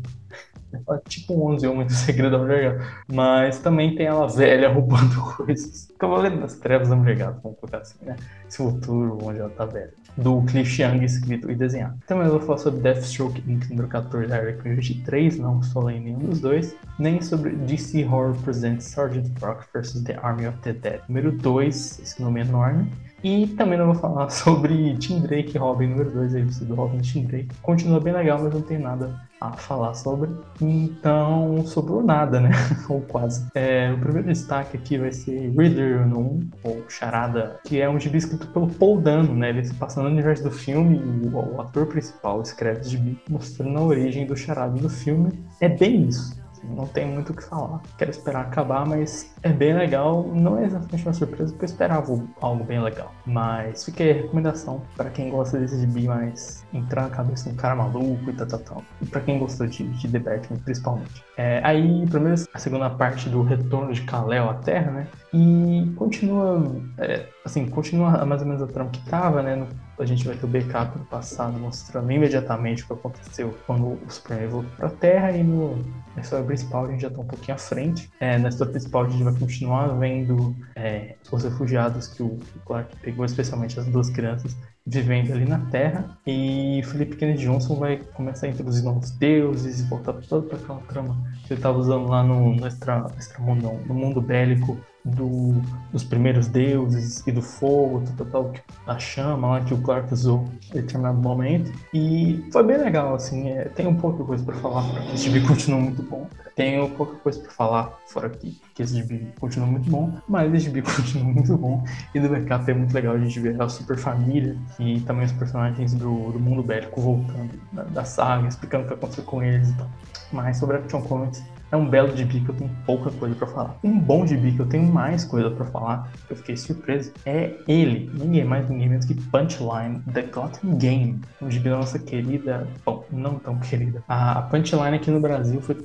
É 0.90 0.98
tipo 1.08 1.34
um 1.34 1.54
11 1.54 1.68
Homens 1.68 1.88
do 1.88 1.94
Segredo 1.94 2.32
da 2.32 2.38
Mulher 2.38 2.78
Gato. 2.78 3.06
Mas 3.08 3.60
também 3.60 3.96
tem 3.96 4.08
ela 4.08 4.28
velha 4.28 4.68
roubando 4.68 5.16
coisas. 5.38 5.88
Cavaleiro 5.98 6.42
das 6.42 6.56
Trevas 6.56 6.90
da 6.90 6.98
Mulher 6.98 7.16
Gato, 7.16 7.40
vamos 7.42 7.58
colocar 7.60 7.78
assim, 7.78 8.04
né? 8.04 8.18
Esse 8.46 8.58
futuro 8.58 9.18
onde 9.22 9.40
ela 9.40 9.50
tá 9.52 9.64
velha 9.64 9.94
do 10.18 10.42
Cliff 10.44 10.82
Young 10.82 11.04
escrito 11.04 11.52
e 11.52 11.56
desenhado. 11.56 11.98
Também 12.08 12.26
eu 12.26 12.32
vou 12.32 12.42
falar 12.42 12.58
sobre 12.58 12.82
Deathstroke 12.82 13.44
Inc. 13.48 13.70
número 13.70 13.88
14 13.88 14.28
da 14.28 14.38
Eric 14.38 14.62
23, 14.68 15.38
não 15.38 15.62
falei 15.62 16.00
nenhum 16.00 16.20
dos 16.20 16.40
dois, 16.40 16.76
nem 16.98 17.22
sobre 17.22 17.52
DC 17.52 18.06
Horror 18.06 18.36
Presents 18.42 18.88
Sgt. 18.88 19.30
Brock 19.40 19.66
vs. 19.74 20.04
The 20.04 20.18
Army 20.22 20.48
of 20.48 20.58
the 20.60 20.74
Dead 20.74 21.02
número 21.08 21.32
2, 21.32 22.00
esse 22.00 22.22
nome 22.22 22.40
é 22.40 22.44
enorme. 22.44 22.90
E 23.26 23.48
também 23.48 23.76
não 23.76 23.88
vou 23.88 23.96
falar 23.96 24.30
sobre 24.30 24.96
Tim 24.98 25.22
Drake 25.22 25.58
Robin 25.58 25.88
número 25.88 26.12
2, 26.12 26.36
aí 26.36 26.44
do 26.44 26.76
Robin 26.76 27.00
Tim 27.00 27.26
Drake. 27.26 27.50
Continua 27.64 28.00
bem 28.00 28.14
legal, 28.14 28.40
mas 28.40 28.54
não 28.54 28.62
tem 28.62 28.78
nada 28.78 29.20
a 29.42 29.54
falar 29.54 29.96
sobre. 29.96 30.30
Então, 30.62 31.66
sobrou 31.66 32.04
nada, 32.04 32.40
né? 32.40 32.52
ou 32.88 33.02
quase. 33.02 33.48
É, 33.56 33.92
o 33.92 33.98
primeiro 33.98 34.28
destaque 34.28 34.78
aqui 34.78 35.00
vai 35.00 35.12
ser 35.12 35.52
Reader 35.58 36.08
no 36.08 36.20
1, 36.20 36.50
ou 36.66 36.86
Charada, 36.88 37.60
que 37.66 37.82
é 37.82 37.90
um 37.90 38.00
gibi 38.00 38.20
escrito 38.20 38.46
pelo 38.50 38.68
Paul 38.68 39.02
Dano, 39.02 39.36
né? 39.36 39.50
Ele 39.50 39.66
se 39.66 39.74
passa 39.74 40.04
no 40.04 40.08
universo 40.08 40.44
do 40.44 40.52
filme 40.52 40.98
e 40.98 41.28
o, 41.28 41.56
o 41.56 41.62
ator 41.62 41.88
principal 41.88 42.44
escreve 42.44 42.82
esse 42.82 42.92
gibi 42.92 43.20
mostrando 43.28 43.76
a 43.80 43.82
origem 43.82 44.28
do 44.28 44.38
Charada 44.38 44.78
do 44.80 44.90
filme. 44.90 45.32
É 45.60 45.68
bem 45.68 46.10
isso 46.10 46.45
não 46.70 46.86
tem 46.86 47.06
muito 47.06 47.32
o 47.32 47.36
que 47.36 47.44
falar. 47.44 47.82
Quero 47.98 48.12
esperar 48.12 48.42
acabar, 48.42 48.86
mas 48.86 49.34
é 49.44 49.50
bem 49.50 49.74
legal. 49.74 50.24
Não 50.34 50.58
é 50.58 50.66
exatamente 50.66 51.06
uma 51.06 51.14
surpresa, 51.14 51.52
porque 51.52 51.66
eu 51.66 51.70
esperava 51.70 52.24
algo 52.42 52.64
bem 52.64 52.82
legal. 52.82 53.14
Mas 53.26 53.86
fica 53.86 54.04
aí 54.04 54.12
a 54.12 54.14
recomendação 54.14 54.82
para 54.96 55.10
quem 55.10 55.30
gosta 55.30 55.60
desse 55.60 55.80
gibi 55.80 56.08
mais 56.08 56.66
entrar 56.74 57.04
na 57.04 57.10
cabeça 57.10 57.50
de 57.50 57.56
um 57.56 57.58
cara 57.58 57.76
maluco 57.76 58.30
e 58.30 58.34
tal, 58.34 58.48
tal, 58.48 58.60
tal. 58.60 58.84
E 59.02 59.06
pra 59.06 59.22
quem 59.22 59.40
gostou 59.40 59.68
de, 59.68 59.84
de 59.84 60.08
The 60.08 60.20
Batman, 60.20 60.58
principalmente. 60.64 61.24
É, 61.38 61.62
aí, 61.64 62.06
primeiro, 62.08 62.42
a 62.54 62.60
segunda 62.60 62.90
parte 62.90 63.30
do 63.30 63.42
retorno 63.42 63.94
de 63.94 64.02
Kal-El 64.04 64.50
à 64.50 64.54
Terra, 64.56 64.92
né? 64.92 65.08
E 65.34 65.92
continua, 65.96 66.64
é, 66.98 67.28
assim, 67.44 67.68
continua 67.68 68.26
mais 68.26 68.42
ou 68.42 68.48
menos 68.48 68.62
a 68.62 68.68
trama 68.68 68.90
que 68.90 69.04
tava, 69.10 69.42
né? 69.42 69.56
No, 69.56 69.68
a 69.98 70.06
gente 70.06 70.26
vai 70.26 70.36
ter 70.36 70.46
o 70.46 70.50
backup 70.50 70.98
do 70.98 71.06
passado 71.06 71.58
mostrando 71.60 72.12
imediatamente 72.12 72.84
o 72.84 72.88
que 72.88 72.94
aconteceu 72.94 73.56
quando 73.66 73.94
o 73.94 74.00
Superman 74.10 74.48
voltou 74.48 74.72
pra 74.78 74.90
Terra 74.90 75.32
e 75.32 75.44
no, 75.44 75.78
na 76.16 76.22
história 76.22 76.46
principal 76.46 76.86
a 76.86 76.92
gente 76.92 77.02
já 77.02 77.10
tá 77.10 77.22
um 77.22 77.26
pouquinho 77.26 77.56
à 77.56 77.58
frente. 77.58 78.10
É, 78.20 78.38
na 78.38 78.50
história 78.50 78.72
principal 78.72 79.06
a 79.06 79.10
gente 79.10 79.24
vai 79.24 79.34
continuar 79.34 79.88
vendo 80.00 80.56
é, 80.76 81.16
os 81.32 81.44
refugiados 81.44 82.08
que 82.08 82.24
o 82.24 82.40
Clark 82.66 82.96
pegou, 82.98 83.26
especialmente 83.26 83.80
as 83.80 83.86
duas 83.86 84.10
crianças, 84.10 84.56
vivendo 84.86 85.32
ali 85.34 85.46
na 85.46 85.60
Terra. 85.72 86.18
E 86.26 86.82
Felipe 86.86 87.16
Kennedy 87.16 87.46
Johnson 87.46 87.76
vai 87.76 87.98
começar 88.14 88.48
a 88.48 88.50
introduzir 88.50 88.84
novos 88.84 89.12
deuses 89.12 89.82
e 89.82 89.84
voltar 89.84 90.14
todo 90.14 90.48
para 90.48 90.58
aquela 90.58 90.80
trama 90.82 91.18
que 91.46 91.54
ele 91.54 91.60
estava 91.60 91.78
usando 91.78 92.08
lá 92.08 92.24
no, 92.24 92.56
no, 92.56 92.68
extra, 92.68 93.06
extra 93.18 93.40
mundo, 93.40 93.72
no 93.86 93.94
mundo 93.94 94.22
bélico 94.22 94.78
do, 95.06 95.54
dos 95.92 96.04
primeiros 96.04 96.48
deuses 96.48 97.26
e 97.28 97.32
do 97.32 97.42
fogo, 97.42 98.04
tal, 98.18 98.26
tal, 98.26 98.54
a 98.88 98.98
chama 98.98 99.48
lá 99.48 99.62
que 99.62 99.74
o 99.74 99.78
Clark 99.78 100.12
usou 100.12 100.46
em 100.72 100.82
determinado 100.82 101.20
momento. 101.20 101.72
E 101.94 102.44
foi 102.52 102.64
bem 102.64 102.78
legal, 102.78 103.14
assim, 103.14 103.50
é, 103.50 103.66
tem 103.66 103.94
pouco 103.96 104.24
de 104.24 104.28
coisa 104.28 104.44
para 104.44 104.56
falar, 104.56 104.84
esse 105.14 105.30
gibi 105.30 105.46
continua 105.46 105.80
muito 105.80 106.02
bom. 106.02 106.28
Tenho 106.56 106.90
pouca 106.92 107.16
coisa 107.18 107.40
para 107.40 107.52
falar, 107.52 108.00
fora 108.08 108.30
que, 108.30 108.60
que 108.74 108.82
esse 108.82 108.96
gibi 108.96 109.28
continua 109.40 109.68
muito 109.68 109.90
bom, 109.90 110.18
mas 110.28 110.54
esse 110.54 110.66
gibi 110.66 110.82
continua 110.84 111.26
muito 111.26 111.56
bom. 111.56 111.84
E 112.14 112.20
do 112.20 112.30
backup 112.30 112.72
é 112.72 112.74
muito 112.74 112.94
legal 112.94 113.14
a 113.14 113.20
gente 113.20 113.40
ver 113.40 113.62
a 113.62 113.70
super 113.70 113.98
família 113.98 114.58
e 114.80 115.02
também 115.02 115.26
os 115.26 115.34
personagens 115.34 115.94
do, 115.94 116.32
do 116.32 116.40
mundo 116.40 116.64
bélico 116.64 117.00
voltando 117.00 117.60
da, 117.72 117.84
da 117.84 118.04
saga, 118.06 118.48
explicando 118.48 118.86
o 118.86 118.88
que 118.88 118.94
aconteceu 118.94 119.24
com 119.26 119.44
eles 119.44 119.70
e 119.70 119.74
tal. 119.74 119.90
Mas 120.32 120.58
sobre 120.58 120.78
Action 120.78 121.02
Comics, 121.02 121.44
é 121.76 121.78
um 121.78 121.88
belo 121.88 122.16
gibi 122.16 122.40
que 122.40 122.50
eu 122.50 122.56
tenho 122.56 122.72
pouca 122.86 123.12
coisa 123.12 123.36
para 123.36 123.48
falar. 123.48 123.78
Um 123.84 124.00
bom 124.00 124.26
gibi 124.26 124.54
que 124.54 124.60
eu 124.60 124.66
tenho 124.66 124.92
mais 124.92 125.24
coisa 125.26 125.52
para 125.52 125.66
falar, 125.66 126.12
que 126.26 126.34
eu 126.34 126.38
fiquei 126.38 126.58
surpreso, 126.58 127.12
é 127.26 127.54
ele, 127.68 128.10
ninguém 128.14 128.46
mais, 128.46 128.70
ninguém 128.70 128.90
menos 128.90 129.06
que 129.06 129.14
Punchline, 129.14 130.02
The 130.14 130.24
Gotham 130.24 130.78
Game, 130.78 131.22
um 131.42 131.52
gibi 131.52 131.70
da 131.70 131.78
nossa 131.78 132.00
querida, 132.00 132.68
bom, 132.86 133.04
não 133.12 133.36
tão 133.36 133.60
querida. 133.60 134.04
A 134.08 134.42
Punchline 134.44 134.96
aqui 134.96 135.12
no 135.12 135.20
Brasil 135.20 135.62
foi 135.62 135.76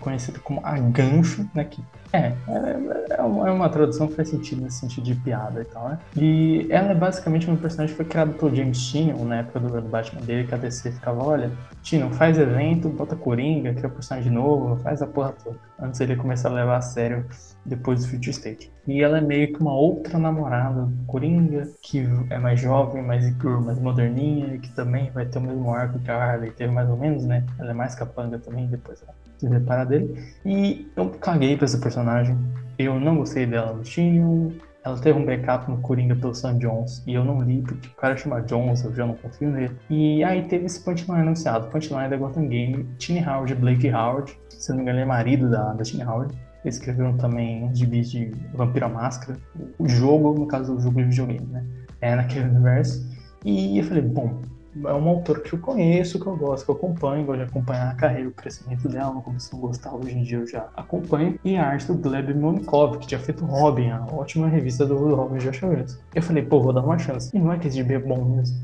conhecida 0.00 0.40
como 0.40 0.60
a 0.64 0.76
Gancho, 0.78 1.48
né, 1.54 1.62
que 1.62 1.80
É, 2.16 2.32
é, 2.48 3.18
é, 3.18 3.22
uma, 3.22 3.48
é 3.48 3.50
uma 3.50 3.68
tradução 3.68 4.08
que 4.08 4.14
faz 4.14 4.30
sentido 4.30 4.62
nesse 4.62 4.80
sentido 4.80 5.04
de 5.04 5.14
piada 5.16 5.60
e 5.60 5.64
tal, 5.66 5.88
né? 5.90 5.98
E 6.16 6.66
ela 6.70 6.92
é 6.92 6.94
basicamente 6.94 7.46
uma 7.46 7.56
personagem 7.56 7.94
que 7.94 7.96
foi 7.96 8.06
criada 8.06 8.32
pelo 8.32 8.54
James 8.54 8.90
Tynion 8.90 9.24
na 9.24 9.40
época 9.40 9.60
do, 9.60 9.82
Batman 9.82 10.22
dele, 10.22 10.46
que 10.46 10.54
a 10.54 10.58
DC 10.58 10.92
ficava, 10.92 11.22
olha, 11.22 11.50
Tynion, 11.82 12.10
faz 12.10 12.38
evento, 12.38 12.88
bota 12.88 13.14
Coringa, 13.14 13.74
cria 13.74 13.88
personagem 13.88 14.32
novo, 14.32 14.76
faz 14.76 15.02
a 15.02 15.06
porra 15.06 15.34
toda. 15.44 15.58
Antes 15.78 16.00
ele 16.00 16.16
começar 16.16 16.48
a 16.48 16.52
levar 16.52 16.78
a 16.78 16.80
sério 16.80 17.26
depois 17.66 18.02
do 18.02 18.10
Future 18.10 18.30
State. 18.30 18.72
E 18.86 19.02
ela 19.02 19.18
é 19.18 19.20
meio 19.20 19.52
que 19.52 19.60
uma 19.60 19.74
outra 19.74 20.18
namorada 20.18 20.82
do 20.82 21.04
Coringa, 21.04 21.68
que 21.82 22.06
é 22.30 22.38
mais 22.38 22.60
jovem, 22.60 23.02
mais 23.02 23.26
impuro, 23.26 23.60
mais 23.60 23.78
moderninha, 23.78 24.58
que 24.58 24.70
também 24.70 25.10
vai 25.10 25.26
ter 25.26 25.38
o 25.38 25.42
mesmo 25.42 25.70
arco 25.74 25.98
que 25.98 26.10
a 26.10 26.16
Harley 26.16 26.50
teve 26.52 26.72
mais 26.72 26.88
ou 26.88 26.96
menos, 26.96 27.24
né? 27.24 27.44
Ela 27.58 27.72
é 27.72 27.74
mais 27.74 27.94
capanga 27.94 28.38
também, 28.38 28.66
depois 28.68 29.02
ela 29.02 29.14
se 29.38 29.48
separa 29.48 29.84
dele. 29.84 30.18
E 30.44 30.90
eu 30.96 31.10
caguei 31.10 31.56
pra 31.56 31.64
essa 31.64 31.78
personagem. 31.78 32.36
Eu 32.78 33.00
não 33.00 33.16
gostei 33.16 33.46
dela 33.46 33.72
no 33.72 33.82
Tynion. 33.82 34.50
Ela 34.84 34.96
teve 34.98 35.18
um 35.18 35.24
backup 35.24 35.68
no 35.68 35.78
Coringa 35.78 36.14
pelo 36.14 36.32
Sam 36.32 36.58
Jones 36.58 37.02
e 37.08 37.14
eu 37.14 37.24
não 37.24 37.40
li 37.40 37.60
porque 37.60 37.88
o 37.88 38.00
cara 38.00 38.16
chama 38.16 38.40
Jones, 38.42 38.84
eu 38.84 38.94
já 38.94 39.04
não 39.04 39.14
confio 39.14 39.50
nele. 39.50 39.74
E 39.90 40.22
aí 40.22 40.44
teve 40.44 40.66
esse 40.66 40.80
punchline 40.80 41.22
anunciado, 41.22 41.66
punchline 41.70 42.08
da 42.08 42.16
Gotham 42.16 42.46
Game, 42.46 42.84
Tiny 42.96 43.18
Howard 43.26 43.52
Blake 43.56 43.90
Howard, 43.90 44.38
se 44.48 44.68
não 44.68 44.76
me 44.76 44.82
engano 44.82 44.98
ele 44.98 45.04
é 45.04 45.08
marido 45.08 45.50
da, 45.50 45.72
da 45.72 45.82
Tiny 45.82 46.04
Howard. 46.04 46.32
Eles 46.64 46.76
escreveram 46.76 47.16
também 47.16 47.64
uns 47.64 47.76
gibis 47.76 48.10
de 48.10 48.30
Vampira 48.54 48.88
Máscara, 48.88 49.36
o 49.76 49.88
jogo, 49.88 50.38
no 50.38 50.46
caso 50.46 50.76
do 50.76 50.80
jogo 50.80 51.02
de 51.02 51.08
videogame, 51.08 51.46
né? 51.46 51.64
É 52.00 52.14
naquele 52.14 52.44
universo. 52.44 53.08
E 53.44 53.78
eu 53.78 53.84
falei, 53.84 54.02
bom, 54.02 54.40
é 54.84 54.92
uma 54.92 55.10
autora 55.10 55.40
que 55.40 55.52
eu 55.52 55.58
conheço, 55.58 56.20
que 56.20 56.26
eu 56.26 56.36
gosto, 56.36 56.64
que 56.64 56.70
eu 56.70 56.74
acompanho, 56.74 57.24
gosto 57.24 57.38
de 57.38 57.44
acompanhar 57.44 57.90
a 57.90 57.94
carreira, 57.94 58.28
o 58.28 58.32
crescimento 58.32 58.88
dela, 58.88 59.12
não 59.12 59.22
começou 59.22 59.58
a 59.58 59.62
gostar, 59.62 59.94
hoje 59.94 60.16
em 60.16 60.22
dia 60.22 60.38
eu 60.38 60.46
já 60.46 60.68
acompanho. 60.76 61.38
E 61.44 61.56
a 61.56 61.66
arte 61.66 61.86
do 61.86 61.94
Gleb 61.94 62.34
Monikov, 62.34 62.98
que 62.98 63.06
tinha 63.06 63.20
feito 63.20 63.44
Robin, 63.44 63.90
a 63.90 64.04
ótima 64.06 64.48
revista 64.48 64.84
do 64.84 65.14
Robin 65.14 65.38
Josh 65.38 65.62
Williams. 65.62 66.00
Eu 66.14 66.22
falei, 66.22 66.42
pô, 66.42 66.60
vou 66.60 66.72
dar 66.72 66.82
uma 66.82 66.98
chance. 66.98 67.34
E 67.36 67.38
não 67.38 67.52
é 67.52 67.58
que 67.58 67.68
esse 67.68 67.76
gibi 67.76 67.94
é 67.94 67.98
bom 67.98 68.24
mesmo. 68.24 68.56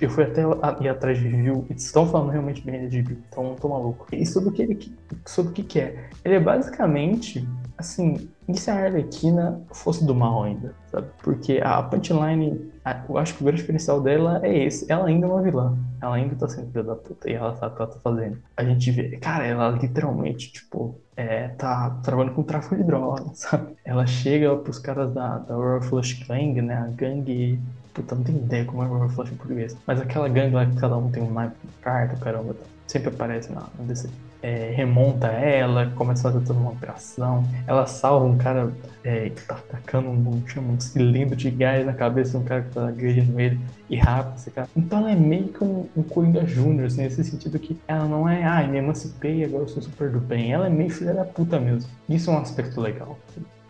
Eu 0.00 0.10
fui 0.10 0.24
até 0.24 0.42
ir 0.80 0.88
atrás 0.88 1.18
de 1.18 1.26
review 1.26 1.66
e 1.68 1.72
estão 1.72 2.06
falando 2.06 2.30
realmente 2.30 2.62
bem 2.62 2.86
de 2.86 2.96
gibi, 2.98 3.18
então 3.28 3.42
não 3.42 3.54
tô 3.54 3.68
maluco. 3.68 4.06
E 4.12 4.24
sobre 4.26 4.50
o 4.50 4.52
que 4.52 4.62
ele 4.62 4.92
sobre 5.26 5.52
o 5.52 5.54
que, 5.54 5.62
que 5.62 5.80
é. 5.80 6.08
Ele 6.24 6.34
é 6.34 6.40
basicamente 6.40 7.46
assim, 7.80 8.28
e 8.48 8.58
se 8.58 8.70
a 8.70 8.84
Arlequina 8.84 9.60
fosse 9.72 10.04
do 10.04 10.14
mal 10.14 10.44
ainda, 10.44 10.74
sabe? 10.86 11.08
Porque 11.22 11.60
a 11.62 11.82
punchline, 11.82 12.70
eu 13.08 13.18
acho 13.18 13.34
que 13.34 13.42
o 13.42 13.44
grande 13.44 13.60
diferencial 13.60 14.00
dela 14.00 14.40
é 14.42 14.64
esse. 14.64 14.90
Ela 14.90 15.06
ainda 15.06 15.26
é 15.26 15.30
uma 15.30 15.42
vilã. 15.42 15.76
Ela 16.00 16.16
ainda 16.16 16.34
tá 16.36 16.48
sendo 16.48 16.70
filha 16.70 16.84
da 16.84 16.94
puta 16.94 17.30
e 17.30 17.34
ela 17.34 17.54
sabe 17.56 17.72
o 17.72 17.76
que 17.76 17.82
ela 17.82 17.90
tá 17.90 17.98
fazendo. 18.00 18.38
A 18.56 18.64
gente 18.64 18.90
vê, 18.90 19.16
cara, 19.18 19.46
ela 19.46 19.70
literalmente, 19.70 20.52
tipo, 20.52 20.98
é, 21.16 21.48
tá 21.48 21.90
trabalhando 22.02 22.34
com 22.34 22.42
tráfico 22.42 22.76
de 22.76 22.84
drogas, 22.84 23.38
sabe? 23.38 23.74
Ela 23.84 24.06
chega 24.06 24.56
pros 24.56 24.78
caras 24.78 25.12
da, 25.12 25.38
da 25.38 25.54
Royal 25.54 25.82
Flush 25.82 26.24
Gang, 26.26 26.62
né? 26.62 26.74
A 26.74 26.86
gangue 26.86 27.58
Puta, 27.92 28.14
não 28.14 28.22
tenho 28.22 28.38
ideia 28.38 28.64
como 28.64 28.82
é 28.82 28.86
o 28.86 29.08
Flash 29.08 29.32
em 29.32 29.36
português. 29.36 29.76
Mas 29.86 30.00
aquela 30.00 30.28
gangue 30.28 30.54
lá 30.54 30.64
que 30.64 30.76
cada 30.76 30.96
um 30.96 31.10
tem 31.10 31.22
um 31.22 31.32
naipe 31.32 31.56
de 31.64 31.72
carta, 31.82 32.16
caramba, 32.16 32.56
sempre 32.86 33.08
aparece 33.08 33.52
na, 33.52 33.62
na 33.76 33.84
DC 33.84 34.08
é, 34.42 34.72
remonta 34.74 35.26
ela, 35.28 35.90
começa 35.94 36.28
a 36.28 36.32
fazer 36.32 36.44
toda 36.44 36.58
uma 36.58 36.70
operação. 36.70 37.44
Ela 37.66 37.86
salva 37.86 38.24
um 38.24 38.36
cara 38.36 38.72
é, 39.04 39.30
que 39.30 39.42
tá 39.42 39.56
atacando 39.56 40.08
um, 40.08 40.46
chama, 40.46 40.72
um 40.72 40.80
cilindro 40.80 41.36
de 41.36 41.50
gás 41.50 41.84
na 41.84 41.92
cabeça 41.92 42.32
de 42.32 42.36
um 42.38 42.44
cara 42.44 42.62
que 42.62 42.70
tá 42.70 42.88
agredindo 42.88 43.38
ele 43.38 43.60
e 43.88 43.96
rápido 43.96 44.36
esse 44.36 44.50
cara. 44.50 44.68
Então 44.76 45.00
ela 45.00 45.12
é 45.12 45.16
meio 45.16 45.48
que 45.48 45.62
um, 45.62 45.86
um 45.96 46.02
Coringa 46.02 46.46
Júnior, 46.46 46.86
assim, 46.86 47.02
nesse 47.02 47.22
sentido 47.24 47.58
que 47.58 47.78
ela 47.86 48.06
não 48.06 48.28
é, 48.28 48.42
ai, 48.44 48.64
ah, 48.64 48.68
me 48.68 48.78
emancipei, 48.78 49.44
agora 49.44 49.64
eu 49.64 49.68
sou 49.68 49.82
super 49.82 50.10
do 50.10 50.20
bem. 50.20 50.52
Ela 50.52 50.66
é 50.66 50.70
meio 50.70 50.90
filha 50.90 51.12
da 51.12 51.24
puta 51.24 51.58
mesmo. 51.58 51.90
Isso 52.08 52.30
é 52.30 52.34
um 52.34 52.38
aspecto 52.38 52.80
legal. 52.80 53.18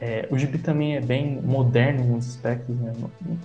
É, 0.00 0.26
o 0.30 0.38
gibi 0.38 0.56
também 0.56 0.96
é 0.96 1.00
bem 1.00 1.40
moderno 1.42 2.00
em 2.00 2.04
muitos 2.04 2.30
aspectos, 2.30 2.74
né? 2.74 2.92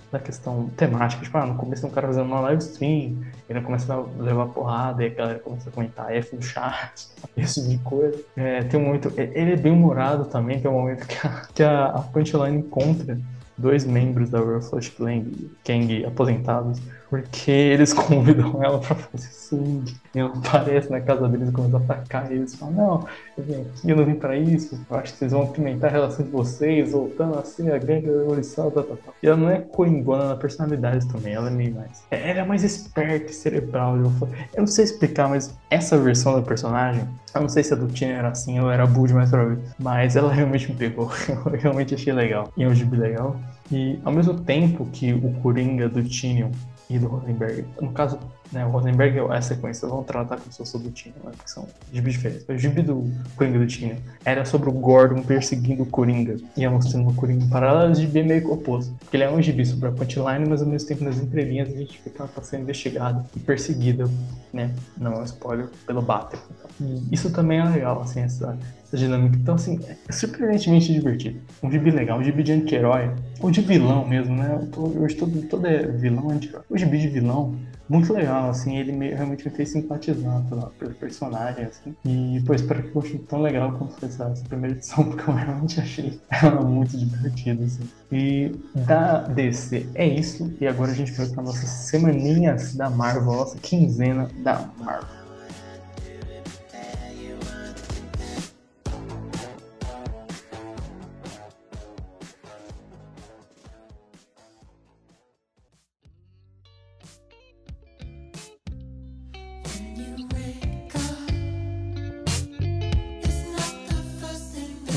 Na 0.10 0.20
questão 0.20 0.70
temática. 0.78 1.22
Tipo, 1.22 1.38
ah, 1.38 1.46
no 1.46 1.56
começo 1.56 1.82
tem 1.82 1.92
um 1.92 1.94
cara 1.94 2.08
fazendo 2.08 2.28
uma 2.28 2.40
live 2.40 2.62
stream, 2.62 3.18
ele 3.50 3.60
começa 3.60 3.94
a 3.94 4.22
levar 4.22 4.46
porrada, 4.48 5.04
e 5.04 5.08
a 5.08 5.10
galera 5.10 5.40
começa 5.40 5.68
a 5.68 5.72
comentar 5.72 6.16
F 6.16 6.34
no 6.34 6.42
chat, 6.42 7.10
esse 7.36 7.62
tipo 7.62 7.70
de 7.70 7.78
coisa. 7.80 8.24
É, 8.38 8.64
tem 8.64 8.80
um 8.80 8.86
momento. 8.86 9.12
Ele 9.18 9.52
é 9.52 9.58
bem 9.58 9.74
humorado 9.74 10.26
também, 10.26 10.60
tem 10.62 10.72
um 10.72 10.76
momento 10.76 11.06
que 11.06 11.28
a, 11.28 11.42
que 11.54 11.64
a, 11.64 11.86
a 11.88 12.00
Punchline 12.00 12.60
encontra 12.60 13.20
dois 13.58 13.86
membros 13.86 14.30
da 14.30 14.40
Royal 14.40 14.62
Flush 14.62 14.94
Gang, 14.98 15.52
Gang 15.66 16.06
aposentados, 16.06 16.80
porque 17.10 17.52
eles 17.52 17.92
convidam 17.94 18.64
ela 18.64 18.80
pra 18.80 18.96
fazer 18.96 19.28
swing. 19.28 19.96
E 20.14 20.20
ela 20.20 20.32
aparece 20.36 20.90
na 20.90 21.02
casa 21.02 21.28
deles 21.28 21.50
e 21.50 21.52
começa 21.52 21.78
a 21.78 21.80
atacar 21.80 22.32
eles. 22.32 22.56
Fala, 22.56 22.72
não, 22.72 23.08
eu 23.38 23.44
vim 23.44 23.62
aqui, 23.62 23.90
eu 23.90 23.96
não 23.96 24.06
vim 24.06 24.16
pra 24.16 24.38
isso. 24.38 24.80
Eu 24.90 24.98
acho 24.98 25.14
que 25.14 25.20
vocês 25.20 25.32
vão 25.32 25.48
pimentar 25.48 25.90
a 25.90 25.94
relação 25.94 26.26
de 26.26 26.32
vocês, 26.32 26.92
voltando 26.92 27.38
a 27.38 27.44
evolução, 27.78 28.72
tal, 28.72 28.84
tal, 28.84 28.98
tal. 28.98 29.14
E 29.22 29.28
ela 29.28 29.38
não 29.38 29.50
é 29.50 29.60
coringona 29.60 30.30
na 30.30 30.36
personalidade 30.36 31.08
também, 31.08 31.34
ela 31.34 31.48
é 31.48 31.52
meio 31.52 31.76
mais. 31.76 32.04
É, 32.12 32.32
ela 32.32 32.40
é 32.40 32.46
mais 32.46 32.64
esperta 32.64 33.32
e 33.32 33.34
cerebral. 33.34 33.98
Eu, 33.98 34.12
eu 34.54 34.60
não 34.60 34.68
sei 34.68 34.86
explicar, 34.86 35.30
mas 35.30 35.54
essa 35.70 35.98
versão 35.98 36.36
da 36.36 36.42
personagem, 36.42 37.04
eu 37.34 37.42
não 37.42 37.50
sei 37.50 37.64
se 37.64 37.74
a 37.74 37.76
do 37.76 37.88
Tina 37.88 38.14
era 38.14 38.30
assim 38.30 38.60
ou 38.60 38.72
era 38.72 38.86
Bud 38.86 39.14
mais 39.14 39.30
pra 39.30 39.44
ver, 39.44 39.60
mas 39.78 40.16
ela 40.16 40.32
realmente 40.32 40.72
me 40.72 40.78
pegou. 40.78 41.12
Eu 41.46 41.60
realmente 41.60 41.94
achei 41.94 42.14
legal. 42.14 42.52
E 42.56 42.64
é 42.64 42.68
um 42.68 42.74
gibi 42.74 42.98
legal. 42.98 43.36
E 43.72 44.00
ao 44.04 44.12
mesmo 44.12 44.40
tempo 44.40 44.86
que 44.86 45.14
o 45.14 45.34
Coringa 45.42 45.90
do 45.90 46.04
Tinion 46.04 46.52
e 46.90 47.00
do 47.00 47.08
Rosenberg. 47.08 47.66
No 47.82 47.92
caso, 47.92 48.20
né, 48.56 48.66
o 48.66 48.70
Rosenberg 48.70 49.18
e 49.18 49.20
a 49.20 49.42
sequência 49.42 49.86
vão 49.86 50.02
tratar 50.02 50.38
como 50.38 50.50
se 50.50 50.58
fosse 50.58 50.80
do 50.80 50.90
Tina, 50.90 51.16
né, 51.26 51.32
que 51.44 51.52
são 51.52 51.68
gibis 51.92 52.14
diferentes. 52.14 52.48
O 52.48 52.58
gibi 52.58 52.82
do 52.82 53.12
Coringa 53.36 53.60
do 53.60 53.68
Tina 53.68 53.98
era 54.24 54.46
sobre 54.46 54.70
o 54.70 54.72
Gordon 54.72 55.22
perseguindo 55.22 55.84
o 55.84 55.86
Coringa. 55.86 56.38
Ia 56.56 56.72
mostrando 56.72 57.10
o 57.10 57.14
Coringa 57.14 57.46
paralelo, 57.48 57.92
o 57.92 57.96
gibi 57.96 58.20
é 58.20 58.24
meio 58.24 58.42
que 58.42 58.48
oposto. 58.48 58.94
Porque 59.00 59.18
ele 59.18 59.26
é 59.26 59.30
um 59.30 59.42
gibi 59.42 59.66
sobre 59.66 59.90
a 59.90 59.92
punchline, 59.92 60.48
mas 60.48 60.62
ao 60.62 60.68
mesmo 60.68 60.88
tempo 60.88 61.04
nas 61.04 61.18
entrelinhas 61.18 61.68
a 61.68 61.78
gente 61.78 62.00
fica 62.00 62.26
tá 62.28 62.42
sendo 62.42 62.62
investigado 62.62 63.26
e 63.36 63.40
perseguido, 63.40 64.10
né? 64.54 64.72
Não 64.98 65.12
é 65.14 65.20
um 65.20 65.24
spoiler, 65.24 65.68
pelo 65.86 66.02
Bater. 66.02 66.40
E 66.80 67.04
isso 67.12 67.32
também 67.32 67.60
é 67.60 67.66
legal, 67.66 68.02
assim, 68.02 68.22
essa, 68.22 68.58
essa 68.86 68.96
dinâmica. 68.96 69.38
Então, 69.38 69.56
assim, 69.56 69.80
é 70.08 70.12
surpreendentemente 70.12 70.94
divertido. 70.94 71.40
Um 71.62 71.70
gibi 71.70 71.92
legal, 71.92 72.20
um 72.20 72.24
gibi 72.24 72.42
de 72.42 72.54
anti-herói, 72.54 73.12
ou 73.42 73.52
de 73.52 73.62
vilão 73.62 74.08
mesmo, 74.08 74.36
né? 74.36 74.60
Hoje 74.78 75.16
todo, 75.16 75.42
todo 75.44 75.68
é 75.68 75.86
vilão, 75.88 76.30
anti-herói. 76.30 76.64
O 76.70 76.78
gibi 76.78 77.00
de 77.00 77.10
vilão, 77.10 77.56
muito 77.88 78.12
legal, 78.14 78.50
assim, 78.50 78.78
ele 78.78 78.92
me, 78.92 79.10
realmente 79.10 79.48
me 79.48 79.56
fez 79.56 79.70
simpatizar 79.70 80.42
pelo 80.80 80.94
personagem, 80.96 81.66
assim. 81.66 81.96
E, 82.06 82.42
pô, 82.46 82.54
espero 82.54 82.84
que 82.84 82.90
continue 82.90 83.20
tão 83.20 83.42
legal 83.42 83.72
quanto 83.74 83.94
foi 84.00 84.10
essa, 84.10 84.26
essa, 84.26 84.44
primeira 84.46 84.76
edição, 84.76 85.04
porque 85.10 85.30
eu 85.30 85.34
realmente 85.34 85.80
achei 85.80 86.20
ela 86.30 86.62
muito 86.62 86.98
divertida, 86.98 87.64
assim. 87.64 87.90
E 88.12 88.52
da 88.76 89.22
DC 89.22 89.88
é 89.94 90.08
isso, 90.08 90.54
e 90.60 90.68
agora 90.68 90.92
a 90.92 90.96
gente 90.96 91.12
vai 91.12 91.28
para 91.28 91.44
nossas 91.44 91.70
semaninhas 91.70 92.76
da 92.76 92.90
Marvel, 92.90 93.34
nossa 93.34 93.58
quinzena 93.58 94.30
da 94.44 94.68
Marvel. 94.80 95.15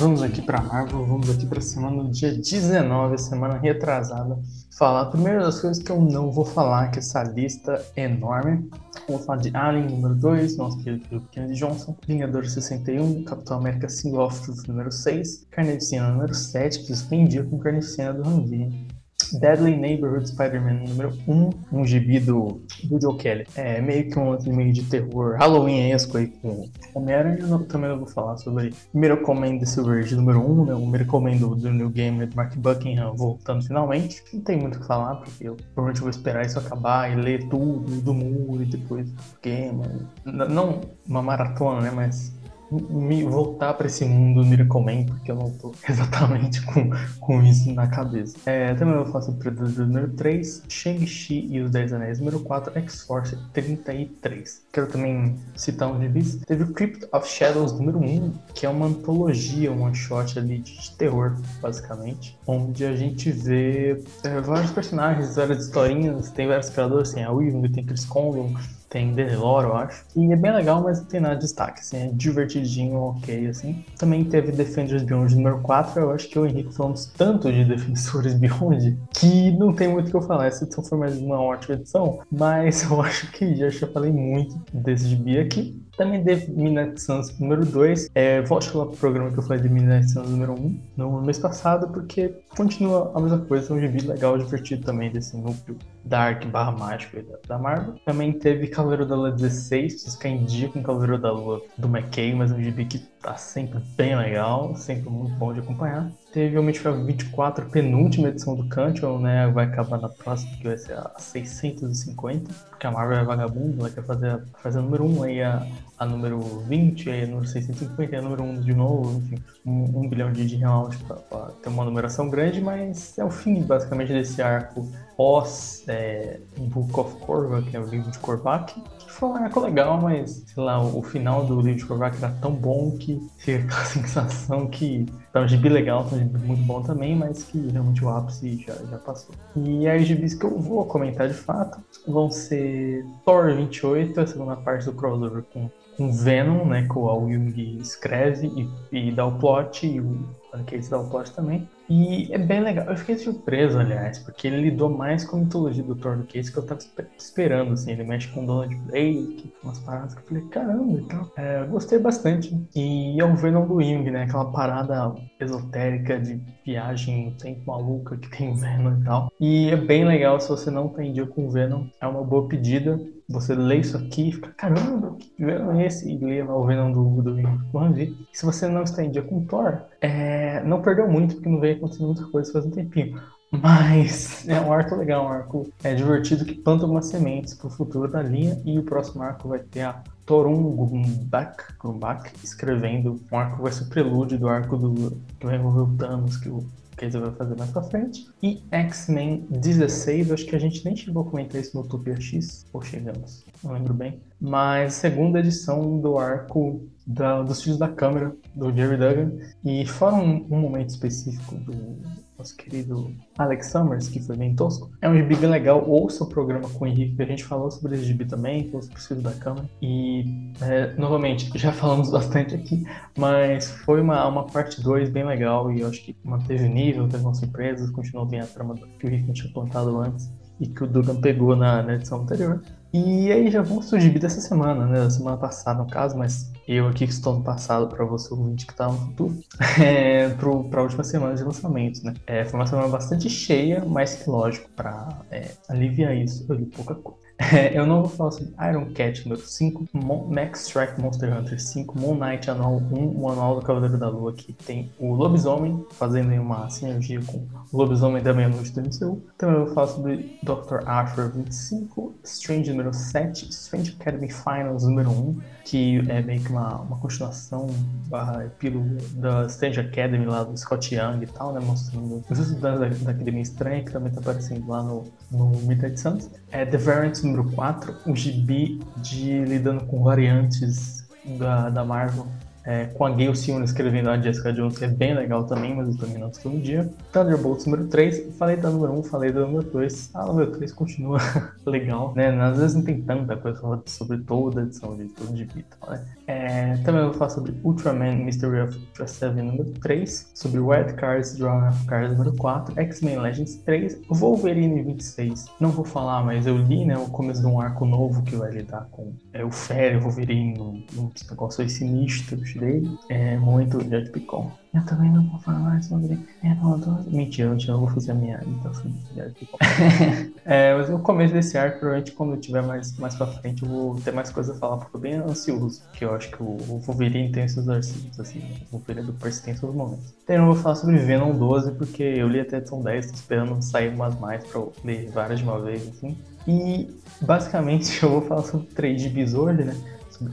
Vamos 0.09 0.23
aqui 0.23 0.41
para 0.41 0.63
Marvel, 0.63 1.05
vamos 1.05 1.29
aqui 1.29 1.45
para 1.45 1.61
semana 1.61 2.03
do 2.03 2.11
dia 2.11 2.33
19, 2.33 3.19
semana 3.19 3.59
retrasada. 3.59 4.39
Falar 4.71 5.05
primeiro 5.11 5.41
das 5.41 5.61
coisas 5.61 5.83
que 5.83 5.93
eu 5.93 6.01
não 6.01 6.33
vou 6.33 6.47
falar, 6.47 6.91
que 6.91 6.99
essa 6.99 7.23
lista 7.23 7.85
é 7.95 8.05
enorme. 8.05 8.71
Vou 9.07 9.19
falar 9.19 9.39
de 9.39 9.55
Alien 9.55 9.91
número 9.91 10.15
2, 10.15 10.57
nosso 10.57 10.79
querido 10.79 11.21
Kennedy 11.31 11.61
Johnson, 11.61 11.95
Vingador 12.07 12.47
61, 12.47 13.23
Capitão 13.25 13.59
América 13.59 13.87
Single 13.91 14.25
of 14.25 14.41
Truth 14.41 14.67
número 14.67 14.91
6, 14.91 15.47
Carnificina 15.51 16.09
número 16.09 16.35
7, 16.35 16.79
que 16.79 16.87
suspendia 16.87 17.45
com 17.45 17.59
Carnificina 17.59 18.15
do 18.15 18.23
Ranvini. 18.23 18.89
Deadly 19.33 19.77
Neighborhood 19.77 20.27
Spider-Man 20.29 20.85
número 20.89 21.13
1, 21.27 21.51
um 21.73 21.85
gibi 21.85 22.19
do, 22.19 22.63
do 22.85 23.01
Joe 23.01 23.17
Kelly. 23.17 23.47
É 23.55 23.81
meio 23.81 24.11
que 24.11 24.19
um 24.19 24.39
meio 24.55 24.73
de 24.73 24.83
terror 24.85 25.37
Halloween-esco 25.37 26.17
aí 26.17 26.29
com 26.29 26.69
Homem-Aranha. 26.95 27.39
Eu 27.41 27.65
também 27.65 27.91
não 27.91 27.99
vou 27.99 28.07
falar 28.07 28.37
sobre 28.39 28.73
Miracle 28.95 29.35
Man 29.35 29.59
The 29.59 29.67
Silver 29.67 30.03
Age 30.03 30.15
número 30.15 30.41
1, 30.41 30.65
né? 30.67 30.75
o 30.75 30.87
Miracle 30.87 31.21
Man 31.21 31.37
do, 31.37 31.55
do 31.55 31.71
New 31.71 31.91
Game 31.91 32.25
do 32.25 32.37
Mark 32.37 32.57
Buckingham 32.57 33.15
voltando 33.15 33.63
finalmente. 33.63 34.23
Não 34.33 34.41
tem 34.41 34.57
muito 34.57 34.77
o 34.77 34.81
que 34.81 34.87
falar, 34.87 35.17
porque 35.17 35.49
eu 35.49 35.57
provavelmente 35.75 36.01
vou 36.01 36.11
esperar 36.11 36.47
isso 36.47 36.59
acabar 36.59 37.13
e 37.13 37.17
ler 37.17 37.49
tudo 37.49 38.01
do 38.01 38.15
muro 38.15 38.63
e 38.63 38.67
depois 38.67 39.09
game. 39.43 39.83
Não 40.25 40.81
uma 41.07 41.23
maratona, 41.23 41.81
né? 41.81 41.91
Mas 41.91 42.33
me 42.71 43.25
voltar 43.25 43.75
para 43.75 43.87
esse 43.87 44.05
mundo 44.05 44.45
Miracle 44.45 44.81
Man, 44.81 45.07
porque 45.07 45.31
eu 45.31 45.37
não 45.37 45.51
tô 45.51 45.73
exatamente 45.89 46.61
com, 46.63 46.91
com 47.21 47.43
isso 47.43 47.73
na 47.73 47.87
cabeça. 47.87 48.37
É, 48.47 48.75
também 48.75 48.95
eu 48.95 49.07
faço 49.07 49.31
o 49.31 49.87
número 49.87 50.09
3, 50.15 50.65
Shang-Chi 50.69 51.47
e 51.51 51.61
os 51.61 51.71
10 51.71 51.93
Anéis 51.95 52.19
número 52.19 52.41
4, 52.41 52.79
X-Force 52.79 53.37
33. 53.53 54.67
Quero 54.73 54.87
também 54.87 55.37
citar 55.57 55.91
um 55.91 56.01
gibis. 56.01 56.37
Teve 56.47 56.65
o 56.65 56.73
Crypt 56.73 57.07
of 57.13 57.29
Shadows 57.29 57.73
número 57.73 57.99
1, 57.99 58.33
que 58.55 58.67
é 58.67 58.69
uma 58.69 58.87
antologia, 58.87 59.73
um 59.73 59.83
one-shot 59.83 60.39
ali 60.39 60.59
de 60.59 60.91
terror, 60.97 61.37
basicamente, 61.61 62.39
onde 62.47 62.85
a 62.85 62.95
gente 62.95 63.31
vê 63.31 64.03
é, 64.25 64.41
vários 64.41 64.71
personagens, 64.71 65.37
várias 65.37 65.65
historinhas, 65.67 66.31
tem 66.31 66.47
vários 66.47 66.69
criadores, 66.69 67.13
tem 67.13 67.25
a 67.25 67.33
Weaving, 67.33 67.73
tem 67.73 67.85
Chris 67.85 68.05
Condon, 68.05 68.55
tem 68.89 69.13
Delore, 69.13 69.67
eu 69.67 69.77
acho. 69.77 70.05
E 70.17 70.33
é 70.33 70.37
bem 70.37 70.53
legal, 70.53 70.83
mas 70.83 70.99
não 70.99 71.07
tem 71.07 71.21
nada 71.21 71.35
de 71.35 71.43
destaque, 71.43 71.81
assim, 71.81 71.97
é 71.97 72.11
divertidinho, 72.13 72.99
ok, 72.99 73.47
assim. 73.49 73.85
Também 73.99 74.25
teve 74.25 74.53
Defenders 74.53 75.03
Beyond 75.03 75.35
número 75.37 75.61
4, 75.61 76.01
eu 76.01 76.11
acho 76.13 76.29
que 76.29 76.39
o 76.39 76.47
Henrique 76.47 76.73
falamos 76.73 77.07
tanto 77.07 77.53
de 77.53 77.65
Defensores 77.65 78.35
Beyond 78.39 78.99
que 79.15 79.51
não 79.53 79.73
tem 79.73 79.89
muito 79.89 80.09
o 80.09 80.11
que 80.11 80.17
eu 80.17 80.23
falar. 80.23 80.47
Essa 80.47 80.65
edição 80.65 80.83
foi 80.83 80.99
mais 80.99 81.19
uma 81.19 81.41
ótima 81.41 81.75
edição, 81.75 82.21
mas 82.31 82.83
eu 82.89 83.01
acho 83.03 83.31
que 83.33 83.55
já, 83.55 83.69
já 83.69 83.87
falei 83.87 84.13
muito 84.13 84.59
desse 84.73 85.07
gibi 85.07 85.39
aqui. 85.39 85.88
Também 85.99 86.23
teve 86.23 86.53
Midnight 86.53 87.03
Suns 87.03 87.37
número 87.41 87.67
2. 87.67 88.09
É, 88.15 88.41
volte 88.43 88.75
lá 88.75 88.87
pro 88.87 88.97
programa 88.97 89.33
que 89.33 89.39
eu 89.39 89.43
falei 89.43 89.61
de 89.61 89.69
Midnight 89.69 90.09
Suns 90.13 90.31
número 90.31 90.53
1 90.53 90.81
no 90.97 91.21
mês 91.21 91.41
passado, 91.41 91.89
porque 91.89 92.33
continua 92.57 93.11
a 93.17 93.21
mesma 93.21 93.39
coisa, 93.41 93.75
um 93.75 93.81
gibi 93.81 94.01
legal, 94.03 94.39
divertido 94.39 94.85
também 94.85 95.11
desse 95.11 95.37
núcleo 95.37 95.77
Dark 96.05 96.47
barra 96.47 96.71
mágico 96.71 97.17
da 97.49 97.59
Marvel. 97.59 97.97
Também 98.05 98.33
teve 98.33 98.69
Cavaleiro 98.69 99.05
da 99.05 99.17
Lua 99.17 99.33
16, 99.33 99.93
preciso 99.95 100.17
ficar 100.17 100.29
em 100.29 100.45
dia 100.45 100.69
com 100.69 100.81
Cavaleiro 100.85 101.19
da 101.19 101.33
Lua 101.33 101.61
do 101.77 101.89
McKay, 101.89 102.33
mas 102.33 102.53
é 102.53 102.55
um 102.55 102.63
gibi 102.63 102.85
que 102.85 102.99
tá 103.21 103.37
sempre 103.37 103.81
bem 103.97 104.17
legal, 104.17 104.77
sempre 104.77 105.11
muito 105.11 105.35
bom 105.35 105.53
de 105.53 105.59
acompanhar. 105.59 106.13
Teve 106.33 106.59
o 106.59 106.61
Homem 106.61 106.75
24, 106.75 107.71
penúltima 107.71 108.29
edição 108.29 108.55
do 108.55 108.69
Cantwell, 108.69 109.19
né? 109.19 109.49
Vai 109.49 109.65
acabar 109.65 109.99
na 109.99 110.11
próxima, 110.11 110.55
que 110.59 110.65
vai 110.65 110.77
ser 110.77 110.93
a 110.93 111.15
650, 111.19 112.53
porque 112.69 112.87
a 112.87 112.91
Marvel 112.91 113.19
é 113.19 113.25
vagabundo, 113.25 113.81
ela 113.81 113.91
quer 113.91 114.05
fazer, 114.05 114.43
fazer 114.63 114.79
a 114.81 114.83
número 114.83 115.07
1, 115.07 115.23
aí 115.23 115.43
a, 115.43 115.67
a 115.99 116.05
número 116.05 116.39
20, 116.69 117.09
aí 117.09 117.23
a 117.23 117.27
número 117.27 117.47
650, 117.47 118.15
aí 118.15 118.19
a 118.19 118.23
número 118.23 118.43
1 118.43 118.61
de 118.61 118.75
novo, 118.75 119.19
enfim, 119.19 119.43
um, 119.65 120.01
um 120.01 120.09
bilhão 120.09 120.31
de, 120.31 120.47
de 120.47 120.57
reais 120.57 120.97
para 120.97 121.47
ter 121.63 121.71
uma 121.71 121.87
numeração 121.87 122.29
grande, 122.29 122.61
mas 122.61 123.19
é 123.19 123.25
o 123.25 123.31
fim, 123.31 123.63
basicamente, 123.63 124.13
desse 124.13 124.43
arco 124.43 124.87
pós 125.17 125.83
é, 125.89 126.41
Book 126.59 127.01
of 127.01 127.17
Korva, 127.21 127.63
que 127.63 127.75
é 127.75 127.81
o 127.81 127.87
livro 127.87 128.11
de 128.11 128.19
Korvac, 128.19 128.79
que 128.99 129.11
foi 129.11 129.31
um 129.31 129.35
arco 129.35 129.61
legal, 129.61 129.99
mas, 129.99 130.45
sei 130.47 130.63
lá, 130.63 130.79
o, 130.81 130.99
o 130.99 131.03
final 131.03 131.47
do 131.47 131.59
livro 131.61 131.79
de 131.79 131.87
Korvac 131.87 132.17
era 132.23 132.33
tão 132.35 132.53
bom 132.53 132.97
que 132.99 133.19
fica 133.39 133.65
aquela 133.65 133.85
sensação 133.87 134.69
que 134.69 135.07
tá 135.39 135.45
um 135.45 135.49
gibi 135.49 135.69
legal, 135.69 136.05
tá 136.05 136.17
muito 136.17 136.63
bom 136.63 136.83
também, 136.83 137.15
mas 137.15 137.45
que 137.45 137.59
realmente 137.69 138.05
o 138.05 138.09
ápice 138.09 138.65
já, 138.67 138.75
já 138.75 138.99
passou. 138.99 139.35
E 139.57 139.89
as 139.89 140.07
gibis 140.07 140.35
que 140.35 140.45
eu 140.45 140.59
vou 140.59 140.85
comentar 140.85 141.29
de 141.29 141.35
fato 141.35 141.79
vão 142.07 142.31
ser 142.31 143.05
Thor 143.25 143.55
28, 143.55 144.21
a 144.21 144.27
segunda 144.27 144.57
parte 144.57 144.85
do 144.87 144.93
crossover 144.93 145.43
com 145.53 145.71
com 145.99 146.13
Venom, 146.13 146.65
né, 146.65 146.87
que 146.89 146.97
o 146.97 147.29
Jung 147.29 147.79
escreve 147.81 148.47
e, 148.93 149.09
e 149.09 149.11
dá 149.11 149.27
o 149.27 149.37
plot, 149.37 149.85
e 149.85 150.01
o 150.01 150.25
Case 150.65 150.89
dá 150.89 151.01
o 151.01 151.11
plot 151.11 151.33
também. 151.33 151.69
E 151.89 152.33
é 152.33 152.39
bem 152.39 152.61
legal. 152.61 152.87
Eu 152.87 152.97
fiquei 152.97 153.17
surpreso, 153.17 153.79
aliás, 153.79 154.19
porque 154.19 154.47
ele 154.47 154.61
lidou 154.61 154.91
mais 154.91 155.25
com 155.25 155.37
a 155.37 155.41
mitologia 155.41 155.83
do 155.83 155.95
Thor 155.95 156.19
do 156.19 156.25
que 156.25 156.39
isso 156.39 156.53
que 156.53 156.59
eu 156.59 156.67
tava 156.67 156.81
esperando, 157.17 157.73
assim. 157.73 157.93
Ele 157.93 158.05
mexe 158.05 158.29
com 158.29 158.45
Donald 158.45 158.75
Blake, 158.77 159.53
umas 159.63 159.79
paradas 159.79 160.15
que 160.15 160.21
eu 160.21 160.25
falei, 160.25 160.43
caramba, 160.45 161.01
então. 161.01 161.31
É, 161.37 161.65
gostei 161.65 161.99
bastante. 161.99 162.55
E 162.77 163.19
é 163.19 163.25
o 163.25 163.35
Venom 163.35 163.67
do 163.67 163.83
Jung, 163.83 164.11
né? 164.11 164.25
Aquela 164.25 164.51
parada 164.51 165.15
esotérica 165.41 166.19
de 166.21 166.41
viagem 166.65 167.35
tempo 167.41 167.63
maluca 167.67 168.17
que 168.17 168.29
tem 168.31 168.51
o 168.51 168.55
Venom 168.55 168.99
e 169.01 169.05
tal. 169.05 169.33
E 169.41 169.71
é 169.71 169.77
bem 169.77 170.05
legal 170.05 170.39
se 170.41 170.49
você 170.49 170.71
não 170.71 170.89
tem 170.89 171.13
dia 171.13 171.27
com 171.27 171.47
o 171.47 171.51
Venom. 171.51 171.87
É 172.01 172.07
uma 172.07 172.23
boa 172.23 172.47
pedida 172.49 173.01
você 173.29 173.55
lê 173.55 173.79
isso 173.79 173.97
aqui 173.97 174.31
e 174.31 174.33
fica, 174.33 174.51
caramba, 174.57 175.17
que 175.19 175.45
Venom 175.45 175.79
é 175.79 175.87
esse? 175.87 176.11
E 176.11 176.19
lê 176.19 176.43
o 176.43 176.65
Venom 176.65 176.91
do, 176.91 177.23
do, 177.23 177.35
do 177.35 178.17
Se 178.33 178.47
você 178.47 178.67
não 178.69 178.83
está 178.83 179.05
em 179.05 179.11
dia 179.11 179.23
com 179.23 179.45
Thor, 179.45 179.83
é, 180.01 180.63
não 180.65 180.81
perdeu 180.81 181.07
muito, 181.07 181.35
porque 181.35 181.49
não 181.49 181.61
veio 181.61 181.77
acontecendo 181.77 182.07
muita 182.07 182.27
coisa 182.27 182.53
faz 182.53 182.65
um 182.65 182.71
tempinho. 182.71 183.21
Mas 183.51 184.47
é 184.49 184.59
um 184.61 184.73
arco 184.73 184.95
legal, 184.95 185.27
um 185.27 185.29
arco 185.29 185.71
é 185.85 185.95
divertido 185.95 186.45
que 186.45 186.55
planta 186.55 186.85
algumas 186.85 187.07
sementes 187.07 187.53
para 187.53 187.67
o 187.67 187.71
futuro 187.71 188.11
da 188.11 188.23
linha. 188.23 188.61
E 188.65 188.79
o 188.79 188.83
próximo 188.83 189.23
arco 189.23 189.49
vai 189.49 189.59
ter 189.59 189.83
a 189.83 190.03
Torun 190.25 190.77
Grumbach, 190.77 191.57
Grumbach 191.79 192.31
escrevendo 192.43 193.21
um 193.33 193.37
arco 193.37 193.63
vai 193.63 193.73
ser 193.73 193.85
o 193.85 193.89
prelúdio 193.89 194.39
do 194.39 194.49
arco 194.49 194.77
do, 194.77 195.17
que 195.39 195.47
vai 195.47 195.57
envolver 195.57 195.81
o 195.81 195.97
Thanos, 195.97 196.37
que 196.37 196.49
o 196.49 196.65
que 196.99 197.05
ele 197.05 197.19
vai 197.19 197.31
fazer 197.33 197.57
mais 197.57 197.71
pra 197.71 197.83
frente. 197.83 198.27
E 198.43 198.63
X-Men 198.71 199.47
16, 199.49 200.33
acho 200.33 200.45
que 200.45 200.57
a 200.57 200.59
gente 200.59 200.85
nem 200.85 200.97
chegou 200.97 201.23
a 201.23 201.31
comentar 201.31 201.61
isso 201.61 201.77
no 201.77 201.83
Utopia 201.83 202.21
X, 202.21 202.67
ou 202.73 202.83
chegamos, 202.83 203.45
não 203.63 203.73
lembro 203.73 203.95
bem. 203.95 204.21
Mas 204.41 204.95
segunda 204.95 205.39
edição 205.39 205.99
do 205.99 206.19
arco 206.19 206.87
da, 207.07 207.43
dos 207.43 207.63
Filhos 207.63 207.79
da 207.79 207.89
Câmara, 207.89 208.35
do 208.55 208.75
Jerry 208.75 208.97
Duggan. 208.97 209.33
E 209.65 209.87
fora 209.87 210.17
um, 210.17 210.47
um 210.51 210.61
momento 210.61 210.91
específico 210.91 211.55
do 211.55 211.99
nosso 212.39 212.57
querido 212.57 213.13
Alex 213.37 213.67
Summers, 213.67 214.09
que 214.09 214.21
foi 214.21 214.37
bem 214.37 214.55
tosco. 214.55 214.91
É 215.03 215.09
um 215.09 215.17
gibi 215.17 215.35
bem 215.35 215.51
legal. 215.51 215.85
Ouça 215.89 216.23
o 216.23 216.29
programa 216.29 216.69
com 216.71 216.85
o 216.85 216.87
Henrique, 216.87 217.17
que 217.17 217.23
a 217.23 217.27
gente 217.27 217.45
falou 217.45 217.71
sobre 217.71 217.97
esse 217.97 218.05
gibi 218.05 218.25
também, 218.25 218.71
falou 218.71 218.83
sobre 218.83 219.21
o 219.21 219.23
da 219.23 219.33
Câmara. 219.33 219.69
E, 219.83 220.53
é, 220.63 220.95
novamente, 220.95 221.51
já 221.59 221.73
falamos 221.73 222.11
bastante 222.11 222.55
aqui, 222.55 222.85
mas 223.17 223.71
foi 223.71 224.01
uma, 224.01 224.27
uma 224.29 224.47
parte 224.47 224.81
2 224.81 225.11
bem 225.11 225.25
legal 225.25 225.73
e 225.73 225.81
eu 225.81 225.89
acho 225.89 226.01
que 226.03 226.17
manteve 226.25 226.69
nível, 226.69 227.09
teve 227.09 227.25
umas 227.25 227.39
surpresas, 227.39 227.91
continuou 227.91 228.25
bem 228.25 228.41
a 228.41 228.47
trama 228.47 228.77
que 228.77 229.07
o 229.07 229.09
Henrique 229.09 229.33
tinha 229.33 229.53
plantado 229.53 229.99
antes 229.99 230.31
e 230.61 230.67
que 230.67 230.85
o 230.85 230.87
Dugan 230.87 231.21
pegou 231.21 231.57
na, 231.57 231.83
na 231.83 231.95
edição 231.95 232.23
anterior. 232.23 232.63
E 232.93 233.31
aí 233.31 233.51
já 233.51 233.61
vamos 233.61 233.91
pro 233.91 234.01
gibi 234.01 234.19
dessa 234.19 234.41
semana, 234.41 234.87
né? 234.87 235.11
Semana 235.11 235.37
passada, 235.37 235.83
no 235.83 235.91
caso, 235.91 236.17
mas 236.17 236.51
eu 236.67 236.89
aqui 236.89 237.07
que 237.07 237.13
estou 237.13 237.37
no 237.37 237.45
passado 237.45 237.87
para 237.89 238.05
você 238.05 238.33
ouvinte 238.33 238.67
que 238.67 238.73
está 238.73 238.89
no 238.89 238.99
futuro, 238.99 239.39
é, 239.79 240.31
para 240.31 240.81
a 240.81 240.83
última 240.83 241.05
semana 241.05 241.35
de 241.35 241.45
lançamento, 241.45 242.03
né? 242.03 242.15
É, 242.27 242.45
foi 242.47 242.59
uma 242.59 242.67
semana 242.67 242.89
bastante 242.89 243.29
cheia, 243.29 243.85
mas 243.85 244.15
que 244.15 244.31
lógico, 244.31 244.71
para 244.71 245.23
é, 245.31 245.51
aliviar 245.69 246.17
isso, 246.17 246.47
eu 246.49 246.57
li 246.57 246.65
pouca 246.65 246.95
coisa. 246.95 247.28
Eu 247.73 247.87
não 247.87 248.03
vou 248.03 248.11
falar 248.11 248.33
sobre 248.33 248.53
Iron 248.69 248.93
Cat 248.93 249.23
número 249.23 249.47
5, 249.47 249.89
Mon 249.93 250.27
Max 250.27 250.67
Strike 250.67 251.01
Monster 251.01 251.33
Hunter 251.37 251.61
5, 251.61 251.99
Moon 251.99 252.15
Knight 252.17 252.51
Anual 252.51 252.83
1, 252.91 253.21
o 253.21 253.31
Anual 253.31 253.61
do 253.61 253.63
Cavaleiro 253.65 253.97
da 253.97 254.09
Lua, 254.09 254.33
que 254.33 254.53
tem 254.53 254.91
o 254.99 255.15
Lobisomem, 255.15 255.87
fazendo 255.93 256.33
uma 256.35 256.69
sinergia 256.69 257.21
com 257.25 257.47
o 257.73 257.77
Lobisomem 257.77 258.23
da 258.23 258.35
Meia-Noite 258.35 258.73
do 258.73 258.83
MCU. 258.83 259.23
Também 259.37 259.57
eu 259.57 259.67
vou 259.67 259.75
falar 259.75 259.87
sobre 259.87 260.39
Dr. 260.43 260.87
Arthur 260.87 261.31
25, 261.31 262.17
Strange 262.25 262.71
número 262.71 262.93
7, 262.93 263.49
Strange 263.51 263.97
Academy 263.99 264.33
Finals 264.33 264.83
número 264.83 265.11
1, 265.11 265.41
que 265.65 265.99
é 266.09 266.21
meio 266.21 266.43
que 266.43 266.51
uma, 266.51 266.81
uma 266.81 266.99
continuação 266.99 267.69
da 268.09 269.47
Strange 269.47 269.79
Academy 269.79 270.27
lá 270.27 270.43
do 270.43 270.57
Scott 270.57 270.93
Young 270.93 271.23
e 271.23 271.27
tal, 271.27 271.53
né? 271.53 271.61
Mostrando 271.61 272.25
os 272.29 272.39
estudantes 272.39 272.81
da, 272.81 273.05
da 273.05 273.11
Academia 273.13 273.43
Estranha, 273.43 273.85
que 273.85 273.93
também 273.93 274.11
tá 274.11 274.21
aparecendo 274.21 274.67
lá 274.67 274.83
no, 274.83 275.05
no 275.31 275.51
Midnight 275.63 276.01
Suns. 276.01 276.31
É 276.51 276.65
The 276.65 276.79
Variant 276.79 277.23
número 277.29 277.51
4, 277.53 277.95
um 278.07 278.17
gibi 278.17 278.81
de 278.97 279.45
lidando 279.45 279.85
com 279.85 280.03
variantes 280.03 281.07
da, 281.39 281.69
da 281.69 281.85
Marvel 281.85 282.27
é, 282.65 282.87
com 282.87 283.07
a 283.07 283.11
Gail 283.11 283.35
Simon 283.35 283.63
escrevendo 283.63 284.11
a 284.11 284.21
Jessica 284.21 284.53
Jones, 284.53 284.79
que 284.79 284.85
é 284.85 284.89
bem 284.89 285.15
legal 285.15 285.45
também, 285.45 285.75
mas 285.75 285.89
eu 285.89 285.97
também 285.97 286.19
não 286.19 286.29
estou 286.29 286.53
no 286.53 286.61
dia. 286.61 286.89
Thunderbolts 287.13 287.67
número 287.67 287.87
3, 287.89 288.37
falei 288.37 288.57
da 288.57 288.71
número 288.71 288.93
1, 288.99 289.03
falei 289.05 289.33
da 289.33 289.41
número 289.41 289.63
2. 289.71 290.11
A 290.15 290.27
número 290.27 290.51
3 290.53 290.73
continua 290.73 291.19
legal, 291.65 292.13
né? 292.15 292.29
Às 292.41 292.59
vezes 292.59 292.77
não 292.77 292.83
tem 292.83 293.01
tanta 293.01 293.37
coisa 293.37 293.61
sobre 293.87 294.19
toda 294.19 294.61
a 294.61 294.65
edição 294.65 294.97
de 294.97 295.05
todo 295.07 295.33
de 295.33 295.45
Vital, 295.45 295.91
né? 295.91 296.05
É, 296.27 296.77
também 296.79 297.05
vou 297.05 297.15
falar 297.15 297.31
sobre 297.31 297.55
Ultraman 297.65 298.17
Mystery 298.17 298.61
of 298.61 298.77
Ultra 298.77 299.07
7 299.07 299.35
número 299.37 299.71
3, 299.81 300.31
sobre 300.35 300.61
Red 300.61 300.93
Cards 300.95 301.37
Drawing 301.37 301.69
of 301.69 301.87
Cards 301.87 302.19
número 302.19 302.37
4, 302.37 302.79
X-Men 302.79 303.19
Legends 303.19 303.57
3, 303.65 304.03
Wolverine 304.11 304.83
26. 304.83 305.47
Não 305.59 305.71
vou 305.71 305.87
falar, 305.87 306.23
mas 306.23 306.47
eu 306.47 306.59
li 306.59 306.85
né, 306.85 306.99
o 306.99 307.07
começo 307.07 307.41
de 307.41 307.47
um 307.47 307.59
arco 307.59 307.87
novo 307.87 308.23
que 308.23 308.37
vai 308.37 308.51
lidar 308.51 308.87
com 308.91 309.15
é, 309.33 309.43
o 309.43 309.51
Féreo, 309.51 310.03
Wolverine, 310.03 310.61
um, 310.61 310.85
um 310.99 311.11
negócio 311.31 311.67
sinistros 311.69 312.58
dele. 312.59 312.99
É 313.09 313.37
muito 313.39 313.81
Jet 313.89 314.11
Picon. 314.11 314.53
Eu 314.75 314.85
também 314.85 315.11
não 315.11 315.25
vou 315.25 315.41
falar 315.41 315.83
sobre 315.83 316.21
Heródoto. 316.45 317.11
Mentira, 317.11 317.49
eu 317.49 317.73
não 317.73 317.81
vou 317.81 317.89
fazer 317.89 318.13
a 318.13 318.15
minha 318.15 318.43
imitação 318.45 318.91
de 318.91 319.15
Jet 319.15 319.35
Picon. 319.35 319.59
é, 320.45 320.75
mas 320.77 320.91
no 320.91 320.99
começo 321.01 321.33
desse 321.33 321.57
arco, 321.57 321.79
provavelmente 321.79 322.13
quando 322.13 322.35
eu 322.35 322.41
tiver 322.41 322.63
mais, 322.63 322.97
mais 322.99 323.15
pra 323.15 323.27
frente, 323.27 323.63
eu 323.63 323.69
vou 323.69 323.95
ter 324.01 324.13
mais 324.13 324.31
coisa 324.31 324.53
a 324.53 324.57
falar, 324.57 324.77
porque 324.77 324.89
eu 324.89 324.93
tô 324.93 324.99
bem 324.99 325.15
ansioso. 325.15 325.83
Porque 325.85 326.05
eu 326.05 326.15
acho 326.15 326.31
que 326.31 326.43
o, 326.43 326.47
o 326.47 326.81
Wolverine 326.81 327.33
tem 327.33 327.49
seus 327.49 327.69
arcivos, 327.69 328.19
assim. 328.21 328.41
O 328.71 328.77
Wolverine 328.77 329.07
do 329.07 329.15
Percy 329.15 329.43
tem 329.43 329.57
seus 329.57 329.75
momentos. 329.75 330.15
Então 330.23 330.37
eu 330.37 330.43
não 330.43 330.53
vou 330.53 330.63
falar 330.63 330.75
sobre 330.75 330.99
Venom 330.99 331.33
12, 331.33 331.73
porque 331.73 332.03
eu 332.03 332.29
li 332.29 332.41
até 332.41 332.57
a 332.57 332.59
edição 332.59 332.83
10, 332.83 333.07
tô 333.07 333.15
esperando 333.15 333.63
sair 333.63 333.89
umas 333.89 334.19
mais 334.19 334.45
pra 334.45 334.61
eu 334.61 334.73
ler 334.85 335.11
várias 335.11 335.39
de 335.39 335.45
uma 335.45 335.61
vez, 335.61 335.89
assim. 335.89 336.17
E 336.47 336.89
basicamente 337.21 338.01
eu 338.03 338.11
vou 338.11 338.23
falar 338.23 338.43
sobre 338.43 338.67
três 338.69 339.01
gibis 339.01 339.35
hoje, 339.35 339.65
né? 339.65 339.75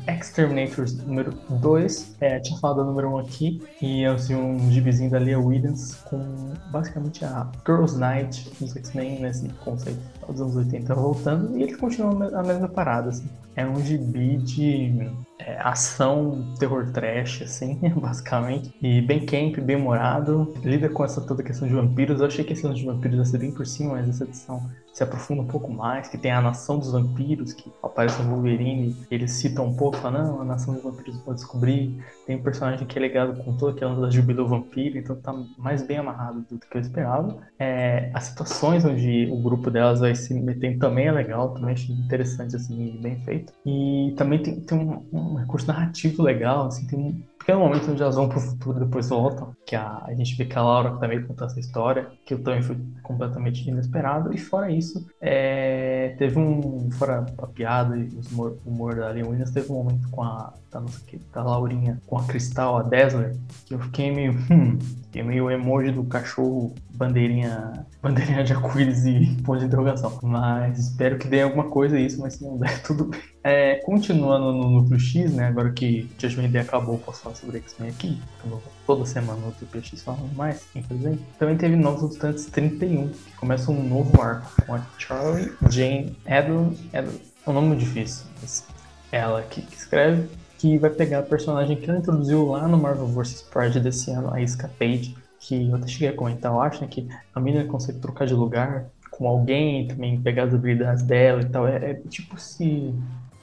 Exterminators 0.08 0.94
número 0.98 1.34
2. 1.50 2.16
É, 2.20 2.40
tinha 2.40 2.58
falado 2.60 2.78
do 2.78 2.86
número 2.86 3.10
1 3.10 3.14
um 3.14 3.18
aqui, 3.20 3.62
e 3.82 4.04
é 4.04 4.08
assim, 4.08 4.36
um 4.36 4.72
gibizinho 4.72 5.10
da 5.10 5.20
Leah 5.20 5.40
Williams 5.40 5.96
com 6.06 6.54
basicamente 6.72 7.24
a 7.24 7.50
Girls 7.66 7.98
Night 7.98 8.50
dos 8.60 8.76
X-Men, 8.76 9.20
nesse 9.20 9.48
conceito 9.64 10.00
dos 10.32 10.42
anos 10.42 10.56
80 10.56 10.94
voltando, 10.96 11.58
e 11.58 11.64
ele 11.64 11.76
continua 11.76 12.40
a 12.40 12.44
mesma 12.44 12.68
parada, 12.68 13.10
assim. 13.10 13.30
É 13.56 13.66
um 13.66 13.80
gibi 13.82 14.38
de 14.38 15.10
é, 15.40 15.58
ação, 15.62 16.54
terror 16.60 16.92
trash, 16.92 17.42
assim, 17.42 17.80
basicamente. 17.96 18.74
E 18.82 19.02
bem 19.02 19.26
camp, 19.26 19.60
bem 19.60 19.78
humorado. 19.78 20.54
Lida 20.64 20.90
com 20.90 21.06
essa 21.06 21.22
toda 21.22 21.44
questão 21.44 21.68
de 21.68 21.74
vampiros. 21.74 22.20
Eu 22.20 22.28
achei 22.28 22.44
que 22.44 22.52
a 22.52 22.56
questão 22.56 22.74
de 22.74 22.86
vampiros 22.86 23.18
ia 23.18 23.26
ser 23.26 23.38
bem 23.38 23.52
por 23.52 23.66
cima, 23.66 23.94
mas 23.94 24.10
essa 24.10 24.24
edição 24.26 24.62
se 24.96 25.04
aprofunda 25.04 25.42
um 25.42 25.48
pouco 25.48 25.70
mais, 25.70 26.08
que 26.08 26.18
tem 26.18 26.32
a 26.32 26.42
nação 26.42 26.80
dos 26.80 26.94
vampiros, 26.94 27.52
que 27.52 27.70
aparece 27.84 28.22
no 28.24 28.30
Wolverine, 28.30 28.96
eles 29.12 29.32
citam 29.32 29.66
um 29.66 29.76
pouco, 29.76 29.98
falam, 29.98 30.26
não, 30.26 30.42
a 30.42 30.46
nação 30.46 30.74
dos 30.74 30.84
vampiros 30.84 31.18
pode 31.18 31.40
descobrir, 31.40 32.02
tem 32.26 32.38
um 32.38 32.42
personagem 32.42 32.88
que 32.88 32.98
é 32.98 33.02
legado 33.02 33.44
com 33.44 33.58
toda 33.58 33.74
aquela 33.74 34.00
da 34.00 34.10
Jubileu 34.10 34.48
Vampiro, 34.48 34.98
então 34.98 35.18
tá 35.18 35.34
mais 35.58 35.86
bem 35.86 35.98
amarrado 35.98 36.46
do 36.50 36.58
que 36.58 36.78
eu 36.78 36.80
esperava. 36.80 37.36
É, 37.60 38.10
as 38.14 38.24
situações 38.24 38.86
onde 38.86 39.30
o 39.30 39.36
grupo 39.42 39.70
delas 39.70 40.00
vai 40.00 40.15
se 40.16 40.34
meter 40.34 40.78
também 40.78 41.08
é 41.08 41.12
legal, 41.12 41.54
também 41.54 41.74
achei 41.74 41.96
interessante, 41.96 42.56
assim, 42.56 42.98
bem 43.02 43.18
feito. 43.22 43.54
E 43.66 44.14
também 44.18 44.42
tem, 44.42 44.60
tem 44.60 44.78
um, 44.78 45.04
um 45.12 45.36
recurso 45.36 45.68
narrativo 45.68 46.24
legal, 46.24 46.68
assim, 46.68 46.88
tem 46.88 47.00
um 47.00 47.22
pequeno 47.46 47.60
momento 47.60 47.92
onde 47.92 48.02
elas 48.02 48.16
vão 48.16 48.28
pro 48.28 48.40
futuro 48.40 48.78
e 48.78 48.86
depois 48.86 49.10
voltam, 49.10 49.56
que 49.66 49.76
a, 49.76 50.02
a 50.04 50.14
gente 50.16 50.36
vê 50.36 50.46
que 50.46 50.58
a 50.58 50.64
Laura 50.64 50.98
também 50.98 51.22
conta 51.22 51.46
essa 51.46 51.60
história, 51.60 52.08
que 52.26 52.34
eu 52.34 52.44
também 52.44 52.64
fui 52.64 52.76
completamente 53.04 53.70
inesperado, 53.70 54.34
e 54.34 54.38
fora 54.38 54.72
isso, 54.72 55.06
é, 55.22 56.16
teve 56.18 56.40
um, 56.40 56.90
fora 56.92 57.24
a 57.38 57.48
piada 57.48 57.96
e 57.96 58.10
o 58.10 58.22
humor, 58.32 58.58
humor 58.66 58.96
da 58.96 59.12
Williams, 59.12 59.52
teve 59.52 59.72
um 59.72 59.76
momento 59.76 60.10
com 60.10 60.24
a, 60.24 60.54
da, 60.72 60.80
nossa, 60.82 61.02
Laurinha, 61.36 62.02
com 62.08 62.18
a 62.18 62.24
Cristal, 62.24 62.78
a 62.78 62.82
Dazzler, 62.82 63.36
que 63.66 63.76
eu 63.76 63.80
fiquei 63.80 64.12
meio, 64.12 64.32
hum, 64.50 64.80
fiquei 64.80 65.22
meio 65.22 65.52
emoji 65.52 65.92
do 65.92 66.04
cachorro 66.04 66.74
bandeirinha, 66.96 67.86
bandeirinha 68.02 68.44
de 68.44 68.54
arco-íris 68.54 69.06
e 69.06 69.38
ponto 69.44 69.60
de 69.60 69.66
interrogação. 69.66 70.20
Mas 70.24 70.80
espero 70.80 71.18
que 71.18 71.28
dê 71.28 71.42
alguma 71.42 71.66
coisa 71.66 72.00
isso, 72.00 72.20
mas 72.20 72.36
se 72.36 72.44
não 72.44 72.58
der, 72.58 72.82
tudo 72.84 73.06
bem. 73.06 73.22
É, 73.44 73.76
continuando 73.86 74.52
no 74.52 74.70
Núcleo 74.70 75.00
X, 75.00 75.32
né? 75.34 75.48
Agora 75.48 75.72
que 75.72 76.10
Judgment 76.18 76.50
Day 76.50 76.62
acabou, 76.62 76.98
posso 76.98 77.22
falar 77.22 77.36
sobre 77.36 77.58
X-Men 77.60 77.90
aqui. 77.90 78.20
Então, 78.44 78.60
toda 78.88 79.06
semana 79.06 79.40
no 79.40 79.48
Núcleo 79.48 79.84
X 79.84 80.02
falando 80.02 80.34
mais, 80.36 80.66
infelizmente. 80.76 81.22
Também 81.38 81.56
teve 81.56 81.76
Novos 81.76 82.14
Mutantes 82.14 82.46
31, 82.48 83.10
que 83.10 83.32
começa 83.34 83.72
um 83.72 83.88
novo 83.88 84.20
arco 84.20 84.50
com 84.66 84.74
a 84.74 84.82
Charlie 84.98 85.52
Jane. 85.70 86.18
Edlund 86.26 86.76
é 86.92 87.04
um 87.48 87.54
nome 87.54 87.76
difícil, 87.76 88.26
mas 88.42 88.66
ela 89.12 89.42
que, 89.44 89.62
que 89.62 89.76
escreve. 89.76 90.28
Que 90.58 90.78
vai 90.78 90.90
pegar 90.90 91.20
a 91.20 91.24
personagem 91.24 91.76
que 91.76 91.88
ela 91.90 92.00
introduziu 92.00 92.48
lá 92.48 92.68
no 92.68 92.78
Marvel 92.78 93.08
vs. 93.08 93.42
Pride 93.44 93.80
desse 93.80 94.10
ano, 94.10 94.34
a 94.34 94.42
Escapade, 94.42 95.16
que 95.48 95.70
eu 95.70 95.76
até 95.76 95.88
cheguei 95.88 96.10
a 96.10 96.14
comentar, 96.14 96.52
eu 96.52 96.60
acho, 96.60 96.82
né, 96.82 96.88
que 96.88 97.08
a 97.34 97.40
menina 97.40 97.66
consegue 97.66 98.00
trocar 98.00 98.26
de 98.26 98.34
lugar 98.34 98.88
com 99.12 99.28
alguém, 99.28 99.88
também 99.88 100.20
pegar 100.20 100.44
as 100.46 100.54
habilidades 100.54 101.04
dela 101.04 101.42
e 101.42 101.46
tal. 101.46 101.68
É, 101.68 101.92
é 101.92 101.94
tipo 102.10 102.40
se 102.40 102.94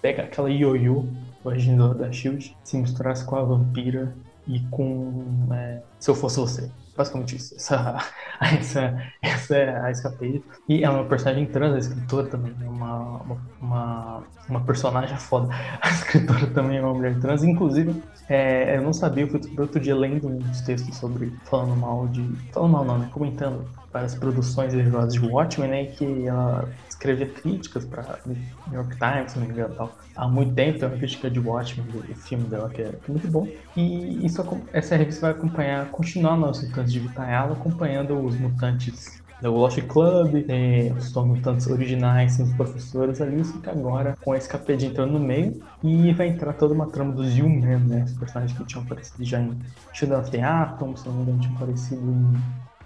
pega 0.01 0.25
aquela 0.25 0.51
ioiô, 0.51 1.05
o 1.45 1.95
da 1.95 2.11
Shield, 2.11 2.57
se 2.65 2.77
misturasse 2.77 3.25
com 3.25 3.37
a 3.37 3.43
vampira 3.43 4.13
e 4.47 4.61
com 4.71 5.49
é, 5.53 5.81
Se 5.99 6.11
Eu 6.11 6.15
Fosse 6.15 6.41
Você. 6.41 6.71
Basicamente 6.97 7.37
isso. 7.37 7.55
Essa, 7.55 7.99
essa, 8.41 9.03
essa 9.23 9.57
é 9.57 9.81
a 9.81 9.91
escapeira. 9.91 10.41
E 10.69 10.85
é 10.85 10.91
uma 10.91 11.05
personagem 11.05 11.47
trans, 11.47 11.75
a 11.75 11.79
escritora 11.79 12.27
também. 12.27 12.55
É 12.61 12.69
uma, 12.69 13.23
uma, 13.61 14.23
uma 14.49 14.61
personagem 14.61 15.17
foda. 15.17 15.49
A 15.81 15.91
escritora 15.91 16.47
também 16.49 16.79
é 16.79 16.83
uma 16.83 16.95
mulher 16.95 17.19
trans. 17.21 17.43
Inclusive, 17.43 18.03
é, 18.29 18.77
eu 18.77 18.83
não 18.83 18.93
sabia, 18.93 19.25
eu 19.25 19.29
fui 19.29 19.41
outro 19.59 19.81
dia 19.81 19.97
lendo 19.97 20.29
uns 20.29 20.61
textos 20.63 20.97
sobre. 20.97 21.33
falando 21.45 21.77
mal 21.77 22.07
de. 22.09 22.23
falando 22.53 22.73
mal 22.73 22.85
não, 22.85 22.99
né? 22.99 23.09
Comentando 23.13 23.65
várias 23.93 24.15
produções 24.15 24.73
derivadas 24.73 25.15
de 25.15 25.21
Watchmen, 25.21 25.71
né? 25.71 25.85
Que 25.87 26.27
ela 26.27 26.69
escrevia 27.03 27.27
críticas 27.27 27.85
para 27.85 28.19
New 28.25 28.37
York 28.73 28.97
Times, 28.97 29.35
não 29.35 29.43
me 29.43 29.53
engano, 29.53 29.75
tal. 29.75 29.93
há 30.15 30.29
muito 30.29 30.55
tempo, 30.55 30.79
tem 30.79 30.89
uma 30.89 30.97
crítica 30.97 31.29
de 31.29 31.41
Watchmen, 31.41 31.87
do 31.87 32.03
filme 32.15 32.45
dela, 32.45 32.71
que 32.71 32.83
é 32.83 32.93
muito 33.09 33.27
bom. 33.29 33.49
E 33.77 34.25
isso, 34.25 34.43
essa 34.73 34.95
revista 34.97 35.23
vai 35.23 35.31
acompanhar, 35.33 35.91
continuar 35.91 36.37
nossos 36.37 36.69
mutantes 36.69 36.93
de 36.93 37.01
Vitayala, 37.01 37.55
acompanhando 37.55 38.19
os 38.25 38.39
mutantes 38.39 39.21
do 39.41 39.51
Lost 39.51 39.81
Club, 39.83 40.45
tem 40.45 40.93
os 40.93 41.13
mutantes 41.15 41.67
originais, 41.67 42.39
os 42.39 42.53
professores 42.53 43.21
ali, 43.21 43.41
isso 43.41 43.61
que 43.61 43.69
agora 43.69 44.17
com 44.23 44.31
a 44.31 44.39
escapede 44.39 44.87
entrando 44.87 45.15
no 45.15 45.21
meio 45.21 45.61
e 45.83 46.13
vai 46.13 46.29
entrar 46.29 46.53
toda 46.53 46.73
uma 46.73 46.87
trama 46.87 47.13
dos 47.13 47.37
Human, 47.37 47.81
né? 47.81 48.05
Os 48.05 48.13
personagens 48.13 48.57
que 48.57 48.65
tinham 48.65 48.85
aparecido 48.85 49.25
já 49.25 49.41
em 49.41 49.59
Children 49.93 50.21
of 50.21 50.31
the 50.31 50.41
Atom, 50.41 50.97
se 50.97 51.09
não 51.09 51.15
me 51.17 51.23
engano, 51.23 51.41
tinham 51.41 51.57
aparecido 51.57 52.01
em 52.01 52.37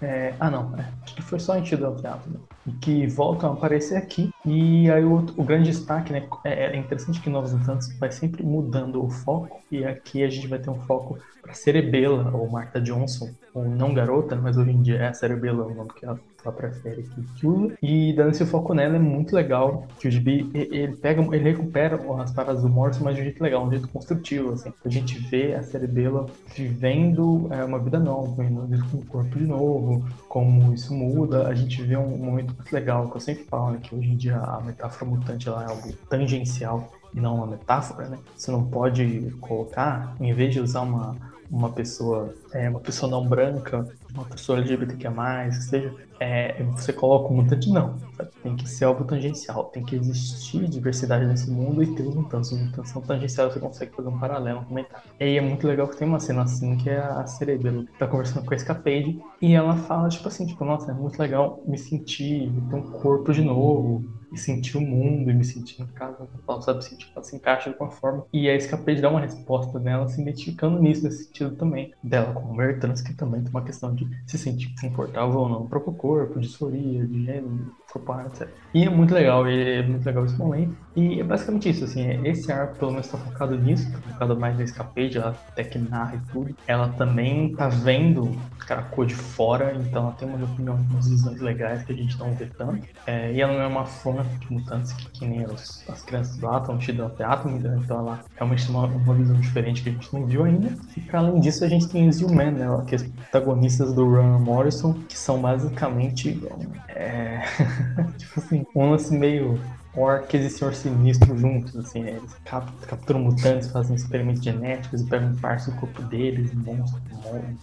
é, 0.01 0.35
ah, 0.39 0.49
não, 0.51 0.77
é, 0.77 0.85
acho 1.03 1.15
que 1.15 1.21
foi 1.21 1.39
só 1.39 1.57
em 1.57 1.63
Tio 1.63 1.77
Teatro, 1.95 2.29
né? 2.31 2.39
E 2.67 2.71
que 2.73 3.07
voltam 3.07 3.51
a 3.51 3.53
aparecer 3.53 3.95
aqui. 3.97 4.29
E 4.45 4.89
aí 4.91 5.03
o, 5.03 5.17
o 5.35 5.43
grande 5.43 5.71
destaque, 5.71 6.11
né? 6.11 6.27
É, 6.43 6.75
é 6.75 6.77
interessante 6.77 7.21
que 7.21 7.29
Novos 7.29 7.53
Mutantes 7.53 7.97
vai 7.97 8.11
sempre 8.11 8.43
mudando 8.43 9.03
o 9.03 9.09
foco. 9.09 9.63
E 9.71 9.83
aqui 9.85 10.23
a 10.23 10.29
gente 10.29 10.47
vai 10.47 10.59
ter 10.59 10.69
um 10.69 10.79
foco 10.85 11.17
para 11.41 11.53
Cerebela, 11.53 12.29
ou 12.33 12.49
Martha 12.49 12.79
Johnson, 12.81 13.33
ou 13.57 13.67
não 13.67 13.93
garota, 13.93 14.35
mas 14.35 14.57
hoje 14.57 14.71
em 14.71 14.81
dia 14.81 14.97
é 14.97 15.07
a 15.07 15.13
Cerebela, 15.13 15.65
o 15.65 15.73
nome 15.73 15.89
que 15.95 16.05
ela 16.05 16.19
ela 16.47 16.55
prefere 16.55 17.03
que 17.35 17.47
usa. 17.47 17.77
E 17.81 18.13
dando 18.13 18.31
esse 18.31 18.45
foco 18.45 18.73
nela 18.73 18.95
é 18.95 18.99
muito 18.99 19.35
legal. 19.35 19.85
Que 19.99 20.07
o 20.07 20.11
Gibi, 20.11 20.49
ele 20.53 20.95
pega, 20.95 21.21
ele 21.35 21.51
recupera 21.51 21.99
as 22.21 22.31
paradas 22.31 22.61
do 22.61 22.69
Morrison, 22.69 23.03
mas 23.03 23.15
de 23.15 23.21
um 23.21 23.23
jeito 23.25 23.43
legal, 23.43 23.65
um 23.65 23.69
jeito 23.69 23.87
construtivo, 23.89 24.53
assim. 24.53 24.71
A 24.83 24.89
gente 24.89 25.19
vê 25.29 25.53
a 25.53 25.63
Cerebela 25.63 26.25
vivendo 26.55 27.47
é, 27.51 27.63
uma 27.63 27.79
vida 27.79 27.99
nova, 27.99 28.41
vivendo 28.41 28.89
com 28.89 28.97
o 28.97 29.05
corpo 29.05 29.37
de 29.37 29.45
novo, 29.45 30.05
como 30.29 30.73
isso 30.73 30.93
muda. 30.93 31.47
A 31.47 31.53
gente 31.53 31.81
vê 31.81 31.97
um 31.97 32.17
momento 32.17 32.53
muito 32.55 32.71
legal, 32.71 33.09
que 33.09 33.17
eu 33.17 33.21
sempre 33.21 33.43
falo, 33.45 33.71
né, 33.71 33.79
que 33.81 33.93
hoje 33.93 34.09
em 34.09 34.15
dia 34.15 34.37
a 34.37 34.61
metáfora 34.61 35.09
mutante 35.09 35.47
ela 35.47 35.63
é 35.63 35.69
algo 35.69 35.93
tangencial 36.09 36.91
e 37.13 37.19
não 37.19 37.35
uma 37.35 37.47
metáfora, 37.47 38.09
né? 38.09 38.17
Você 38.35 38.51
não 38.51 38.63
pode 38.65 39.31
colocar, 39.41 40.15
em 40.19 40.33
vez 40.33 40.53
de 40.53 40.59
usar 40.59 40.81
uma, 40.81 41.15
uma 41.49 41.71
pessoa, 41.71 42.33
é, 42.53 42.69
uma 42.69 42.79
pessoa 42.79 43.09
não 43.09 43.27
branca, 43.27 43.87
uma 44.17 44.25
pessoa 44.25 44.57
LGBTQ+, 44.57 45.09
seja, 45.51 45.93
é, 46.19 46.63
você 46.63 46.91
coloca 46.91 47.31
um 47.31 47.37
mutante, 47.37 47.69
não. 47.69 47.97
Sabe? 48.15 48.29
Tem 48.41 48.55
que 48.55 48.67
ser 48.67 48.85
algo 48.85 49.03
tangencial, 49.03 49.65
tem 49.65 49.83
que 49.83 49.95
existir 49.95 50.67
diversidade 50.67 51.25
nesse 51.25 51.49
mundo 51.49 51.83
e 51.83 51.95
ter 51.95 52.03
os 52.03 52.15
mutantes. 52.15 52.51
Os 52.51 52.59
mutantes 52.59 52.91
são 52.91 53.01
tangenciais, 53.01 53.53
você 53.53 53.59
consegue 53.59 53.95
fazer 53.95 54.09
um 54.09 54.19
paralelo, 54.19 54.61
um 54.61 54.65
comentário. 54.65 55.03
E 55.19 55.37
é 55.37 55.41
muito 55.41 55.67
legal 55.67 55.87
que 55.87 55.97
tem 55.97 56.07
uma 56.07 56.19
cena 56.19 56.43
assim, 56.43 56.77
que 56.77 56.89
é 56.89 56.97
a 56.97 57.25
Cerebelo 57.27 57.85
que 57.85 57.97
tá 57.97 58.07
conversando 58.07 58.45
com 58.45 58.53
a 58.53 58.57
Escapade, 58.57 59.21
e 59.41 59.53
ela 59.53 59.75
fala, 59.75 60.09
tipo 60.09 60.27
assim, 60.27 60.45
tipo, 60.45 60.63
nossa, 60.65 60.91
é 60.91 60.93
muito 60.93 61.19
legal 61.19 61.61
me 61.65 61.77
sentir, 61.77 62.51
ter 62.69 62.75
um 62.75 62.91
corpo 62.91 63.31
de 63.31 63.41
novo, 63.41 64.03
e 64.31 64.37
sentir 64.37 64.77
o 64.77 64.81
mundo 64.81 65.29
e 65.29 65.33
me 65.33 65.43
sentir 65.43 65.81
em 65.81 65.87
casa, 65.87 66.27
sabe? 66.61 66.83
Sentir 66.83 67.05
que 67.05 67.11
ela 67.15 67.23
se 67.23 67.35
encaixa 67.35 67.69
de 67.69 67.75
alguma 67.75 67.91
forma. 67.91 68.25
E 68.33 68.49
a 68.49 68.55
Escapade 68.55 69.01
dá 69.01 69.09
uma 69.09 69.21
resposta 69.21 69.79
dela 69.79 70.07
se 70.07 70.21
identificando 70.21 70.79
nisso, 70.79 71.03
nesse 71.03 71.25
sentido 71.25 71.55
também. 71.55 71.93
Dela 72.03 72.33
como 72.33 72.53
mulher 72.53 72.79
trans, 72.79 73.01
que 73.01 73.13
também 73.13 73.41
tem 73.41 73.49
uma 73.49 73.63
questão 73.63 73.93
de 73.93 74.05
se 74.25 74.37
sentir 74.37 74.73
confortável 74.79 75.39
ou 75.39 75.49
não 75.49 75.59
no 75.61 75.69
próprio 75.69 75.93
corpo, 75.93 76.39
disforia, 76.39 77.05
de 77.05 77.25
gênero, 77.25 77.75
corporal, 77.91 78.27
etc. 78.27 78.47
E 78.73 78.83
é 78.83 78.89
muito 78.89 79.13
legal, 79.13 79.47
é 79.47 79.81
muito 79.83 80.05
legal 80.05 80.25
esse 80.25 80.37
momento. 80.37 80.75
E 80.95 81.19
é 81.19 81.23
basicamente 81.23 81.69
isso, 81.69 81.85
assim, 81.85 82.25
esse 82.25 82.51
arco 82.51 82.77
pelo 82.77 82.91
menos 82.91 83.05
está 83.05 83.17
focado 83.17 83.57
nisso, 83.57 83.91
tá 83.91 83.99
focado 83.99 84.39
mais 84.39 84.57
na 84.57 84.63
Escapade, 84.63 85.17
ela 85.17 85.35
até 85.49 85.63
que 85.63 85.77
narra 85.77 86.15
e 86.15 86.31
tudo. 86.31 86.55
Ela 86.67 86.89
também 86.89 87.53
tá 87.55 87.69
vendo 87.69 88.31
Caracol 88.59 89.05
de 89.05 89.15
fora, 89.15 89.73
então 89.75 90.03
ela 90.03 90.11
tem 90.13 90.27
uma 90.27 90.43
opinião, 90.43 90.75
umas 90.75 91.07
visões 91.07 91.39
legais 91.39 91.83
que 91.83 91.93
a 91.93 91.95
gente 91.95 92.19
não 92.19 92.33
vê 92.33 92.45
tanto. 92.47 92.85
É, 93.05 93.31
e 93.31 93.41
ela 93.41 93.53
não 93.53 93.61
é 93.61 93.67
uma 93.67 93.85
fã 93.85 94.25
de 94.39 94.51
mutantes 94.51 94.91
que, 94.93 95.09
que 95.11 95.25
nem 95.25 95.45
os, 95.45 95.87
as 95.87 96.03
crianças 96.03 96.39
lá 96.39 96.57
estão 96.57 96.77
tido 96.77 97.03
no 97.03 97.09
teatro, 97.09 97.49
então 97.49 97.99
ela 97.99 98.19
realmente 98.35 98.65
tem 98.65 98.75
uma, 98.75 98.87
uma 98.87 99.13
visão 99.13 99.39
diferente 99.39 99.83
que 99.83 99.89
a 99.89 99.91
gente 99.91 100.13
não 100.13 100.25
viu 100.25 100.43
ainda. 100.43 100.75
E 100.95 101.01
para 101.01 101.19
além 101.19 101.39
disso, 101.39 101.63
a 101.63 101.69
gente 101.69 101.87
tem 101.87 102.09
os 102.09 102.21
U-Men, 102.21 102.51
né, 102.51 102.67
que 102.87 102.95
é 102.95 102.97
os 102.97 103.03
protagonistas 103.03 103.93
do 103.97 104.07
Run 104.07 104.39
Morrison, 104.39 104.93
que 105.09 105.17
são 105.17 105.41
basicamente. 105.41 106.39
É, 106.87 107.41
tipo 108.15 108.39
assim, 108.39 108.63
um 108.75 108.91
lance 108.91 109.11
meio 109.11 109.59
orques 109.95 110.39
e 110.45 110.49
senhor 110.51 110.75
sinistro 110.75 111.35
juntos, 111.35 111.75
assim, 111.75 112.03
né? 112.03 112.11
Eles 112.11 112.35
capturam 112.43 113.19
mutantes, 113.19 113.71
fazem 113.71 113.95
experimentos 113.95 114.43
genéticos 114.43 115.01
pegam 115.01 115.35
parte 115.37 115.71
do 115.71 115.75
corpo 115.77 116.03
deles, 116.03 116.53
monstros, 116.53 117.01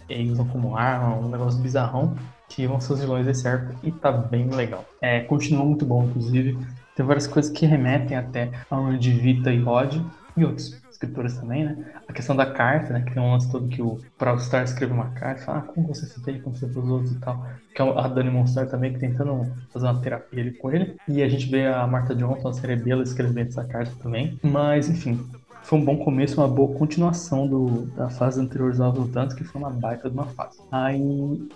e 0.09 0.29
usam 0.29 0.45
como 0.49 0.77
arma, 0.77 1.15
um 1.15 1.29
negócio 1.29 1.61
bizarrão, 1.61 2.17
que 2.49 2.67
vão 2.67 2.81
ser 2.81 2.95
os 2.95 3.01
vilões 3.01 3.25
desse 3.25 3.47
arco 3.47 3.73
e 3.85 3.93
tá 3.93 4.11
bem 4.11 4.51
legal. 4.51 4.85
É, 5.01 5.21
continua 5.21 5.65
muito 5.65 5.87
bom, 5.87 6.05
inclusive. 6.05 6.59
Tem 6.97 7.07
várias 7.07 7.29
coisas 7.29 7.51
que 7.53 7.65
remetem 7.65 8.17
até 8.17 8.51
a 8.69 8.91
de 8.97 9.13
Vita 9.13 9.53
e 9.53 9.63
Rod 9.63 10.01
e 10.37 10.45
outros 10.45 10.84
escrituras 10.95 11.37
também, 11.37 11.65
né? 11.65 11.85
A 12.09 12.13
questão 12.13 12.35
da 12.35 12.47
carta, 12.47 12.93
né? 12.93 13.03
Que 13.03 13.13
tem 13.13 13.23
um 13.23 13.33
lance 13.33 13.51
todo 13.51 13.69
que 13.69 13.83
o 13.83 14.01
Proudstar 14.17 14.65
escreve 14.65 14.93
uma 14.93 15.11
carta 15.11 15.43
e 15.43 15.45
fala, 15.45 15.59
ah, 15.59 15.63
como 15.63 15.89
você 15.89 16.07
se 16.07 16.23
fez, 16.23 16.41
como 16.43 16.57
você 16.57 16.67
pros 16.67 16.89
outros 16.89 17.13
e 17.13 17.21
tal. 17.21 17.45
Que 17.75 17.83
é 17.83 17.99
a 17.99 18.09
Dani 18.09 18.31
Monstar 18.31 18.67
também, 18.69 18.93
que 18.93 19.01
tentando 19.01 19.53
fazer 19.73 19.87
uma 19.87 20.01
terapia 20.01 20.41
ali 20.41 20.53
com 20.53 20.71
ele. 20.71 20.97
E 21.09 21.23
a 21.23 21.29
gente 21.29 21.51
vê 21.51 21.67
a 21.67 21.87
Martha 21.87 22.15
Johnson, 22.15 22.49
a 22.49 22.53
Cerebela, 22.53 23.03
escrevendo 23.03 23.49
essa 23.49 23.65
carta 23.65 23.93
também. 24.01 24.39
Mas, 24.43 24.89
enfim, 24.89 25.21
foi 25.65 25.79
um 25.79 25.85
bom 25.85 25.97
começo, 25.97 26.41
uma 26.41 26.49
boa 26.49 26.77
continuação 26.77 27.49
do, 27.49 27.87
da 27.97 28.11
fase 28.11 28.39
anterior 28.39 28.75
Novos 28.75 29.07
Mutantes, 29.07 29.35
que 29.35 29.45
foi 29.45 29.61
uma 29.61 29.71
baita 29.71 30.11
de 30.11 30.15
uma 30.15 30.27
fase. 30.27 30.59
Aí, 30.71 31.01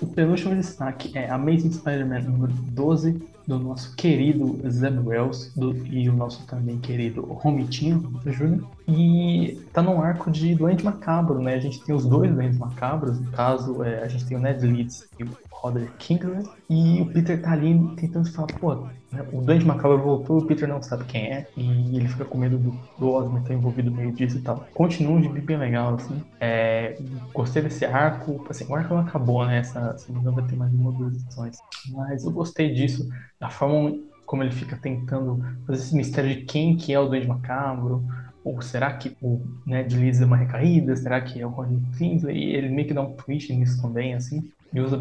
o 0.00 0.06
penúltimo 0.06 0.54
destaque 0.54 1.16
é 1.16 1.30
Amazing 1.30 1.72
Spider-Man 1.72 2.20
número 2.22 2.52
12, 2.52 3.20
do 3.48 3.58
nosso 3.58 3.96
querido 3.96 4.60
Zeb 4.68 4.98
Wells 5.06 5.52
do, 5.56 5.74
e 5.86 6.06
o 6.08 6.12
nosso 6.12 6.46
também 6.46 6.78
querido 6.78 7.22
Romitinho 7.22 8.20
Jr. 8.24 8.62
E 8.86 9.58
tá 9.72 9.80
num 9.80 10.02
arco 10.02 10.30
de 10.30 10.54
Doente 10.54 10.84
Macabro, 10.84 11.40
né? 11.40 11.54
A 11.54 11.60
gente 11.60 11.82
tem 11.82 11.94
os 11.94 12.04
dois 12.04 12.30
Doentes 12.30 12.58
Macabros, 12.58 13.18
no 13.18 13.30
caso, 13.30 13.82
é, 13.82 14.02
a 14.02 14.08
gente 14.08 14.26
tem 14.26 14.36
o 14.36 14.40
Ned 14.40 14.66
Leeds 14.66 15.08
e 15.18 15.24
o 15.24 15.30
Roderick 15.60 15.92
Kingsley, 15.98 16.44
e 16.70 17.02
o 17.02 17.06
Peter 17.06 17.40
tá 17.42 17.52
ali 17.52 17.76
tentando 17.96 18.30
falar, 18.30 18.46
pô, 18.46 18.74
né, 19.12 19.26
o 19.32 19.40
Doente 19.40 19.64
Macabro 19.64 19.98
voltou, 19.98 20.38
o 20.38 20.46
Peter 20.46 20.68
não 20.68 20.80
sabe 20.80 21.04
quem 21.04 21.32
é, 21.32 21.48
e 21.56 21.96
ele 21.96 22.06
fica 22.08 22.24
com 22.24 22.38
medo 22.38 22.58
do, 22.58 22.78
do 22.98 23.10
Osmer 23.10 23.42
estar 23.42 23.54
envolvido 23.54 23.90
no 23.90 23.96
meio 23.96 24.12
disso 24.12 24.38
e 24.38 24.42
tal. 24.42 24.64
Continua 24.72 25.14
um 25.14 25.22
gibi 25.22 25.40
bem 25.40 25.56
legal, 25.56 25.96
assim. 25.96 26.22
É, 26.40 26.96
gostei 27.34 27.62
desse 27.62 27.84
arco, 27.84 28.44
assim, 28.48 28.66
o 28.68 28.74
arco 28.74 28.94
não 28.94 29.00
acabou, 29.00 29.44
né? 29.44 29.58
Essa, 29.58 29.98
se 29.98 30.12
não 30.12 30.32
vai 30.32 30.46
ter 30.46 30.54
mais 30.54 30.72
uma 30.72 30.90
ou 30.90 30.96
duas 30.96 31.14
edições. 31.14 31.58
Mas 31.90 32.24
eu 32.24 32.30
gostei 32.30 32.72
disso, 32.72 33.08
da 33.40 33.50
forma 33.50 33.98
como 34.24 34.42
ele 34.42 34.52
fica 34.52 34.76
tentando 34.76 35.42
fazer 35.66 35.82
esse 35.82 35.96
mistério 35.96 36.30
de 36.30 36.42
quem 36.42 36.76
que 36.76 36.92
é 36.92 37.00
o 37.00 37.08
Doente 37.08 37.26
Macabro, 37.26 38.04
ou 38.44 38.62
será 38.62 38.92
que 38.92 39.16
o 39.20 39.42
Ned 39.66 39.96
Leeds 39.96 40.20
é 40.20 40.24
uma 40.24 40.36
recaída? 40.36 40.94
Será 40.94 41.20
que 41.20 41.40
é 41.40 41.46
o 41.46 41.50
Ronnie 41.50 41.82
Kingsley? 41.96 42.54
Ele 42.54 42.68
meio 42.68 42.86
que 42.86 42.94
dá 42.94 43.02
um 43.02 43.14
twist 43.14 43.52
nisso 43.52 43.82
também, 43.82 44.14
assim 44.14 44.48
e 44.72 44.80
usa 44.80 44.98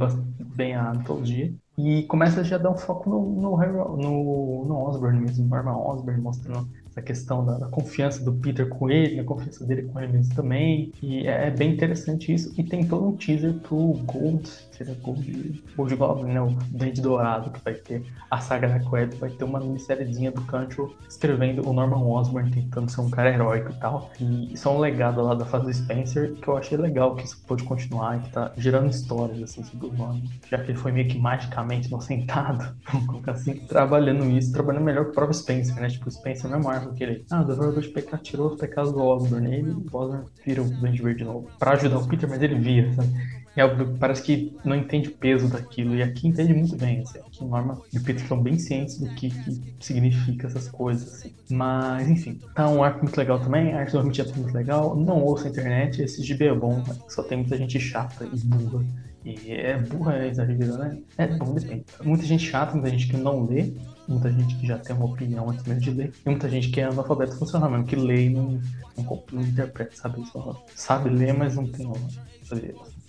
bem 0.56 0.76
a 0.76 0.92
antologia. 0.92 1.54
E 1.78 2.04
começa 2.04 2.44
já 2.44 2.56
a 2.56 2.60
dar 2.60 2.72
um 2.72 2.78
foco 2.78 3.10
no, 3.10 3.42
no, 3.42 3.98
no, 3.98 4.66
no 4.66 4.76
Osborne 4.88 5.20
mesmo, 5.20 5.48
Norman 5.48 5.78
Osborne, 5.78 6.22
mostrando 6.22 6.68
essa 6.98 7.02
questão 7.02 7.46
da, 7.46 7.58
da, 7.58 7.68
confiança 7.68 8.24
do 8.24 8.34
Peter 8.34 8.68
com 8.68 8.90
ele, 8.90 9.20
a 9.20 9.24
confiança 9.24 9.66
dele 9.66 9.84
com 9.84 10.00
ele 10.00 10.14
mesmo 10.14 10.36
também. 10.36 10.92
E 11.02 11.28
é, 11.28 11.48
é 11.48 11.52
bem 11.52 11.72
interessante 11.72 12.34
isso. 12.34 12.54
E 12.58 12.64
tem 12.64 12.86
todo 12.86 13.08
um 13.08 13.16
teaser 13.16 13.54
pro 13.54 13.94
Gold, 14.06 14.50
seria 14.72 14.96
Gold, 14.96 15.64
Gold 15.76 15.96
Goblin, 15.96 16.34
né? 16.34 16.42
O 16.42 16.50
Dente 16.72 17.02
Dourado, 17.02 17.52
que 17.52 17.64
vai 17.64 17.76
ter 17.76 18.04
a 18.30 18.40
saga 18.40 18.68
da 18.68 18.90
Web, 18.90 19.16
vai 19.18 19.30
ter 19.30 19.44
uma 19.44 19.60
minissériezinha 19.60 20.32
do 20.32 20.42
Control 20.42 20.94
escrevendo 21.08 21.68
o 21.68 21.74
Norman 21.74 22.04
Osborn 22.04 22.50
tentando 22.52 22.90
ser 22.90 23.02
um 23.02 23.10
cara 23.10 23.32
heróico 23.32 23.72
e 23.72 23.76
tal. 23.76 24.12
E 24.20 24.54
isso 24.54 24.68
é 24.68 24.72
um 24.72 24.80
legado 24.80 25.22
lá 25.22 25.36
da 25.36 25.46
fase 25.46 25.66
do 25.66 25.74
Spencer 25.74 26.34
que 26.34 26.48
eu 26.48 26.58
achei 26.58 26.78
legal 26.78 27.16
que 27.16 27.26
isso 27.26 27.42
pode 27.46 27.64
continuar 27.64 28.22
que 28.22 28.32
tá 28.32 28.52
gerando 28.58 28.90
histórias 28.90 29.42
assim 29.44 29.64
sobre 29.64 29.88
o 29.88 29.94
Norman. 29.94 30.24
Já 30.50 30.58
que 30.58 30.72
ele 30.72 30.78
foi 30.78 30.92
meio 30.92 31.08
que 31.08 31.20
magicamente 31.20 31.88
inocentado, 31.90 32.76
vamos 32.92 33.08
colocar 33.08 33.34
assim, 33.34 33.56
trabalhando 33.68 34.26
isso, 34.26 34.52
trabalhando 34.52 34.84
melhor 34.84 35.06
que 35.06 35.12
o 35.12 35.14
próprio 35.14 35.38
Spencer, 35.38 35.76
né? 35.76 35.90
Tipo, 35.90 36.08
o 36.08 36.12
Spencer 36.12 36.50
não 36.50 36.58
é 36.58 36.62
Marvel 36.88 36.96
que 36.96 37.04
ele. 37.04 37.26
Ah, 37.30 37.42
o 37.42 37.46
Devorador 37.46 37.82
de 37.82 37.90
Pecado 37.90 38.24
tirou 38.24 38.54
os 38.54 38.60
pecados 38.60 38.92
do 38.92 39.02
Osborn. 39.02 39.60
E 39.60 39.62
o 39.62 39.86
Osborn 39.92 40.26
vira 40.46 40.62
o 40.62 40.70
Duende 40.70 41.02
Verde 41.02 41.20
de 41.20 41.26
novo. 41.26 41.50
Pra 41.60 41.72
ajudar 41.72 41.98
o 41.98 42.08
Peter, 42.08 42.30
mas 42.30 42.42
ele 42.42 42.56
vira, 42.56 42.94
sabe? 42.94 43.10
É, 43.56 43.68
parece 44.00 44.22
que 44.22 44.56
não 44.64 44.76
entende 44.76 45.10
o 45.10 45.14
peso 45.14 45.48
daquilo. 45.48 45.96
E 45.96 46.04
aqui 46.04 46.28
entende 46.28 46.54
muito 46.54 46.76
bem. 46.76 47.02
Assim. 47.02 47.20
Aqui 47.20 47.44
Norma 47.44 47.82
e 47.92 47.98
o 47.98 48.04
Peter 48.04 48.22
estão 48.22 48.42
bem 48.42 48.58
cientes 48.60 49.00
do 49.00 49.08
que, 49.16 49.30
que 49.30 49.76
significa 49.80 50.48
essas 50.48 50.68
coisas. 50.70 51.14
Assim. 51.14 51.34
Mas, 51.50 52.08
enfim, 52.08 52.40
tá 52.54 52.70
um 52.70 52.84
arco 52.84 53.04
muito 53.04 53.18
legal 53.18 53.40
também. 53.40 53.74
A 53.74 53.80
arte 53.80 53.94
do 53.94 54.04
muito 54.04 54.54
legal. 54.54 54.96
Não 54.96 55.24
ouça 55.24 55.48
a 55.48 55.50
internet. 55.50 56.02
Esse 56.02 56.24
GB 56.24 56.46
é 56.46 56.56
bom. 56.56 56.84
Só 57.10 57.24
tem 57.24 57.40
muita 57.40 57.58
gente 57.58 57.80
chata 57.80 58.26
e 58.32 58.40
burra. 58.40 58.86
E 59.26 59.52
é 59.52 59.78
burra, 59.78 60.20
é 60.20 60.30
exagero, 60.30 60.78
né? 60.78 61.00
É 61.18 61.28
bom, 61.28 61.54
depende. 61.54 61.84
Muita 62.02 62.24
gente 62.24 62.46
chata, 62.46 62.74
muita 62.74 62.90
gente 62.92 63.08
que 63.08 63.18
não 63.18 63.46
lê 63.46 63.74
muita 64.08 64.32
gente 64.32 64.56
que 64.56 64.68
já 64.68 64.78
tem 64.78 64.96
uma 64.96 65.06
opinião 65.06 65.50
antes 65.50 65.66
mesmo 65.66 65.82
de 65.82 65.92
ler, 65.92 66.14
e 66.26 66.30
muita 66.30 66.50
gente 66.50 66.70
que 66.70 66.80
é 66.80 66.86
analfabeto 66.86 67.38
funcional 67.38 67.70
mesmo, 67.70 67.86
que 67.86 67.96
lê 67.96 68.26
e 68.26 68.30
não, 68.30 68.60
não, 68.98 69.24
não 69.32 69.42
interpreta, 69.42 69.96
sabe? 69.96 70.26
Só 70.28 70.66
sabe 70.76 71.10
ler, 71.10 71.34
mas 71.34 71.56
não 71.56 71.68
tem 71.68 71.86
uma 71.86 71.96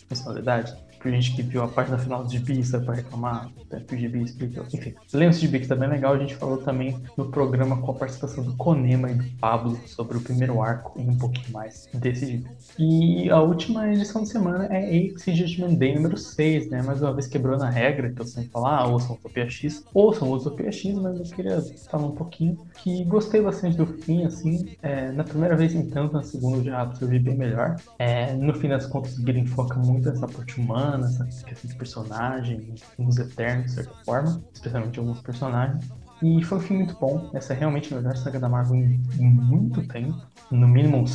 funcionalidade 0.08 0.76
por 0.98 1.10
gente 1.10 1.34
que 1.34 1.42
viu 1.42 1.62
a 1.62 1.68
parte 1.68 1.90
da 1.90 1.98
final 1.98 2.24
do 2.24 2.30
gibi, 2.30 2.62
sabe, 2.64 2.84
pra 2.84 2.94
reclamar, 2.94 3.50
até 3.66 3.80
que 3.80 3.94
o 3.94 4.16
explica. 4.22 4.64
Enfim, 4.72 4.94
lendo 5.12 5.30
esse 5.30 5.40
gibi 5.40 5.60
que 5.60 5.66
tá 5.66 5.76
bem 5.76 5.88
legal, 5.88 6.14
a 6.14 6.18
gente 6.18 6.34
falou 6.34 6.58
também 6.58 6.96
no 7.16 7.30
programa 7.30 7.80
com 7.80 7.90
a 7.90 7.94
participação 7.94 8.44
do 8.44 8.56
Conema 8.56 9.10
e 9.10 9.14
do 9.14 9.24
Pablo 9.38 9.78
sobre 9.86 10.16
o 10.16 10.20
primeiro 10.20 10.60
arco 10.62 10.98
e 11.00 11.02
um 11.02 11.16
pouquinho 11.16 11.52
mais 11.52 11.88
desse 11.94 12.26
gibi. 12.26 12.48
E 12.78 13.30
a 13.30 13.40
última 13.40 13.92
edição 13.92 14.22
de 14.22 14.28
semana 14.28 14.66
é 14.66 15.08
Axe 15.08 15.34
Judgment 15.34 15.74
Day 15.74 15.94
número 15.94 16.16
6, 16.16 16.70
né? 16.70 16.82
Mais 16.82 17.02
uma 17.02 17.12
vez 17.12 17.26
quebrando 17.26 17.62
a 17.62 17.70
regra 17.70 18.10
que 18.10 18.20
eu 18.20 18.26
sempre 18.26 18.50
falo, 18.50 18.66
ah, 18.66 18.86
ouçam 18.86 19.16
Utopia 19.16 19.48
X, 19.48 19.84
ouçam 19.92 20.30
Utopia 20.30 20.70
X, 20.70 20.94
mas 20.94 21.18
eu 21.18 21.36
queria 21.36 21.60
falar 21.90 22.06
um 22.06 22.14
pouquinho 22.14 22.58
que 22.82 23.04
gostei 23.04 23.40
bastante 23.40 23.76
do 23.76 23.86
fim, 23.86 24.24
assim, 24.24 24.76
é, 24.82 25.10
na 25.12 25.24
primeira 25.24 25.56
vez 25.56 25.74
em 25.74 25.88
tanto, 25.88 26.14
na 26.14 26.22
segunda 26.22 26.62
já 26.62 26.80
absorvi 26.80 27.18
bem 27.18 27.36
melhor. 27.36 27.76
É, 27.98 28.32
no 28.34 28.54
fim 28.54 28.68
das 28.68 28.86
contas, 28.86 29.18
o 29.18 29.26
Gideon 29.26 29.46
foca 29.46 29.74
muito 29.78 30.08
nessa 30.08 30.26
parte 30.26 30.60
humana, 30.60 30.87
humana, 30.88 31.06
essa 31.06 31.44
questão 31.44 31.70
de 31.70 31.76
personagem, 31.76 32.74
uns 32.98 33.18
eternos, 33.18 33.66
de 33.66 33.72
certa 33.72 33.94
forma, 34.04 34.42
especialmente 34.52 34.98
alguns 34.98 35.20
personagens. 35.20 35.88
E 36.20 36.42
foi 36.42 36.58
um 36.58 36.60
filme 36.60 36.82
muito 36.84 36.98
bom. 36.98 37.30
Essa 37.32 37.52
é 37.52 37.56
realmente 37.56 37.94
a 37.94 37.96
melhor 37.96 38.16
saga 38.16 38.40
da 38.40 38.48
Marvel 38.48 38.76
em, 38.76 39.00
muito 39.20 39.86
tempo. 39.86 40.20
No 40.50 40.66
mínimo 40.66 40.98
um. 40.98 41.06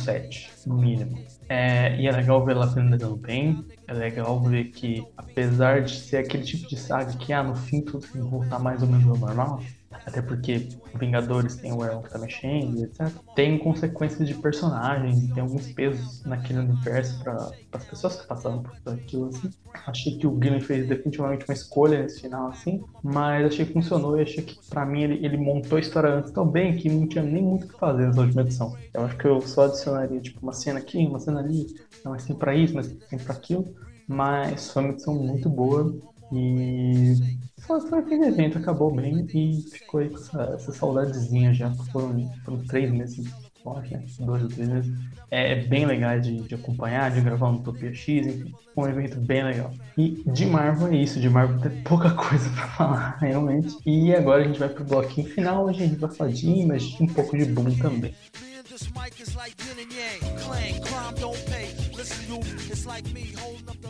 No 0.66 0.76
mínimo. 0.76 1.18
É, 1.46 2.00
e 2.00 2.06
é 2.06 2.12
legal 2.12 2.42
ver 2.42 2.52
ela 2.52 2.72
finalizando 2.72 3.16
bem. 3.16 3.66
É 3.86 3.92
legal 3.92 4.40
ver 4.40 4.64
que, 4.70 5.06
apesar 5.14 5.82
de 5.82 5.94
ser 5.94 6.18
aquele 6.18 6.42
tipo 6.42 6.66
de 6.66 6.78
saga 6.78 7.12
que, 7.12 7.34
ah, 7.34 7.42
no 7.42 7.54
fim 7.54 7.82
tudo 7.82 8.06
voltar 8.30 8.58
mais 8.58 8.82
ou 8.82 8.88
menos 8.88 9.06
ao 9.06 9.18
normal, 9.18 9.60
até 10.06 10.20
porque 10.20 10.68
Vingadores 10.98 11.56
tem 11.56 11.72
o 11.72 11.84
Elon 11.84 12.02
que 12.02 12.10
tá 12.10 12.18
mexendo, 12.18 12.84
etc. 12.84 13.08
Tem 13.34 13.58
consequências 13.58 14.28
de 14.28 14.34
personagens, 14.34 15.32
tem 15.32 15.42
alguns 15.42 15.66
pesos 15.72 16.22
naquele 16.24 16.60
universo 16.60 17.22
para 17.22 17.50
as 17.72 17.84
pessoas 17.84 18.20
que 18.20 18.26
passaram 18.26 18.62
por 18.62 18.92
aquilo, 18.92 19.28
assim. 19.28 19.50
Achei 19.86 20.16
que 20.18 20.26
o 20.26 20.38
Gillen 20.40 20.60
fez 20.60 20.88
definitivamente 20.88 21.44
uma 21.48 21.54
escolha 21.54 22.02
nesse 22.02 22.20
final, 22.20 22.48
assim, 22.48 22.82
mas 23.02 23.46
achei 23.46 23.66
que 23.66 23.72
funcionou 23.72 24.18
e 24.18 24.22
achei 24.22 24.42
que, 24.42 24.58
para 24.68 24.84
mim, 24.86 25.02
ele, 25.02 25.24
ele 25.24 25.36
montou 25.36 25.76
a 25.76 25.80
história 25.80 26.10
antes 26.10 26.30
tão 26.30 26.46
bem 26.46 26.76
que 26.76 26.88
não 26.88 27.06
tinha 27.06 27.24
nem 27.24 27.42
muito 27.42 27.66
o 27.66 27.68
que 27.68 27.78
fazer 27.78 28.06
nessa 28.06 28.20
última 28.20 28.42
edição. 28.42 28.76
Eu 28.92 29.04
acho 29.04 29.16
que 29.16 29.26
eu 29.26 29.40
só 29.40 29.64
adicionaria, 29.64 30.20
tipo, 30.20 30.40
uma 30.42 30.52
cena 30.52 30.78
aqui, 30.78 30.98
uma 31.06 31.18
cena 31.18 31.40
ali, 31.40 31.66
não 32.04 32.14
é 32.14 32.16
assim 32.16 32.34
pra 32.34 32.54
isso, 32.54 32.74
mas 32.74 32.88
tem 32.88 33.18
pra 33.18 33.34
aquilo. 33.34 33.64
Mas 34.06 34.70
foi 34.70 34.82
uma 34.82 34.92
edição 34.92 35.14
muito 35.14 35.48
boa 35.48 35.94
e 36.32 37.14
foi, 37.66 37.80
foi 37.80 37.98
aquele 37.98 38.26
evento, 38.26 38.58
acabou 38.58 38.94
bem 38.94 39.26
e 39.32 39.62
ficou 39.70 40.00
aí 40.00 40.10
com 40.10 40.16
essa, 40.16 40.42
essa 40.54 40.72
saudadezinha 40.72 41.52
já. 41.52 41.70
Foram, 41.92 42.30
foram 42.44 42.64
três 42.64 42.90
meses, 42.90 43.26
acho, 43.66 43.92
né? 43.92 44.04
Dois 44.20 44.42
ou 44.42 44.48
três 44.48 44.68
meses. 44.68 44.94
É, 45.30 45.52
é 45.52 45.64
bem 45.64 45.86
legal 45.86 46.20
de, 46.20 46.42
de, 46.42 46.54
acompanhar, 46.54 47.10
de 47.10 47.20
gravar 47.20 47.50
no 47.50 47.58
Utopia 47.58 47.92
X, 47.92 48.26
enfim. 48.26 48.54
Um 48.76 48.86
evento 48.86 49.18
bem 49.20 49.44
legal. 49.44 49.72
E 49.96 50.22
de 50.26 50.46
Marvel 50.46 50.88
é 50.88 50.96
isso, 50.96 51.20
de 51.20 51.28
Marvel 51.28 51.58
tem 51.60 51.82
pouca 51.82 52.10
coisa 52.14 52.48
pra 52.50 52.68
falar, 52.68 53.18
realmente. 53.20 53.76
E 53.86 54.14
agora 54.14 54.42
a 54.42 54.46
gente 54.46 54.58
vai 54.58 54.68
pro 54.68 54.84
bloquinho 54.84 55.28
final, 55.28 55.68
a 55.68 55.72
gente 55.72 55.96
vai 55.96 56.10
falar 56.10 56.30
de 56.30 56.48
Image 56.48 56.96
um 57.00 57.06
pouco 57.06 57.36
de 57.36 57.44
Boom 57.46 57.74
também. 57.76 58.14
This 58.74 58.90
mic 58.90 59.20
is 59.20 59.36
like 59.36 59.54
yin 59.62 59.84
and 59.84 59.92
yang, 59.92 60.36
clang, 60.40 60.82
crime 60.82 61.14
don't 61.20 61.46
pay. 61.46 61.68
Listen, 61.96 62.26
you, 62.26 62.40
it's 62.68 62.84
like 62.84 63.06
me 63.12 63.32
holding 63.38 63.68
up 63.68 63.83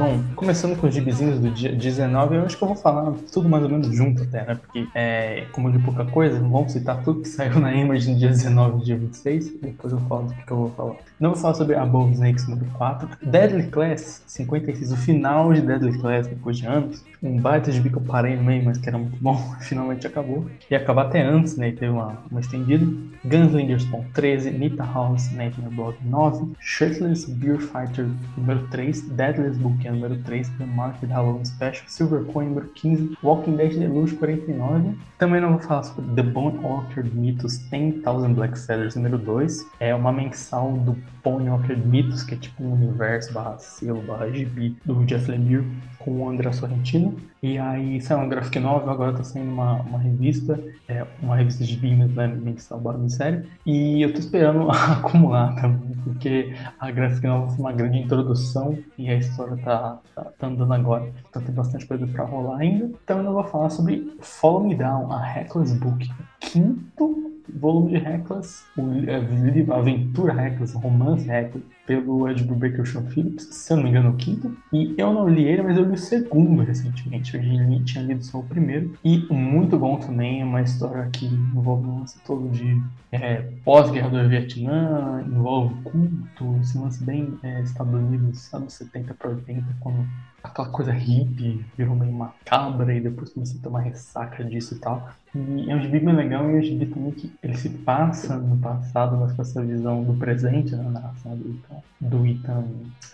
Bom, 0.00 0.18
começando 0.34 0.80
com 0.80 0.86
os 0.86 0.94
gibizinhos 0.94 1.38
do 1.38 1.50
dia 1.50 1.72
19, 1.72 2.36
eu 2.36 2.44
acho 2.46 2.56
que 2.56 2.64
eu 2.64 2.68
vou 2.68 2.76
falar 2.76 3.12
tudo 3.30 3.50
mais 3.50 3.62
ou 3.62 3.68
menos 3.68 3.94
junto 3.94 4.22
até, 4.22 4.46
né? 4.46 4.54
Porque, 4.54 4.88
é, 4.94 5.44
como 5.52 5.70
de 5.70 5.78
pouca 5.78 6.06
coisa, 6.06 6.40
vamos 6.40 6.72
citar 6.72 7.02
tudo 7.02 7.20
que 7.20 7.28
saiu 7.28 7.60
na 7.60 7.74
Image 7.74 8.10
no 8.10 8.18
dia 8.18 8.30
19 8.30 8.78
e 8.78 8.84
dia 8.86 8.96
26, 8.96 9.60
depois 9.60 9.92
eu 9.92 10.00
falo 10.08 10.22
do 10.28 10.32
que, 10.32 10.50
eu 10.50 10.56
vou 10.56 10.70
falar. 10.70 10.94
Não 11.20 11.32
vou 11.32 11.38
falar 11.38 11.52
sobre 11.52 11.76
Above 11.76 12.14
Snakes 12.14 12.48
número 12.48 12.70
4. 12.70 13.10
Deadly 13.22 13.64
Class 13.64 14.22
56, 14.26 14.90
o 14.90 14.96
final 14.96 15.52
de 15.52 15.60
Deadly 15.60 15.98
Class 15.98 16.26
depois 16.26 16.56
de 16.56 16.66
anos. 16.66 17.04
Um 17.22 17.38
baita 17.38 17.70
de 17.70 17.82
que 17.82 17.94
eu 17.94 18.00
parei 18.00 18.34
no 18.34 18.42
meio, 18.42 18.64
mas 18.64 18.78
que 18.78 18.88
era 18.88 18.96
muito 18.96 19.18
bom, 19.20 19.36
finalmente 19.60 20.06
acabou. 20.06 20.46
E 20.70 20.74
acabar 20.74 21.08
até 21.08 21.20
antes, 21.20 21.58
né? 21.58 21.68
E 21.68 21.72
teve 21.72 21.92
uma, 21.92 22.16
uma 22.30 22.40
estendida. 22.40 22.86
Gunslingers 23.22 23.82
Spawn 23.82 24.04
13, 24.14 24.50
Nita 24.52 24.82
House, 24.82 25.30
Nightmare 25.32 25.74
Blog 25.74 25.96
9, 26.02 26.52
Shirtless 26.58 27.30
Beer 27.30 27.58
Fighter 27.58 28.08
número 28.38 28.66
3, 28.68 29.02
Deadless 29.10 29.58
Book 29.58 29.89
número 29.90 30.16
3, 30.22 30.48
The 30.48 30.66
Market 30.66 31.10
Halloween 31.10 31.44
Special, 31.44 31.84
Silver 31.86 32.24
Coin 32.24 32.46
número 32.46 32.68
15, 32.68 33.18
Walking 33.22 33.56
Dead 33.56 33.78
Deluxe 33.78 34.14
49. 34.14 34.96
Também 35.18 35.40
não 35.40 35.50
vou 35.50 35.60
falar 35.60 35.82
sobre 35.82 36.14
The 36.14 36.22
Bone 36.22 36.58
Orchard 36.64 37.10
Mythos 37.14 37.58
10,000 37.70 38.34
Black 38.34 38.58
Feathers 38.58 38.96
número 38.96 39.18
2. 39.18 39.66
É 39.78 39.94
uma 39.94 40.12
mensal 40.12 40.72
do 40.72 40.96
Pony 41.22 41.48
Orchard 41.50 41.86
Mythos, 41.86 42.22
que 42.22 42.34
é 42.34 42.38
tipo 42.38 42.62
um 42.62 42.72
universo 42.72 43.32
barra 43.32 43.58
selo 43.58 44.02
barra 44.02 44.30
gibi 44.30 44.76
do 44.84 45.04
Jeff 45.04 45.30
Lemire 45.30 45.64
com 46.00 46.10
o 46.10 46.28
André 46.28 46.50
Sorrentino. 46.52 47.16
E 47.42 47.56
aí 47.58 48.00
saiu 48.00 48.20
um 48.20 48.28
graphic 48.28 48.58
novel, 48.58 48.90
agora 48.90 49.14
tá 49.14 49.24
saindo 49.24 49.50
uma, 49.50 49.74
uma 49.82 49.98
revista, 49.98 50.62
é, 50.88 51.06
uma 51.22 51.36
revista 51.36 51.64
de 51.64 51.76
Beamers, 51.76 52.14
né, 52.14 52.26
mensal 52.26 52.80
barra 52.80 52.98
de 52.98 53.12
série. 53.12 53.46
E 53.64 54.02
eu 54.02 54.12
tô 54.12 54.18
esperando 54.18 54.68
acumular 54.70 55.54
também, 55.54 55.96
porque 56.04 56.54
a 56.78 56.90
graphic 56.90 57.26
novel 57.26 57.48
foi 57.50 57.60
uma 57.60 57.72
grande 57.72 57.98
introdução 57.98 58.78
e 58.98 59.08
a 59.08 59.16
história 59.16 59.56
tá, 59.58 59.98
tá, 60.14 60.24
tá 60.38 60.46
andando 60.46 60.72
agora. 60.72 61.10
Então 61.28 61.42
tem 61.42 61.54
bastante 61.54 61.86
coisa 61.86 62.06
pra 62.06 62.24
rolar 62.24 62.58
ainda. 62.58 62.90
Então 63.04 63.22
eu 63.24 63.32
vou 63.32 63.44
falar 63.44 63.70
sobre 63.70 64.12
Follow 64.20 64.66
Me 64.66 64.74
Down, 64.74 65.10
a 65.12 65.22
Reckless 65.22 65.74
Book, 65.78 66.10
quinto 66.40 67.30
volume 67.58 67.92
de 67.92 67.98
Reckless, 67.98 68.64
o 68.76 68.82
livro 68.82 69.74
Aventura 69.74 70.32
Reckless, 70.32 70.76
Romance 70.76 71.26
Reckless, 71.26 71.66
pelo 71.90 72.28
Ed 72.28 72.44
Brubaker 72.44 72.86
Sean 72.86 73.02
Phillips, 73.02 73.48
se 73.50 73.72
eu 73.72 73.76
não 73.76 73.82
me 73.82 73.90
engano, 73.90 74.10
o 74.10 74.16
quinto. 74.16 74.56
E 74.72 74.94
eu 74.96 75.12
não 75.12 75.28
li 75.28 75.42
ele, 75.42 75.60
mas 75.60 75.76
eu 75.76 75.84
li 75.84 75.94
o 75.94 75.98
segundo 75.98 76.62
recentemente. 76.62 77.36
Eu 77.36 77.84
tinha 77.84 78.04
lido 78.04 78.24
só 78.24 78.38
o 78.38 78.44
primeiro. 78.44 78.96
E 79.02 79.18
muito 79.28 79.76
bom 79.76 79.96
também, 79.98 80.40
é 80.40 80.44
uma 80.44 80.62
história 80.62 81.10
que 81.12 81.26
envolve 81.26 81.88
um 81.88 81.98
lance 81.98 82.16
todo 82.24 82.48
de 82.50 82.80
é, 83.10 83.42
pós-guerra 83.64 84.08
do 84.08 84.28
Vietnã, 84.28 85.24
envolve 85.26 85.74
culto, 85.82 86.60
esse 86.60 86.78
lance 86.78 87.02
bem 87.02 87.36
é, 87.42 87.60
Estados 87.62 87.92
Unidos, 87.92 88.54
anos 88.54 88.72
70 88.74 89.12
para 89.14 89.30
80, 89.30 89.64
quando 89.80 90.06
aquela 90.42 90.68
coisa 90.68 90.92
hippie 90.92 91.64
virou 91.76 91.94
meio 91.94 92.12
macabra 92.12 92.94
e 92.94 93.00
depois 93.00 93.30
comecei 93.30 93.58
a 93.58 93.62
tomar 93.62 93.80
ressaca 93.80 94.44
disso 94.44 94.74
e 94.74 94.78
tal. 94.78 95.10
E 95.34 95.70
é 95.70 95.76
um 95.76 95.80
gibi 95.80 96.00
bem 96.00 96.14
legal 96.14 96.48
e 96.50 96.54
é 96.54 96.58
um 96.58 96.62
gibi 96.62 96.86
também 96.86 97.12
que 97.12 97.32
ele 97.42 97.56
se 97.56 97.68
passa 97.68 98.36
no 98.36 98.56
passado, 98.56 99.16
mas 99.16 99.32
com 99.32 99.42
essa 99.42 99.62
visão 99.62 100.02
do 100.02 100.14
presente, 100.14 100.74
né, 100.74 100.82
na 100.82 100.90
narração 100.90 101.36
do 101.36 101.50
Ethan, 101.50 101.79
do 102.00 102.26
Ethan 102.26 102.64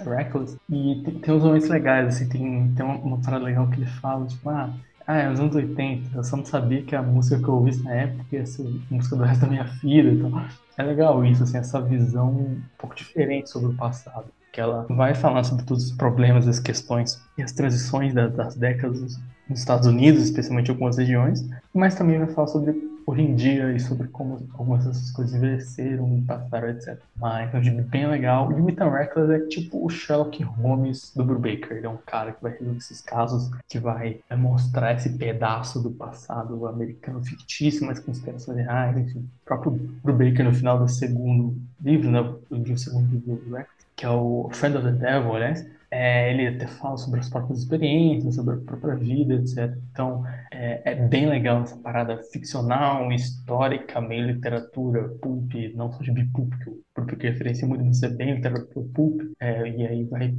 Reckless. 0.04 0.56
E 0.68 1.02
tem, 1.04 1.14
tem 1.18 1.34
uns 1.34 1.42
momentos 1.42 1.68
legais, 1.68 2.08
assim, 2.08 2.28
tem, 2.28 2.72
tem 2.74 2.84
uma, 2.84 3.18
parada 3.18 3.44
legal 3.44 3.68
que 3.68 3.76
ele 3.76 3.86
fala, 3.86 4.26
tipo, 4.26 4.48
ah, 4.48 4.72
ah, 5.06 5.16
é 5.16 5.28
nos 5.28 5.40
anos 5.40 5.54
80, 5.54 6.16
eu 6.16 6.24
só 6.24 6.36
não 6.36 6.44
sabia 6.44 6.82
que 6.82 6.96
a 6.96 7.02
música 7.02 7.38
que 7.38 7.48
eu 7.48 7.54
ouvi 7.54 7.76
na 7.82 7.92
época 7.92 8.24
ia 8.32 8.46
ser 8.46 8.68
música 8.90 9.16
do 9.16 9.22
resto 9.22 9.42
da 9.42 9.46
minha 9.46 9.64
vida. 9.64 10.10
Então, 10.10 10.44
é 10.76 10.82
legal 10.82 11.24
isso, 11.24 11.44
assim, 11.44 11.58
essa 11.58 11.80
visão 11.80 12.30
um 12.30 12.60
pouco 12.76 12.96
diferente 12.96 13.50
sobre 13.50 13.68
o 13.68 13.74
passado 13.74 14.26
que 14.56 14.60
ela 14.62 14.86
vai 14.88 15.14
falar 15.14 15.44
sobre 15.44 15.66
todos 15.66 15.84
os 15.84 15.92
problemas, 15.92 16.48
as 16.48 16.58
questões 16.58 17.22
e 17.36 17.42
as 17.42 17.52
transições 17.52 18.14
das, 18.14 18.32
das 18.32 18.54
décadas 18.54 19.20
nos 19.46 19.58
Estados 19.58 19.86
Unidos, 19.86 20.22
especialmente 20.22 20.70
algumas 20.70 20.96
regiões, 20.96 21.46
mas 21.74 21.94
também 21.94 22.18
vai 22.18 22.28
falar 22.28 22.46
sobre 22.46 22.74
hoje 23.06 23.22
em 23.22 23.36
dia 23.36 23.72
e 23.72 23.78
sobre 23.78 24.08
como 24.08 24.46
algumas 24.54 24.84
dessas 24.84 25.12
coisas 25.12 25.34
envelheceram, 25.34 26.24
passaram, 26.26 26.68
etc. 26.70 26.98
Mas 27.16 27.54
é 27.54 27.58
um 27.58 27.62
gibi 27.62 27.82
bem 27.82 28.06
legal. 28.08 28.50
E 28.50 28.60
o 28.60 28.68
Ethan 28.68 28.90
Reckless 28.90 29.32
é 29.32 29.46
tipo 29.46 29.86
o 29.86 29.88
Sherlock 29.88 30.42
Holmes 30.42 31.12
do 31.14 31.24
Brubaker. 31.24 31.76
Ele 31.76 31.86
é 31.86 31.88
um 31.88 31.98
cara 32.04 32.32
que 32.32 32.42
vai 32.42 32.52
resolver 32.52 32.78
esses 32.78 33.00
casos, 33.00 33.50
que 33.68 33.78
vai 33.78 34.18
mostrar 34.36 34.94
esse 34.94 35.10
pedaço 35.10 35.80
do 35.80 35.90
passado 35.90 36.66
americano 36.66 37.24
fictício, 37.24 37.86
mas 37.86 38.00
com 38.00 38.10
inspirações 38.10 38.58
reais, 38.58 38.96
enfim. 38.98 39.20
O 39.20 39.44
próprio 39.44 39.70
Brubaker, 40.02 40.44
no 40.44 40.52
final 40.52 40.78
do 40.78 40.88
segundo 40.88 41.56
livro, 41.80 42.10
né, 42.10 42.22
do 42.50 42.76
segundo 42.76 43.08
livro 43.12 43.36
do 43.36 43.54
Reckless, 43.54 43.86
que 43.94 44.04
é 44.04 44.10
o 44.10 44.50
Friend 44.52 44.76
of 44.76 44.84
the 44.84 44.92
Devil, 44.92 45.34
aliás, 45.34 45.75
é, 45.90 46.32
ele 46.32 46.48
até 46.48 46.66
fala 46.66 46.96
sobre 46.96 47.20
as 47.20 47.28
próprias 47.28 47.60
experiências, 47.60 48.34
sobre 48.34 48.54
a 48.54 48.58
própria 48.58 48.96
vida, 48.96 49.34
etc. 49.34 49.76
Então, 49.92 50.24
é, 50.52 50.92
é, 50.92 50.94
bem 50.94 51.28
legal 51.28 51.62
essa 51.62 51.76
parada 51.76 52.22
ficcional, 52.32 53.10
histórica, 53.12 54.00
meio 54.00 54.26
literatura, 54.26 55.08
pulp, 55.20 55.52
não 55.74 55.92
só 55.92 56.02
de 56.02 56.10
bipulp, 56.12 56.52
que 56.62 56.70
o 56.70 56.82
pulp 56.94 57.10
que 57.18 57.28
referencia 57.28 57.66
muito, 57.66 57.84
mas 57.84 58.02
é 58.02 58.08
bem 58.08 58.34
literatura 58.34 58.86
pulp, 58.94 59.20
é, 59.40 59.68
e 59.68 59.86
aí 59.86 60.04
vai... 60.04 60.34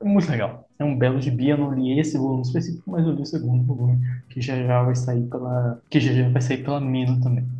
É 0.00 0.04
muito 0.04 0.30
legal. 0.30 0.68
É 0.78 0.84
um 0.84 0.98
belo 0.98 1.20
gibi, 1.20 1.48
eu 1.48 1.58
não 1.58 1.72
li 1.72 1.98
esse 1.98 2.18
volume 2.18 2.42
específico, 2.42 2.90
mas 2.90 3.06
eu 3.06 3.12
li 3.12 3.22
o 3.22 3.26
segundo 3.26 3.64
volume, 3.64 3.98
que 4.28 4.40
já 4.40 4.56
já 4.56 4.82
vai 4.82 4.94
sair 4.96 5.22
pela... 5.28 5.80
que 5.88 6.00
já 6.00 6.12
já 6.12 6.28
vai 6.28 6.42
sair 6.42 6.64
pela 6.64 6.80
Mino 6.80 7.20
também. 7.20 7.53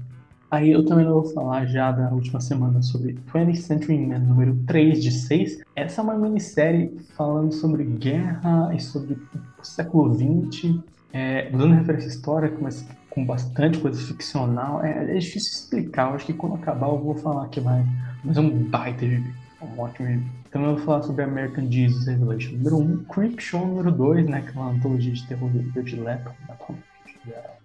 Aí 0.55 0.70
eu 0.70 0.84
também 0.84 1.05
vou 1.05 1.24
falar 1.34 1.66
já 1.66 1.90
da 1.90 2.11
última 2.11 2.40
semana 2.40 2.80
sobre 2.80 3.14
20th 3.14 3.57
Century 3.57 3.98
Man 4.07 4.20
número 4.20 4.55
3 4.68 5.02
de 5.02 5.11
6. 5.11 5.62
Essa 5.74 6.00
é 6.00 6.05
uma 6.05 6.14
minissérie 6.14 6.96
falando 7.16 7.52
sobre 7.52 7.82
guerra 7.82 8.72
e 8.72 8.78
sobre 8.78 9.18
o 9.59 9.64
século 9.64 10.14
XX, 10.14 10.76
é, 11.12 11.50
usando 11.52 11.74
referência 11.74 12.07
histórica, 12.07 12.57
mas 12.61 12.86
com 13.11 13.26
bastante 13.26 13.80
coisa 13.80 14.00
ficcional. 14.00 14.80
É, 14.84 15.16
é, 15.16 15.18
difícil 15.18 15.50
explicar, 15.50 16.11
eu 16.11 16.14
acho 16.14 16.26
que 16.26 16.32
quando 16.32 16.55
acabar 16.55 16.86
eu 16.86 17.00
vou 17.00 17.16
falar 17.16 17.46
aqui 17.46 17.61
mais. 17.61 17.84
Mas 18.22 18.36
é 18.36 18.40
um 18.40 18.48
baita 18.48 19.05
de 19.05 19.24
um 19.61 19.80
ótimo 19.80 20.07
gibi. 20.07 20.24
Também 20.52 20.68
vou 20.68 20.78
falar 20.78 21.02
sobre 21.02 21.24
American 21.24 21.68
Jesus 21.68 22.07
Revelation 22.07 22.52
número 22.52 22.78
1, 22.78 23.05
Creep 23.12 23.40
Show 23.40 23.66
número 23.66 23.90
2, 23.90 24.26
né, 24.26 24.40
que 24.42 24.57
é 24.57 24.61
uma 24.61 24.70
antologia 24.70 25.12
de 25.12 25.26
terror 25.26 25.50
de 25.50 25.96
Lepo, 25.96 26.30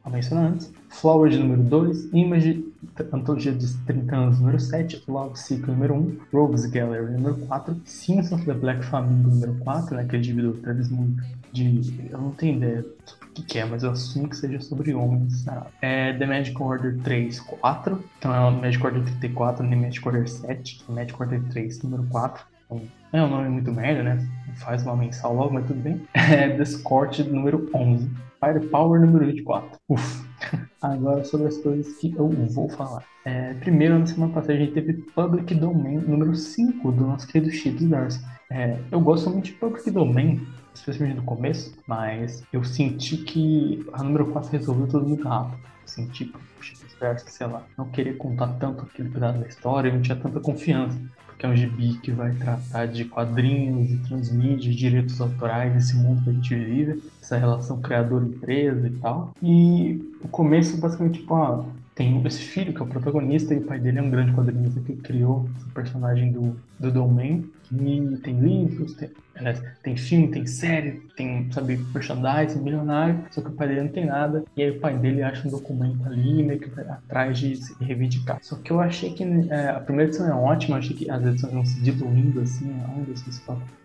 a 0.04 0.10
mencionar 0.10 0.52
antes. 0.52 0.72
Flower 0.90 1.30
de 1.30 1.38
número 1.38 1.62
2, 1.64 2.10
Image, 2.14 2.66
Antologia 3.12 3.52
dos 3.52 3.76
30 3.86 4.16
anos 4.16 4.40
número 4.40 4.60
7, 4.60 5.04
Love 5.08 5.38
Cycle 5.38 5.74
número 5.74 5.96
1, 5.96 6.18
Rogues 6.34 6.66
Gallery 6.66 7.12
número 7.14 7.36
4, 7.48 7.82
Sins 7.86 8.32
of 8.32 8.46
the 8.46 8.54
Black 8.54 8.84
Family 8.86 9.22
número 9.22 9.54
4, 9.56 9.96
né, 9.96 10.06
que 10.06 10.16
é 10.16 10.20
dividido 10.20 10.60
muito 10.92 11.24
de. 11.52 12.10
Eu 12.10 12.20
não 12.20 12.32
tenho 12.32 12.58
ideia 12.58 12.86
sobre 13.06 13.26
o 13.26 13.30
que, 13.34 13.44
que 13.44 13.60
é, 13.60 13.66
mas 13.66 13.84
eu 13.84 13.92
assumo 13.92 14.28
que 14.28 14.38
seja 14.38 14.60
sobre 14.62 14.94
homens. 14.94 15.44
Tá? 15.46 15.68
É 15.82 16.14
The 16.14 16.26
Magic 16.26 16.62
Order 16.62 16.98
3, 17.00 17.40
4, 17.40 18.04
então 18.18 18.34
é 18.34 18.40
o 18.40 18.52
Magic 18.52 18.84
Order 18.84 19.04
34, 19.04 19.66
nem 19.66 19.80
Magic 19.80 20.08
Order 20.08 20.28
7, 20.28 20.86
é 20.88 20.92
Magic 20.92 21.22
Order 21.22 21.42
3, 21.50 21.84
número 21.84 22.04
4. 22.04 22.44
Então, 22.66 22.82
é 23.12 23.24
um 23.24 23.30
nome 23.30 23.50
muito 23.50 23.72
merda, 23.72 24.04
né? 24.04 24.28
Faz 24.58 24.84
uma 24.84 24.96
mensal 24.96 25.34
logo, 25.34 25.54
mas 25.54 25.66
tudo 25.66 25.82
bem. 25.82 26.02
É 26.14 26.50
The 26.50 27.24
número 27.24 27.68
11. 27.74 28.10
Firepower 28.40 29.02
número 29.02 29.26
24. 29.26 29.80
Uf. 29.90 30.26
Agora 30.82 31.24
sobre 31.26 31.48
as 31.48 31.58
coisas 31.58 31.94
que 31.98 32.14
eu 32.16 32.30
vou 32.30 32.70
falar. 32.70 33.04
É, 33.26 33.54
primeiro, 33.56 34.00
na 34.00 34.06
semana 34.06 34.34
passada, 34.34 34.54
a 34.54 34.58
gente 34.58 34.72
teve 34.72 34.94
Public 34.94 35.54
Domain 35.56 35.98
número 35.98 36.34
5 36.34 36.92
do 36.92 37.08
nosso 37.08 37.28
querido 37.28 37.52
Cheetos 37.52 37.88
Darcy. 37.88 38.26
É, 38.50 38.80
eu 38.92 39.00
gosto 39.02 39.30
muito 39.30 39.46
de 39.46 39.52
Public 39.54 39.92
Domain, 39.92 40.48
especialmente 40.74 41.18
no 41.18 41.24
começo, 41.24 41.78
mas 41.86 42.44
eu 42.54 42.64
senti 42.64 43.18
que 43.18 43.86
a 43.94 44.02
número 44.02 44.28
4 44.28 44.52
resolveu 44.52 44.88
tudo 44.88 45.08
muito 45.08 45.28
rápido. 45.28 45.60
Senti, 45.86 46.26
tipo, 46.26 46.40
Cheetos 46.62 46.96
Darcy, 47.00 47.26
que 47.26 47.32
sei 47.32 47.48
lá, 47.48 47.64
não 47.78 47.90
queria 47.90 48.16
contar 48.16 48.48
tanto 48.60 48.84
aquele 48.84 49.10
pedaço 49.10 49.40
da 49.40 49.48
história, 49.48 49.92
não 49.92 50.02
tinha 50.02 50.16
tanta 50.16 50.40
confiança 50.40 50.98
que 51.40 51.46
é 51.46 51.50
um 51.50 51.56
gibi 51.56 51.94
que 52.00 52.12
vai 52.12 52.34
tratar 52.34 52.86
de 52.86 53.06
quadrinhos 53.06 53.90
e 53.90 53.98
transmídia, 54.00 54.74
direitos 54.74 55.22
autorais, 55.22 55.74
esse 55.74 55.96
mundo 55.96 56.22
que 56.22 56.30
a 56.30 56.34
gente 56.34 56.54
vive, 56.54 57.02
essa 57.22 57.38
relação 57.38 57.82
criador-empresa 57.82 58.88
e 58.88 58.92
tal. 58.92 59.34
E 59.42 60.14
o 60.22 60.28
começo, 60.28 60.78
basicamente, 60.78 61.22
tipo, 61.22 61.34
ah, 61.34 61.66
tem 61.96 62.22
esse 62.26 62.42
filho 62.42 62.74
que 62.74 62.82
é 62.82 62.84
o 62.84 62.88
protagonista 62.88 63.54
e 63.54 63.58
o 63.58 63.62
pai 63.62 63.80
dele 63.80 64.00
é 64.00 64.02
um 64.02 64.10
grande 64.10 64.34
quadrinista 64.34 64.82
que 64.82 64.98
criou 64.98 65.50
o 65.66 65.74
personagem 65.74 66.32
do, 66.34 66.58
do 66.78 66.92
Domain. 66.92 67.50
E 67.72 68.18
tem 68.24 68.38
livros, 68.38 68.94
tem, 68.96 69.10
Aliás, 69.40 69.62
tem 69.82 69.96
filme, 69.96 70.28
tem 70.28 70.46
série, 70.46 71.02
tem, 71.16 71.52
sabe, 71.52 71.78
merchandising, 71.94 72.62
milionário, 72.62 73.24
só 73.32 73.42
que 73.42 73.48
o 73.48 73.54
pai 73.54 73.70
dele 73.70 73.82
não 73.82 73.90
tem 73.90 74.06
nada. 74.06 74.44
E 74.56 74.62
aí 74.62 74.72
o 74.72 74.80
pai 74.80 74.98
dele 74.98 75.24
acha 75.24 75.48
um 75.48 75.52
documento 75.52 76.06
ali, 76.06 76.44
meio 76.44 76.60
que 76.60 76.70
vai 76.70 76.86
atrás 76.86 77.38
de 77.40 77.56
se 77.56 77.76
reivindicar. 77.82 78.38
Só 78.42 78.56
que 78.58 78.72
eu 78.72 78.80
achei 78.80 79.14
que 79.14 79.24
é, 79.50 79.70
a 79.70 79.80
primeira 79.80 80.10
edição 80.10 80.28
é 80.28 80.34
ótima, 80.34 80.76
eu 80.76 80.80
achei 80.80 80.96
que 80.96 81.10
as 81.10 81.26
edições 81.26 81.54
vão 81.54 81.66
se 81.66 81.82
diluindo 81.82 82.42
assim, 82.42 82.70
onde 82.98 83.12
assim, 83.12 83.32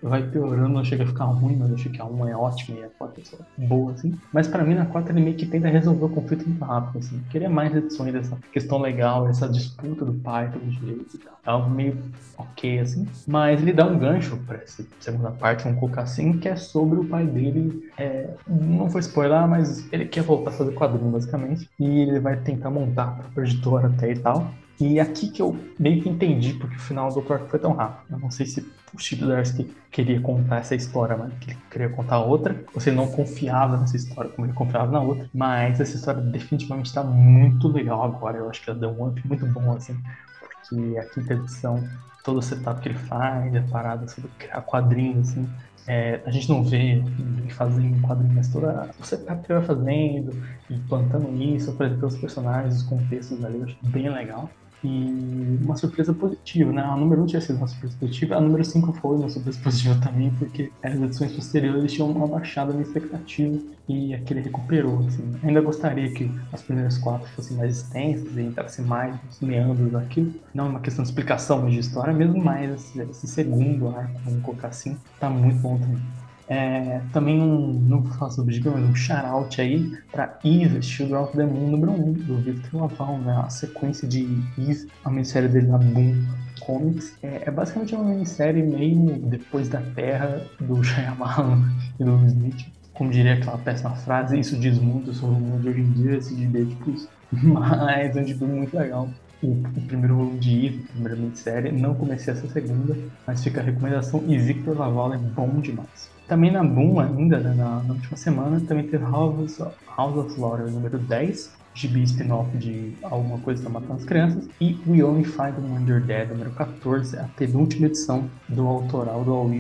vai 0.03 0.23
piorando, 0.23 0.69
não 0.69 0.85
chega 0.85 1.05
a 1.05 1.07
ficar 1.07 1.25
ruim, 1.25 1.57
mas 1.57 1.71
eu 1.71 1.75
achei 1.77 1.93
que 1.93 2.01
a 2.01 2.05
1 2.05 2.29
é 2.29 2.37
ótima 2.37 2.79
e 2.79 2.85
a 2.85 2.89
4 2.99 3.23
é 3.59 3.67
boa, 3.67 3.93
assim. 3.93 4.19
Mas 4.33 4.49
pra 4.49 4.65
mim, 4.65 4.75
na 4.75 4.87
4 4.87 5.13
ele 5.13 5.21
meio 5.25 5.37
que 5.37 5.47
tenta 5.47 5.69
resolver 5.69 6.05
o 6.05 6.09
conflito 6.09 6.49
muito 6.49 6.65
rápido, 6.65 6.99
assim. 6.99 7.23
Queria 7.31 7.49
mais 7.49 7.75
edições 7.75 8.13
dessa 8.13 8.37
questão 8.53 8.79
legal, 8.79 9.29
essa 9.29 9.49
disputa 9.49 10.05
do 10.05 10.15
pai 10.15 10.51
pelos 10.51 10.75
direitos 10.79 11.15
e 11.15 11.19
tal. 11.19 11.35
É 11.47 11.51
algo 11.51 11.71
meio 11.71 11.97
ok, 12.37 12.81
assim. 12.81 13.07
Mas 13.27 13.61
ele 13.61 13.73
dá 13.73 13.87
um 13.87 13.99
gancho 13.99 14.37
pra 14.47 14.57
essa 14.57 14.85
segunda 15.01 15.31
parte 15.31 15.44
parte, 15.45 15.71
colocar 15.75 16.01
assim, 16.01 16.39
que 16.39 16.49
é 16.49 16.57
sobre 16.57 16.99
o 16.99 17.05
pai 17.05 17.27
dele. 17.27 17.91
É, 17.99 18.31
não 18.49 18.89
foi 18.89 19.03
spoiler, 19.03 19.47
mas 19.47 19.93
ele 19.93 20.07
quer 20.07 20.23
voltar 20.23 20.51
a 20.51 20.55
fazer 20.55 20.73
quadrinho, 20.73 21.11
basicamente. 21.11 21.69
E 21.79 22.01
ele 22.01 22.19
vai 22.19 22.35
tentar 22.39 22.71
montar 22.71 23.31
a 23.37 23.41
editora 23.41 23.89
até 23.89 24.13
e 24.13 24.19
tal. 24.19 24.51
E 24.81 24.99
aqui 24.99 25.29
que 25.29 25.41
eu 25.41 25.57
meio 25.79 26.03
que 26.03 26.09
entendi 26.09 26.55
porque 26.55 26.77
o 26.77 26.81
final 26.81 27.09
do 27.09 27.15
Doutor 27.15 27.41
foi 27.49 27.59
tão 27.59 27.73
rápido. 27.73 28.13
Eu 28.13 28.19
não 28.19 28.31
sei 28.31 28.47
se 28.47 28.61
o 28.93 28.99
Chip 28.99 29.25
Darsky 29.25 29.73
queria 29.91 30.21
contar 30.21 30.59
essa 30.59 30.75
história, 30.75 31.17
mas 31.17 31.33
ele 31.43 31.57
queria 31.71 31.89
contar 31.89 32.21
outra, 32.21 32.65
ou 32.75 32.81
se 32.81 32.91
ele 32.91 32.97
não 32.97 33.09
confiava 33.09 33.77
nessa 33.77 33.97
história 33.97 34.31
como 34.31 34.47
ele 34.47 34.55
confiava 34.55 34.91
na 34.91 35.01
outra. 35.01 35.29
Mas 35.33 35.81
essa 35.81 35.97
história 35.97 36.21
definitivamente 36.21 36.87
está 36.87 37.03
muito 37.03 37.69
legal 37.69 38.03
agora. 38.05 38.39
Eu 38.39 38.51
acho 38.51 38.63
que 38.63 38.71
ela 38.71 38.79
deu 38.79 38.91
um 38.91 39.09
up 39.09 39.27
muito 39.27 39.47
bom, 39.47 39.73
assim, 39.73 39.97
porque 40.41 40.99
a 40.99 41.05
quinta 41.05 41.35
edição 41.35 41.83
todo 42.25 42.39
o 42.39 42.43
setup 42.43 42.81
que 42.81 42.89
ele 42.89 42.99
faz, 42.99 43.55
a 43.55 43.63
parada 43.63 44.09
sobre 44.09 44.31
criar 44.39 44.63
quadrinhos, 44.63 45.31
assim. 45.31 45.49
É, 45.87 46.23
a 46.25 46.31
gente 46.31 46.49
não 46.49 46.65
vê 46.65 47.03
ele 47.03 47.51
fazendo 47.51 48.01
quadrinhos, 48.01 48.35
mas 48.35 48.49
toda 48.49 48.91
o 48.99 49.05
setup 49.05 49.45
que 49.45 49.53
ele 49.53 49.61
vai 49.61 49.69
fazendo 49.69 50.43
e 50.71 50.79
plantando 50.89 51.31
isso, 51.43 51.71
apresentando 51.71 52.07
os 52.09 52.17
personagens, 52.17 52.77
os 52.77 52.83
contextos 52.85 53.45
ali, 53.45 53.59
eu 53.59 53.65
acho 53.65 53.77
bem 53.83 54.09
legal. 54.09 54.51
E 54.85 55.59
uma 55.65 55.77
surpresa 55.77 56.13
positiva, 56.13 56.71
né? 56.71 56.83
A 56.83 56.95
número 56.97 57.23
1 57.23 57.27
tinha 57.27 57.41
sido 57.41 57.57
uma 57.57 57.67
surpresa 57.67 57.97
positiva, 57.99 58.37
a 58.37 58.41
número 58.41 58.65
5 58.65 58.93
foi 58.93 59.17
uma 59.17 59.29
surpresa 59.31 59.59
positiva 59.61 59.99
também, 60.03 60.31
porque 60.39 60.71
as 60.83 60.95
edições 60.95 61.33
posteriores 61.33 61.93
tinham 61.93 62.11
uma 62.11 62.27
baixada 62.27 62.73
na 62.73 62.83
expectativa 62.83 63.59
e 63.89 64.15
aquele 64.15 64.41
recuperou, 64.41 64.99
assim. 65.07 65.35
Ainda 65.43 65.61
gostaria 65.61 66.11
que 66.13 66.31
as 66.53 66.63
primeiras 66.63 66.99
quatro 66.99 67.27
fossem 67.31 67.57
mais 67.57 67.79
extensas 67.79 68.37
e 68.37 68.43
entrasse 68.43 68.83
mais 68.83 69.17
nos 69.25 69.41
meandros 69.41 69.91
daquilo. 69.91 70.35
Não 70.53 70.67
é 70.67 70.69
uma 70.69 70.81
questão 70.81 71.03
de 71.03 71.09
explicação 71.09 71.69
de 71.69 71.79
história 71.79 72.13
mesmo, 72.13 72.43
mas 72.43 72.71
esse, 72.71 73.01
esse 73.01 73.27
segundo 73.27 73.89
arco, 73.89 74.21
vamos 74.25 74.43
colocar 74.43 74.69
assim, 74.69 74.97
tá 75.19 75.31
muito 75.31 75.59
bom 75.61 75.79
também. 75.79 76.03
É, 76.49 77.01
também 77.13 77.41
um, 77.41 77.73
não 77.73 78.03
vou 78.03 78.13
falar 78.13 78.31
sobre 78.31 78.61
mas 78.65 78.85
um 78.85 78.95
shout 78.95 79.61
aí 79.61 79.97
pra 80.13 80.39
Eve, 80.45 80.83
Children 80.83 81.23
of 81.23 81.37
the 81.37 81.45
Moon 81.45 81.71
número 81.71 81.93
1, 81.93 82.13
do 82.13 82.37
Victor 82.39 82.83
Laval, 82.83 83.19
né? 83.19 83.43
A 83.45 83.49
sequência 83.49 84.07
de 84.07 84.25
Eve, 84.59 84.89
a 85.05 85.11
minissérie 85.11 85.49
dele 85.49 85.69
na 85.69 85.79
Boom 85.79 86.23
Comics. 86.61 87.17
É, 87.23 87.45
é 87.47 87.51
basicamente 87.51 87.95
uma 87.95 88.05
minissérie 88.05 88.63
meio 88.63 89.19
depois 89.21 89.69
da 89.69 89.81
Terra 89.81 90.43
do 90.61 90.81
Shyamalan 90.85 91.63
e 91.99 92.05
do 92.05 92.27
Smith. 92.27 92.67
Como 92.93 93.11
diria 93.11 93.35
aquela 93.35 93.59
péssima 93.59 93.91
frase, 93.97 94.39
isso 94.39 94.57
diz 94.57 94.79
muito 94.79 95.13
sobre 95.15 95.37
o 95.37 95.41
mundo 95.41 95.63
de 95.63 95.69
hoje 95.69 95.81
em 95.81 95.93
dia, 95.93 96.17
esse 96.17 96.37
gibi 96.37 96.63
é 96.63 96.65
tipo 96.67 96.91
isso. 96.91 97.09
Mas 97.33 98.17
é 98.17 98.21
um 98.21 98.27
gibi 98.27 98.45
muito 98.45 98.77
legal 98.77 99.09
o, 99.45 99.53
o, 99.77 99.81
primeiro 99.87 100.17
volume 100.17 100.39
de 100.39 100.67
Eve, 100.67 100.85
a 100.89 100.93
primeira 100.93 101.17
minissérie. 101.17 101.73
Não 101.73 101.95
comecei 101.95 102.33
essa 102.33 102.49
segunda, 102.49 102.97
mas 103.27 103.43
fica 103.43 103.61
a 103.61 103.65
recomendação. 103.65 104.23
E 104.27 104.39
Victor 104.39 104.79
Laval 104.79 105.15
é 105.15 105.19
bom 105.19 105.61
demais. 105.61 106.14
Também 106.27 106.51
na 106.51 106.65
Boom, 106.65 107.01
ainda, 107.01 107.39
né, 107.39 107.55
na, 107.55 107.83
na, 107.83 107.95
última 107.95 108.17
semana, 108.17 108.61
também 108.61 108.87
teve 108.87 109.05
House, 109.05 109.59
House 109.97 110.17
of 110.17 110.33
Slaughter 110.33 110.71
número 110.71 110.99
10, 110.99 111.53
gibi 111.75 112.03
spin-off 112.05 112.57
de 112.57 112.95
Alguma 113.03 113.39
Coisa 113.39 113.61
Está 113.61 113.71
Matando 113.71 113.95
as 113.95 114.05
Crianças, 114.05 114.49
e 114.61 114.79
We 114.87 115.05
Only 115.05 115.25
Find 115.25 115.55
Them 115.55 115.73
When 115.73 116.01
Dead, 116.01 116.31
número 116.31 116.51
14, 116.53 117.19
a 117.19 117.25
penúltima 117.37 117.87
edição 117.87 118.29
do 118.49 118.67
autoral 118.67 119.23
do 119.23 119.33
All 119.33 119.51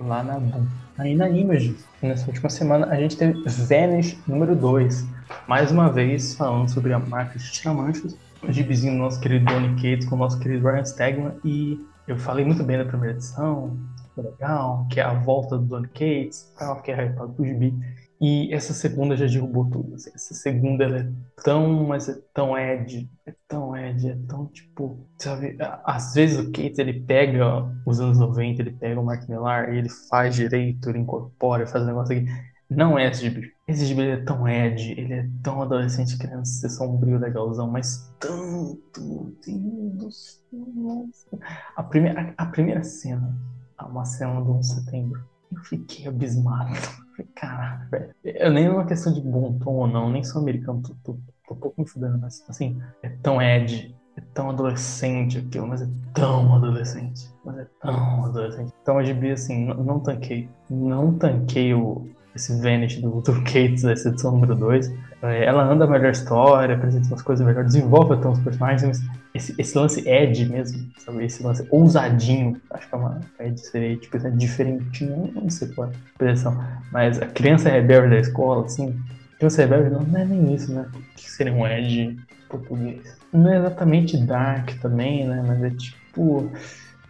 lá 0.00 0.22
na 0.22 0.38
Boom. 0.38 0.66
Aí 0.96 1.14
na 1.14 1.28
Image, 1.28 1.76
nessa 2.00 2.26
última 2.28 2.48
semana, 2.48 2.86
a 2.86 2.96
gente 2.96 3.16
teve 3.16 3.42
Vanish 3.44 4.16
número 4.26 4.56
2, 4.56 5.06
mais 5.46 5.70
uma 5.70 5.92
vez 5.92 6.34
falando 6.34 6.70
sobre 6.70 6.94
a 6.94 6.98
marca 6.98 7.38
de 7.38 7.52
tiramanchos, 7.52 8.16
o 8.42 8.50
gibizinho 8.50 8.94
do 8.94 9.00
nosso 9.00 9.20
querido 9.20 9.44
Donny 9.44 9.74
Cates 9.74 10.08
com 10.08 10.14
o 10.14 10.18
nosso 10.18 10.38
querido 10.38 10.66
Ryan 10.66 10.84
Stegman, 10.84 11.32
e 11.44 11.78
eu 12.08 12.16
falei 12.16 12.44
muito 12.44 12.62
bem 12.62 12.78
da 12.78 12.84
primeira 12.84 13.16
edição, 13.16 13.76
legal, 14.22 14.86
que 14.90 15.00
é 15.00 15.02
a 15.02 15.14
volta 15.14 15.58
do 15.58 15.64
Don 15.64 15.82
Cates, 15.82 16.52
tal, 16.58 16.82
que 16.82 16.90
é 16.90 17.06
hypado 17.06 17.32
pro 17.32 17.44
gibi. 17.44 17.74
E 18.20 18.52
essa 18.52 18.72
segunda 18.72 19.16
já 19.16 19.26
derrubou 19.26 19.68
tudo. 19.70 19.94
Assim. 19.94 20.10
Essa 20.14 20.34
segunda 20.34 20.84
ela 20.84 20.98
é 21.00 21.08
tão, 21.44 21.84
mas 21.84 22.08
é 22.08 22.18
tão 22.32 22.56
Ed, 22.56 23.08
é 23.26 23.34
tão 23.46 23.76
Ed, 23.76 24.08
é 24.08 24.16
tão 24.26 24.46
tipo, 24.46 25.06
sabe? 25.18 25.56
Às 25.84 26.14
vezes 26.14 26.38
o 26.38 26.50
Cates 26.50 26.78
ele 26.78 27.00
pega 27.00 27.70
os 27.84 28.00
anos 28.00 28.18
90, 28.18 28.62
ele 28.62 28.72
pega 28.72 29.00
o 29.00 29.04
Mark 29.04 29.28
Millar 29.28 29.72
e 29.72 29.78
ele 29.78 29.88
faz 29.88 30.34
direito, 30.34 30.88
ele 30.88 31.00
incorpora, 31.00 31.66
faz 31.66 31.84
um 31.84 31.88
negócio 31.88 32.16
aqui. 32.16 32.26
Não 32.68 32.98
é 32.98 33.08
esse 33.08 33.22
gibi. 33.22 33.52
Esse 33.68 33.84
gibi 33.84 34.02
é 34.02 34.16
tão 34.16 34.48
Ed, 34.48 34.92
ele 34.98 35.12
é 35.12 35.28
tão 35.42 35.60
adolescente 35.60 36.16
querendo 36.18 36.44
ser 36.44 36.70
sombrio, 36.70 37.18
legalzão, 37.18 37.70
mas 37.70 38.10
tanto, 38.18 39.36
Deus 39.44 40.42
do 40.50 41.08
céu. 41.12 41.38
A 41.76 41.82
primeira, 41.82 42.34
a 42.36 42.46
primeira 42.46 42.82
cena 42.82 43.36
uma 43.84 44.04
cena 44.04 44.40
do 44.40 44.52
1 44.52 44.60
de 44.60 44.66
setembro. 44.66 45.24
Eu 45.52 45.62
fiquei 45.62 46.06
abismado. 46.06 46.72
Caralho, 47.34 47.88
velho. 47.90 48.14
Eu 48.24 48.50
nem 48.52 48.66
é 48.66 48.70
uma 48.70 48.86
questão 48.86 49.12
de 49.12 49.20
bom 49.20 49.58
tom 49.58 49.74
ou 49.74 49.86
não, 49.86 50.10
nem 50.10 50.22
sou 50.24 50.42
americano, 50.42 50.82
tô, 50.82 50.94
tô, 51.02 51.18
tô 51.46 51.54
um 51.54 51.58
pouco 51.58 51.80
me 51.80 51.88
fudendo, 51.88 52.18
mas 52.18 52.44
assim, 52.48 52.80
é 53.02 53.08
tão 53.08 53.40
Ed, 53.40 53.94
é 54.16 54.20
tão 54.32 54.50
adolescente 54.50 55.38
aquilo, 55.38 55.66
mas 55.66 55.82
é 55.82 55.88
tão 56.14 56.54
adolescente. 56.54 57.30
Mas 57.44 57.58
é 57.58 57.66
tão 57.80 58.24
adolescente. 58.24 58.72
Então 58.82 58.98
a 58.98 59.02
GB, 59.02 59.32
assim, 59.32 59.66
não, 59.66 59.84
não 59.84 60.00
tanquei. 60.00 60.48
Não 60.70 61.12
tanquei 61.18 61.74
o, 61.74 62.08
esse 62.34 62.58
Vanish 62.60 63.00
do, 63.00 63.20
do 63.20 63.32
Cates, 63.44 63.84
essa 63.84 64.08
edição 64.08 64.32
número 64.32 64.54
2. 64.54 64.92
É, 65.28 65.44
ela 65.44 65.64
anda 65.64 65.84
a 65.84 65.88
melhor 65.88 66.10
história, 66.10 66.74
apresenta 66.74 67.06
umas 67.08 67.22
coisas 67.22 67.44
melhores, 67.46 67.72
desenvolve 67.72 68.14
até 68.14 68.28
uns 68.28 68.38
personagens, 68.38 68.82
mas 68.82 69.16
esse, 69.34 69.54
esse 69.58 69.78
lance 69.78 70.08
Ed 70.08 70.46
mesmo, 70.46 70.86
sabe? 70.98 71.24
Esse 71.24 71.42
lance 71.42 71.66
ousadinho, 71.70 72.60
acho 72.70 72.88
que 72.88 72.94
é 72.94 72.98
uma 72.98 73.20
Ed 73.40 73.60
seria 73.60 73.96
tipo 73.96 74.16
é 74.16 74.30
diferentinho, 74.30 75.30
não 75.34 75.50
sei 75.50 75.68
qual 75.68 75.88
é 75.88 75.90
a 75.90 75.94
expressão, 75.94 76.64
mas 76.92 77.20
a 77.20 77.26
criança 77.26 77.68
rebelde 77.68 78.10
da 78.10 78.20
escola, 78.20 78.64
assim, 78.64 78.98
criança 79.38 79.62
rebelde 79.62 79.90
não, 79.90 80.00
não 80.02 80.20
é 80.20 80.24
nem 80.24 80.54
isso, 80.54 80.72
né? 80.72 80.86
O 80.94 81.14
que 81.16 81.30
seria 81.30 81.52
um 81.52 81.66
Ed 81.66 82.18
português? 82.48 83.16
Não 83.32 83.52
é 83.52 83.58
exatamente 83.58 84.16
dark 84.16 84.70
também, 84.80 85.26
né? 85.26 85.44
Mas 85.46 85.62
é 85.62 85.70
tipo, 85.70 86.50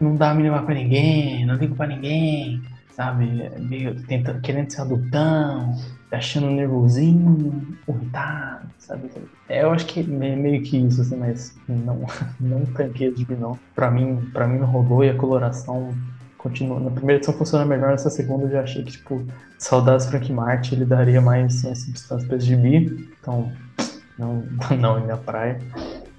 não 0.01 0.17
dá 0.17 0.31
a 0.31 0.35
mínima 0.35 0.62
pra 0.62 0.75
ninguém, 0.75 1.47
não 1.47 1.55
liga 1.55 1.75
pra 1.75 1.87
ninguém, 1.87 2.62
sabe? 2.97 3.51
Meio 3.61 3.94
tentando, 4.07 4.40
querendo 4.40 4.70
ser 4.70 4.80
adultão, 4.80 5.76
achando 6.11 6.51
nervosinho, 6.51 7.76
irritado, 7.86 8.68
sabe? 8.78 9.11
Eu 9.51 9.70
acho 9.70 9.84
que 9.84 10.01
é 10.01 10.03
meio 10.03 10.62
que 10.62 10.78
isso, 10.78 11.03
assim, 11.03 11.16
mas 11.16 11.55
não, 11.68 12.07
não 12.40 12.64
tanquei 12.64 13.12
de 13.12 13.26
não. 13.36 13.59
Pra 13.74 13.90
mim, 13.90 14.28
pra 14.32 14.49
mim 14.49 14.59
não 14.59 14.66
rolou 14.66 15.05
e 15.05 15.11
a 15.11 15.14
coloração 15.14 15.94
continua. 16.38 16.80
Na 16.80 16.90
primeira 16.90 17.18
edição 17.18 17.34
funciona 17.34 17.66
melhor, 17.66 17.90
nessa 17.90 18.09
segunda 18.09 18.47
eu 18.47 18.51
já 18.51 18.62
achei 18.62 18.82
que, 18.82 18.92
tipo, 18.92 19.22
saudades 19.59 20.07
Frank 20.07 20.32
Martin, 20.32 20.76
ele 20.76 20.86
daria 20.86 21.20
mais 21.20 21.66
assim, 21.66 21.74
substância 21.74 22.26
pra 22.26 22.38
gibi, 22.38 23.11
então 23.20 23.53
não, 24.18 24.42
não 24.80 24.97
é 24.97 25.01
minha 25.03 25.18
praia. 25.18 25.61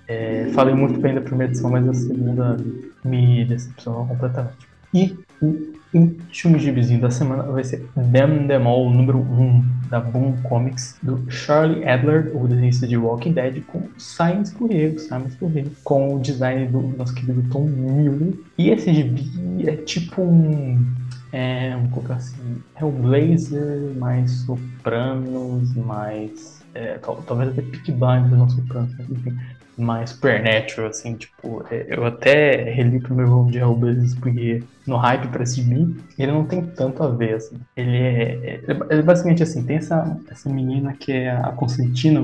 É, 0.08 0.50
falei 0.54 0.76
muito 0.76 1.00
bem 1.00 1.16
da 1.16 1.22
primeira 1.22 1.52
edição, 1.52 1.72
mas 1.72 1.88
a 1.90 1.94
segunda 1.94 2.56
me 3.04 3.44
decepcionou 3.46 4.06
completamente. 4.06 4.56
E 4.94 5.18
o 5.42 5.77
último 5.94 6.60
gibizinho 6.60 7.02
da 7.02 7.10
semana 7.10 7.44
vai 7.44 7.64
ser 7.64 7.88
Them 7.96 8.48
Them 8.48 8.66
All, 8.66 8.90
número 8.90 9.20
1 9.20 9.64
da 9.90 10.00
Boom 10.00 10.36
Comics, 10.44 10.98
do 11.02 11.24
Charlie 11.30 11.88
Adler, 11.88 12.32
o 12.36 12.48
desenhista 12.48 12.88
de 12.88 12.98
Walking 12.98 13.34
Dead, 13.34 13.64
com 13.66 13.84
Simon 13.98 14.46
Spurrier, 14.46 15.00
Simon 15.00 15.30
Spurrier, 15.30 15.68
com 15.84 16.16
o 16.16 16.20
design 16.20 16.68
do 16.68 16.82
nosso 16.98 17.14
querido 17.14 17.44
Tom 17.50 17.66
Miller. 17.66 18.34
E 18.58 18.70
esse 18.70 18.94
gibi 18.94 19.30
é 19.66 19.76
tipo 19.78 20.22
um 20.22 20.86
é, 21.32 21.72
vamos 21.76 21.92
colocar 21.92 22.16
assim, 22.16 22.62
Hellblazer, 22.80 23.94
mais 23.98 24.32
Sopranos, 24.32 25.76
mais. 25.76 26.58
É, 26.74 26.98
talvez 26.98 27.50
até 27.50 27.62
Peak 27.62 27.92
Blinders 27.92 28.32
não 28.32 28.50
Sopranos, 28.50 28.94
mas 28.98 29.10
enfim 29.10 29.36
mais 29.78 30.10
supernatural, 30.12 30.90
assim, 30.90 31.16
tipo, 31.16 31.64
é, 31.70 31.86
eu 31.90 32.06
até 32.06 32.64
reli 32.72 32.98
o 32.98 33.02
primeiro 33.02 33.30
volume 33.30 33.52
de 33.52 33.60
Hellblazer 33.60 34.20
porque 34.20 34.64
no 34.88 34.96
hype 34.96 35.28
pra 35.28 35.46
gibi, 35.46 35.96
ele 36.18 36.32
não 36.32 36.46
tem 36.46 36.62
tanto 36.62 37.04
a 37.04 37.10
ver, 37.10 37.36
assim. 37.36 37.58
Ele 37.76 37.98
é, 37.98 38.62
é, 38.68 38.98
é, 38.98 39.02
basicamente 39.02 39.44
assim, 39.44 39.64
tem 39.64 39.78
essa, 39.78 40.18
essa 40.32 40.50
menina 40.50 40.94
que 40.94 41.12
é 41.12 41.32
a 41.32 41.52
Constantina, 41.52 42.22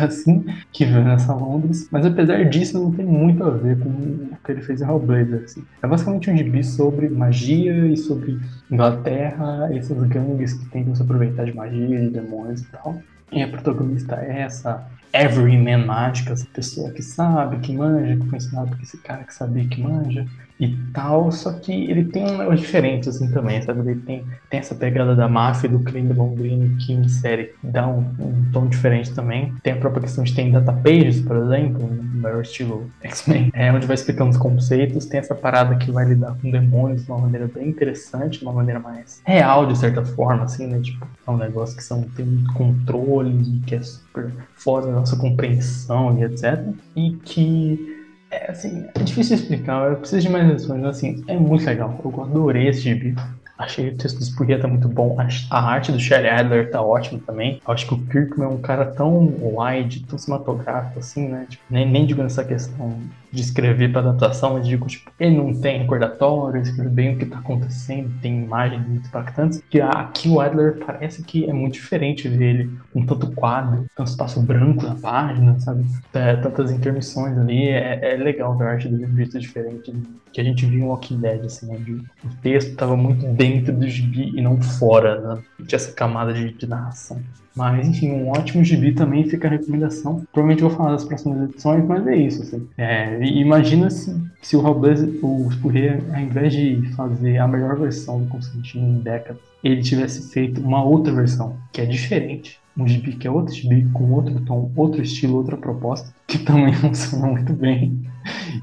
assim, 0.00 0.44
que 0.72 0.84
vive 0.84 1.00
nessa 1.00 1.34
Londres, 1.34 1.88
mas 1.90 2.04
apesar 2.06 2.44
disso 2.46 2.80
não 2.80 2.90
tem 2.90 3.04
muito 3.04 3.44
a 3.44 3.50
ver 3.50 3.78
com 3.78 3.88
o 3.88 4.36
que 4.44 4.52
ele 4.52 4.62
fez 4.62 4.80
em 4.80 4.84
Hellblazer, 4.84 5.42
assim. 5.44 5.64
É 5.82 5.86
basicamente 5.86 6.30
um 6.30 6.36
gibi 6.36 6.64
sobre 6.64 7.08
magia 7.08 7.86
e 7.86 7.96
sobre 7.96 8.38
Inglaterra, 8.70 9.68
essas 9.72 10.02
gangues 10.08 10.54
que 10.54 10.64
tentam 10.66 10.94
se 10.94 11.02
aproveitar 11.02 11.44
de 11.44 11.54
magia, 11.54 12.00
de 12.00 12.10
demônios 12.10 12.62
e 12.62 12.66
tal. 12.66 12.98
E 13.32 13.42
a 13.42 13.48
protagonista 13.48 14.16
é 14.16 14.42
essa 14.42 14.86
everyman 15.12 15.84
mágica, 15.84 16.32
essa 16.32 16.46
pessoa 16.52 16.90
que 16.90 17.02
sabe, 17.02 17.58
que 17.58 17.74
manja, 17.74 18.16
que 18.16 18.28
foi 18.28 18.38
ensinado 18.38 18.70
por 18.70 18.82
esse 18.82 18.98
cara 18.98 19.24
que 19.24 19.34
sabia 19.34 19.66
que 19.66 19.80
manja 19.80 20.26
e 20.58 20.74
tal, 20.92 21.30
só 21.30 21.52
que 21.52 21.72
ele 21.72 22.04
tem 22.04 22.24
um 22.24 22.38
negócio 22.38 22.60
diferente 22.60 23.08
assim 23.08 23.30
também, 23.30 23.60
sabe? 23.60 23.80
Ele 23.80 24.00
tem, 24.00 24.24
tem 24.48 24.60
essa 24.60 24.74
pegada 24.74 25.14
da 25.14 25.28
máfia 25.28 25.68
do 25.68 25.80
crime 25.80 26.12
do 26.12 26.18
Londrino 26.18 26.78
que 26.78 26.94
em 26.94 27.06
série 27.08 27.52
dá 27.62 27.86
um, 27.86 27.98
um, 28.18 28.50
tom 28.52 28.66
diferente 28.66 29.12
também. 29.12 29.52
Tem 29.62 29.74
a 29.74 29.76
própria 29.76 30.02
questão 30.02 30.24
de 30.24 30.34
tem 30.34 30.50
data 30.50 30.72
pages, 30.72 31.20
por 31.20 31.36
exemplo, 31.36 31.86
no 31.86 32.22
maior 32.22 32.40
estilo 32.40 32.90
X-Men, 33.02 33.50
é 33.54 33.70
onde 33.70 33.86
vai 33.86 33.94
explicando 33.94 34.30
os 34.30 34.36
conceitos, 34.38 35.04
tem 35.04 35.20
essa 35.20 35.34
parada 35.34 35.76
que 35.76 35.90
vai 35.90 36.06
lidar 36.06 36.34
com 36.40 36.50
demônios 36.50 37.04
de 37.04 37.10
uma 37.10 37.18
maneira 37.18 37.46
bem 37.46 37.68
interessante, 37.68 38.38
de 38.38 38.44
uma 38.44 38.52
maneira 38.52 38.80
mais 38.80 39.20
real, 39.26 39.66
de 39.66 39.76
certa 39.76 40.04
forma, 40.04 40.44
assim, 40.44 40.66
né? 40.66 40.80
Tipo, 40.80 41.06
é 41.26 41.30
um 41.30 41.36
negócio 41.36 41.76
que 41.76 41.84
são, 41.84 42.02
tem 42.16 42.24
muito 42.24 42.52
controle, 42.54 43.60
que 43.66 43.74
é 43.74 43.82
super 43.82 44.32
fora 44.54 44.86
da 44.86 44.95
nossa 44.96 45.16
compreensão 45.16 46.18
e 46.18 46.24
etc. 46.24 46.64
E 46.94 47.12
que 47.24 47.96
é, 48.30 48.50
assim, 48.50 48.86
é 48.94 49.02
difícil 49.02 49.36
explicar, 49.36 49.90
eu 49.90 49.96
preciso 49.96 50.22
de 50.22 50.28
mais 50.28 50.48
lições, 50.48 50.80
mas 50.80 50.96
assim, 50.96 51.24
é 51.28 51.36
muito 51.36 51.64
legal. 51.64 51.98
Eu 52.04 52.22
adorei 52.22 52.68
esse 52.68 52.80
gibi. 52.80 53.14
Achei 53.58 53.88
o 53.88 53.96
texto 53.96 54.18
do 54.18 54.24
Spurrier 54.24 54.60
tá 54.60 54.68
muito 54.68 54.86
bom. 54.86 55.16
A 55.50 55.60
arte 55.60 55.90
do 55.90 55.98
Shelley 55.98 56.28
Adler 56.28 56.70
tá 56.70 56.82
ótima 56.82 57.18
também. 57.26 57.60
Eu 57.66 57.72
acho 57.72 57.86
que 57.86 57.94
o 57.94 57.98
Kirkman 57.98 58.48
é 58.48 58.50
um 58.50 58.60
cara 58.60 58.84
tão 58.84 59.32
wide, 59.40 60.00
tão 60.00 60.18
cinematográfico, 60.18 60.98
assim, 60.98 61.28
né? 61.28 61.46
Tipo, 61.48 61.62
nem, 61.70 61.90
nem 61.90 62.04
digo 62.04 62.22
nessa 62.22 62.44
questão 62.44 62.98
de 63.36 63.42
escrever 63.42 63.92
para 63.92 64.00
adaptação, 64.00 64.54
mas 64.54 64.66
digo, 64.66 64.86
tipo, 64.86 65.10
ele 65.20 65.36
não 65.36 65.54
tem 65.54 65.80
recordatório, 65.80 66.60
escreve 66.60 66.88
bem 66.88 67.14
o 67.14 67.18
que 67.18 67.26
tá 67.26 67.38
acontecendo, 67.38 68.10
tem 68.20 68.42
imagens 68.42 68.84
muito 68.88 69.06
impactantes. 69.06 69.62
Que 69.68 69.80
aqui 69.80 70.28
o 70.28 70.40
Adler 70.40 70.78
parece 70.84 71.22
que 71.22 71.48
é 71.48 71.52
muito 71.52 71.74
diferente 71.74 72.28
dele, 72.28 72.70
com 72.92 73.04
tanto 73.04 73.30
quadro, 73.32 73.84
tanto 73.94 74.08
espaço 74.08 74.40
branco 74.40 74.82
na 74.82 74.94
página, 74.94 75.58
sabe? 75.60 75.84
É, 76.14 76.36
tantas 76.36 76.72
intermissões 76.72 77.36
ali, 77.36 77.68
é, 77.68 78.14
é 78.14 78.16
legal 78.16 78.56
ver 78.56 78.64
a 78.64 78.70
arte 78.70 78.88
um 78.88 79.16
jeito 79.16 79.38
diferente 79.38 79.92
que 80.32 80.40
a 80.40 80.44
gente 80.44 80.64
viu 80.64 80.80
em 80.80 80.84
Walking 80.84 81.18
Dead, 81.18 81.44
assim, 81.44 81.70
onde 81.70 81.92
o 81.92 82.28
texto 82.42 82.70
estava 82.70 82.96
muito 82.96 83.26
dentro 83.26 83.74
do 83.74 83.86
gibi 83.88 84.32
e 84.34 84.40
não 84.40 84.60
fora, 84.60 85.20
né? 85.20 85.42
Tinha 85.66 85.76
essa 85.76 85.92
camada 85.92 86.32
de, 86.32 86.52
de 86.52 86.66
narração. 86.66 87.20
Mas, 87.56 87.88
enfim, 87.88 88.12
um 88.12 88.28
ótimo 88.28 88.62
gibi 88.62 88.92
também 88.92 89.28
fica 89.28 89.48
a 89.48 89.50
recomendação. 89.50 90.26
Provavelmente 90.30 90.62
eu 90.62 90.68
vou 90.68 90.76
falar 90.76 90.92
das 90.92 91.04
próximas 91.04 91.48
edições, 91.48 91.84
mas 91.86 92.06
é 92.06 92.14
isso. 92.14 92.42
Assim. 92.42 92.68
É, 92.76 93.18
imagina 93.24 93.88
se, 93.88 94.14
se 94.42 94.56
o 94.56 94.60
Robles, 94.60 95.00
o 95.22 95.50
Spurrier, 95.50 96.02
ao 96.12 96.20
invés 96.20 96.52
de 96.52 96.82
fazer 96.94 97.38
a 97.38 97.48
melhor 97.48 97.78
versão 97.78 98.22
do 98.22 98.28
Constantine 98.28 98.84
em 98.84 99.00
décadas, 99.00 99.40
ele 99.64 99.82
tivesse 99.82 100.30
feito 100.30 100.60
uma 100.60 100.84
outra 100.84 101.12
versão, 101.12 101.56
que 101.72 101.80
é 101.80 101.86
diferente. 101.86 102.60
Um 102.76 102.86
gibi 102.86 103.12
que 103.12 103.26
é 103.26 103.30
outro 103.30 103.54
gibi, 103.54 103.88
com 103.92 104.12
outro 104.12 104.38
tom, 104.40 104.70
outro 104.76 105.02
estilo, 105.02 105.36
outra 105.36 105.56
proposta, 105.56 106.14
que 106.26 106.38
também 106.38 106.72
funciona 106.74 107.26
muito 107.28 107.52
bem. 107.52 108.06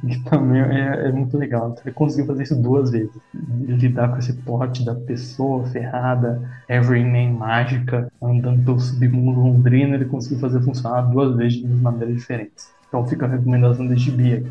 E 0.03 0.17
também 0.19 0.61
é, 0.61 1.07
é, 1.07 1.11
muito 1.11 1.37
legal. 1.37 1.69
Então, 1.71 1.83
ele 1.85 1.93
conseguiu 1.93 2.25
fazer 2.25 2.43
isso 2.43 2.61
duas 2.61 2.91
vezes. 2.91 3.11
Lidar 3.33 4.09
com 4.09 4.17
esse 4.17 4.33
plot 4.33 4.83
da 4.83 4.93
pessoa 4.93 5.65
ferrada, 5.67 6.41
Everyman 6.67 7.33
mágica, 7.33 8.11
andando 8.21 8.63
pelo 8.65 8.79
submundo 8.79 9.39
londrino, 9.39 9.95
ele 9.95 10.05
conseguiu 10.05 10.39
fazer 10.39 10.61
funcionar 10.61 11.01
duas 11.03 11.35
vezes 11.35 11.59
de 11.59 11.67
maneiras 11.67 12.15
diferentes. 12.15 12.71
Então 12.87 13.07
fica 13.07 13.25
a 13.25 13.29
recomendação 13.29 13.87
desse 13.87 14.01
gibi 14.01 14.33
aqui. 14.33 14.49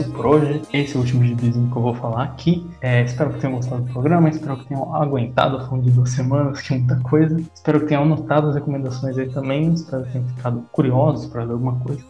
Isso 0.00 0.10
por 0.12 0.26
hoje. 0.26 0.62
Esse 0.72 0.94
é 0.94 0.98
o 0.98 1.02
último 1.02 1.24
gibizinho 1.24 1.70
que 1.70 1.76
eu 1.76 1.82
vou 1.82 1.94
falar 1.94 2.24
aqui. 2.24 2.66
É, 2.80 3.02
espero 3.02 3.32
que 3.32 3.40
tenham 3.40 3.56
gostado 3.56 3.82
do 3.82 3.92
programa, 3.92 4.28
espero 4.28 4.56
que 4.56 4.66
tenham 4.66 4.94
aguentado, 4.94 5.64
falando 5.66 5.84
de 5.84 5.90
duas 5.90 6.10
semanas, 6.10 6.60
que 6.60 6.74
é 6.74 6.78
muita 6.78 6.96
coisa. 7.00 7.40
Espero 7.54 7.80
que 7.80 7.86
tenham 7.86 8.02
anotado 8.02 8.48
as 8.48 8.54
recomendações 8.54 9.16
aí 9.18 9.28
também. 9.28 9.72
Espero 9.72 10.04
que 10.04 10.12
tenham 10.12 10.28
ficado 10.28 10.64
curiosos 10.72 11.26
para 11.26 11.44
ler 11.44 11.52
alguma 11.52 11.74
coisa. 11.80 12.02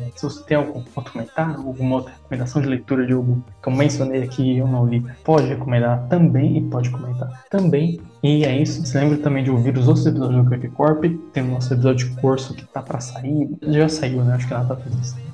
É, 0.00 0.10
se 0.14 0.22
você 0.22 0.42
tem 0.44 0.56
algum 0.56 0.82
outro 0.94 1.12
comentário, 1.12 1.56
alguma 1.56 1.96
outra 1.96 2.12
recomendação 2.12 2.60
de 2.60 2.68
leitura 2.68 3.06
de 3.06 3.12
algo 3.12 3.42
que 3.62 3.68
eu 3.68 3.72
mencionei 3.72 4.22
aqui 4.22 4.42
e 4.42 4.58
eu 4.58 4.66
não 4.66 4.86
li, 4.86 5.04
pode 5.24 5.46
recomendar 5.46 6.06
também 6.08 6.58
e 6.58 6.62
pode 6.62 6.90
comentar 6.90 7.44
também. 7.50 8.00
E 8.22 8.44
é 8.44 8.60
isso. 8.60 8.84
Se 8.84 8.98
lembra 8.98 9.16
também 9.18 9.42
de 9.42 9.50
ouvir 9.50 9.76
os 9.78 9.88
outros 9.88 10.06
episódios 10.06 10.42
do 10.42 10.48
Crack 10.48 10.68
Corp. 10.68 11.04
Tem 11.32 11.42
o 11.42 11.52
nosso 11.52 11.72
episódio 11.72 12.08
de 12.08 12.20
curso 12.20 12.54
que 12.54 12.64
tá 12.66 12.82
para 12.82 13.00
sair. 13.00 13.48
Já 13.62 13.88
saiu, 13.88 14.24
né? 14.24 14.34
Acho 14.34 14.46
que 14.46 14.54
na 14.54 14.62
data 14.62 14.82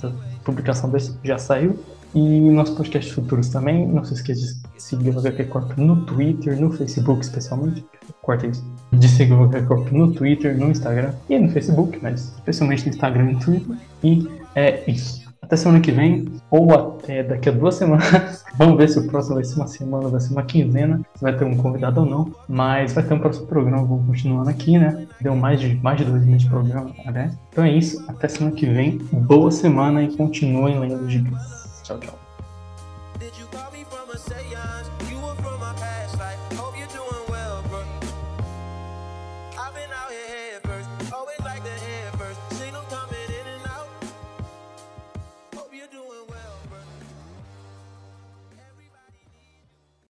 da 0.02 0.12
publicação 0.44 0.90
desse 0.90 1.18
já 1.24 1.38
saiu. 1.38 1.78
E 2.14 2.50
nosso 2.50 2.76
podcast 2.76 3.12
futuros 3.12 3.48
também. 3.48 3.86
Não 3.86 4.04
se 4.04 4.14
esqueça 4.14 4.40
de 4.42 4.82
seguir 4.82 5.10
o 5.10 5.18
HQ 5.18 5.44
Corp 5.44 5.76
no 5.76 6.04
Twitter, 6.04 6.60
no 6.60 6.70
Facebook 6.70 7.22
especialmente. 7.22 7.84
Corta 8.22 8.46
isso. 8.46 8.64
De 8.92 9.08
seguir 9.08 9.32
o 9.32 9.44
HQ 9.44 9.66
Corp 9.66 9.90
no 9.90 10.12
Twitter, 10.12 10.56
no 10.56 10.70
Instagram 10.70 11.12
e 11.28 11.38
no 11.38 11.48
Facebook, 11.50 11.98
mas 12.00 12.32
especialmente 12.36 12.84
no 12.84 12.90
Instagram 12.90 13.30
e 13.30 13.32
no 13.34 13.40
Twitter. 13.40 13.76
E 14.04 14.28
é 14.54 14.88
isso. 14.88 15.24
Até 15.42 15.56
semana 15.56 15.80
que 15.80 15.92
vem, 15.92 16.26
ou 16.50 16.72
até 16.72 17.22
daqui 17.22 17.50
a 17.50 17.52
duas 17.52 17.74
semanas. 17.74 18.44
Vamos 18.56 18.78
ver 18.78 18.88
se 18.88 18.98
o 18.98 19.06
próximo 19.06 19.34
vai 19.34 19.44
ser 19.44 19.56
uma 19.56 19.66
semana, 19.66 20.08
vai 20.08 20.20
ser 20.20 20.32
uma 20.32 20.42
quinzena, 20.42 21.02
se 21.14 21.22
vai 21.22 21.36
ter 21.36 21.44
um 21.44 21.56
convidado 21.56 22.00
ou 22.00 22.06
não. 22.06 22.34
Mas 22.48 22.94
vai 22.94 23.04
ter 23.04 23.12
um 23.12 23.18
próximo 23.18 23.46
programa, 23.46 23.84
vamos 23.84 24.06
continuando 24.06 24.48
aqui, 24.48 24.78
né? 24.78 25.06
Deu 25.20 25.36
mais 25.36 25.60
de, 25.60 25.74
mais 25.82 25.98
de 25.98 26.04
dois 26.04 26.24
meses 26.24 26.42
de 26.44 26.48
programa, 26.48 26.92
aliás. 27.04 27.36
Então 27.50 27.64
é 27.64 27.72
isso, 27.72 28.02
até 28.08 28.26
semana 28.28 28.56
que 28.56 28.64
vem. 28.64 28.98
Boa 29.12 29.50
semana 29.50 30.02
e 30.02 30.16
continuem 30.16 30.78
lendo 30.78 31.04
os 31.04 31.12
gibis. 31.12 31.63
Ciao 31.84 31.98
ciao. 31.98 32.18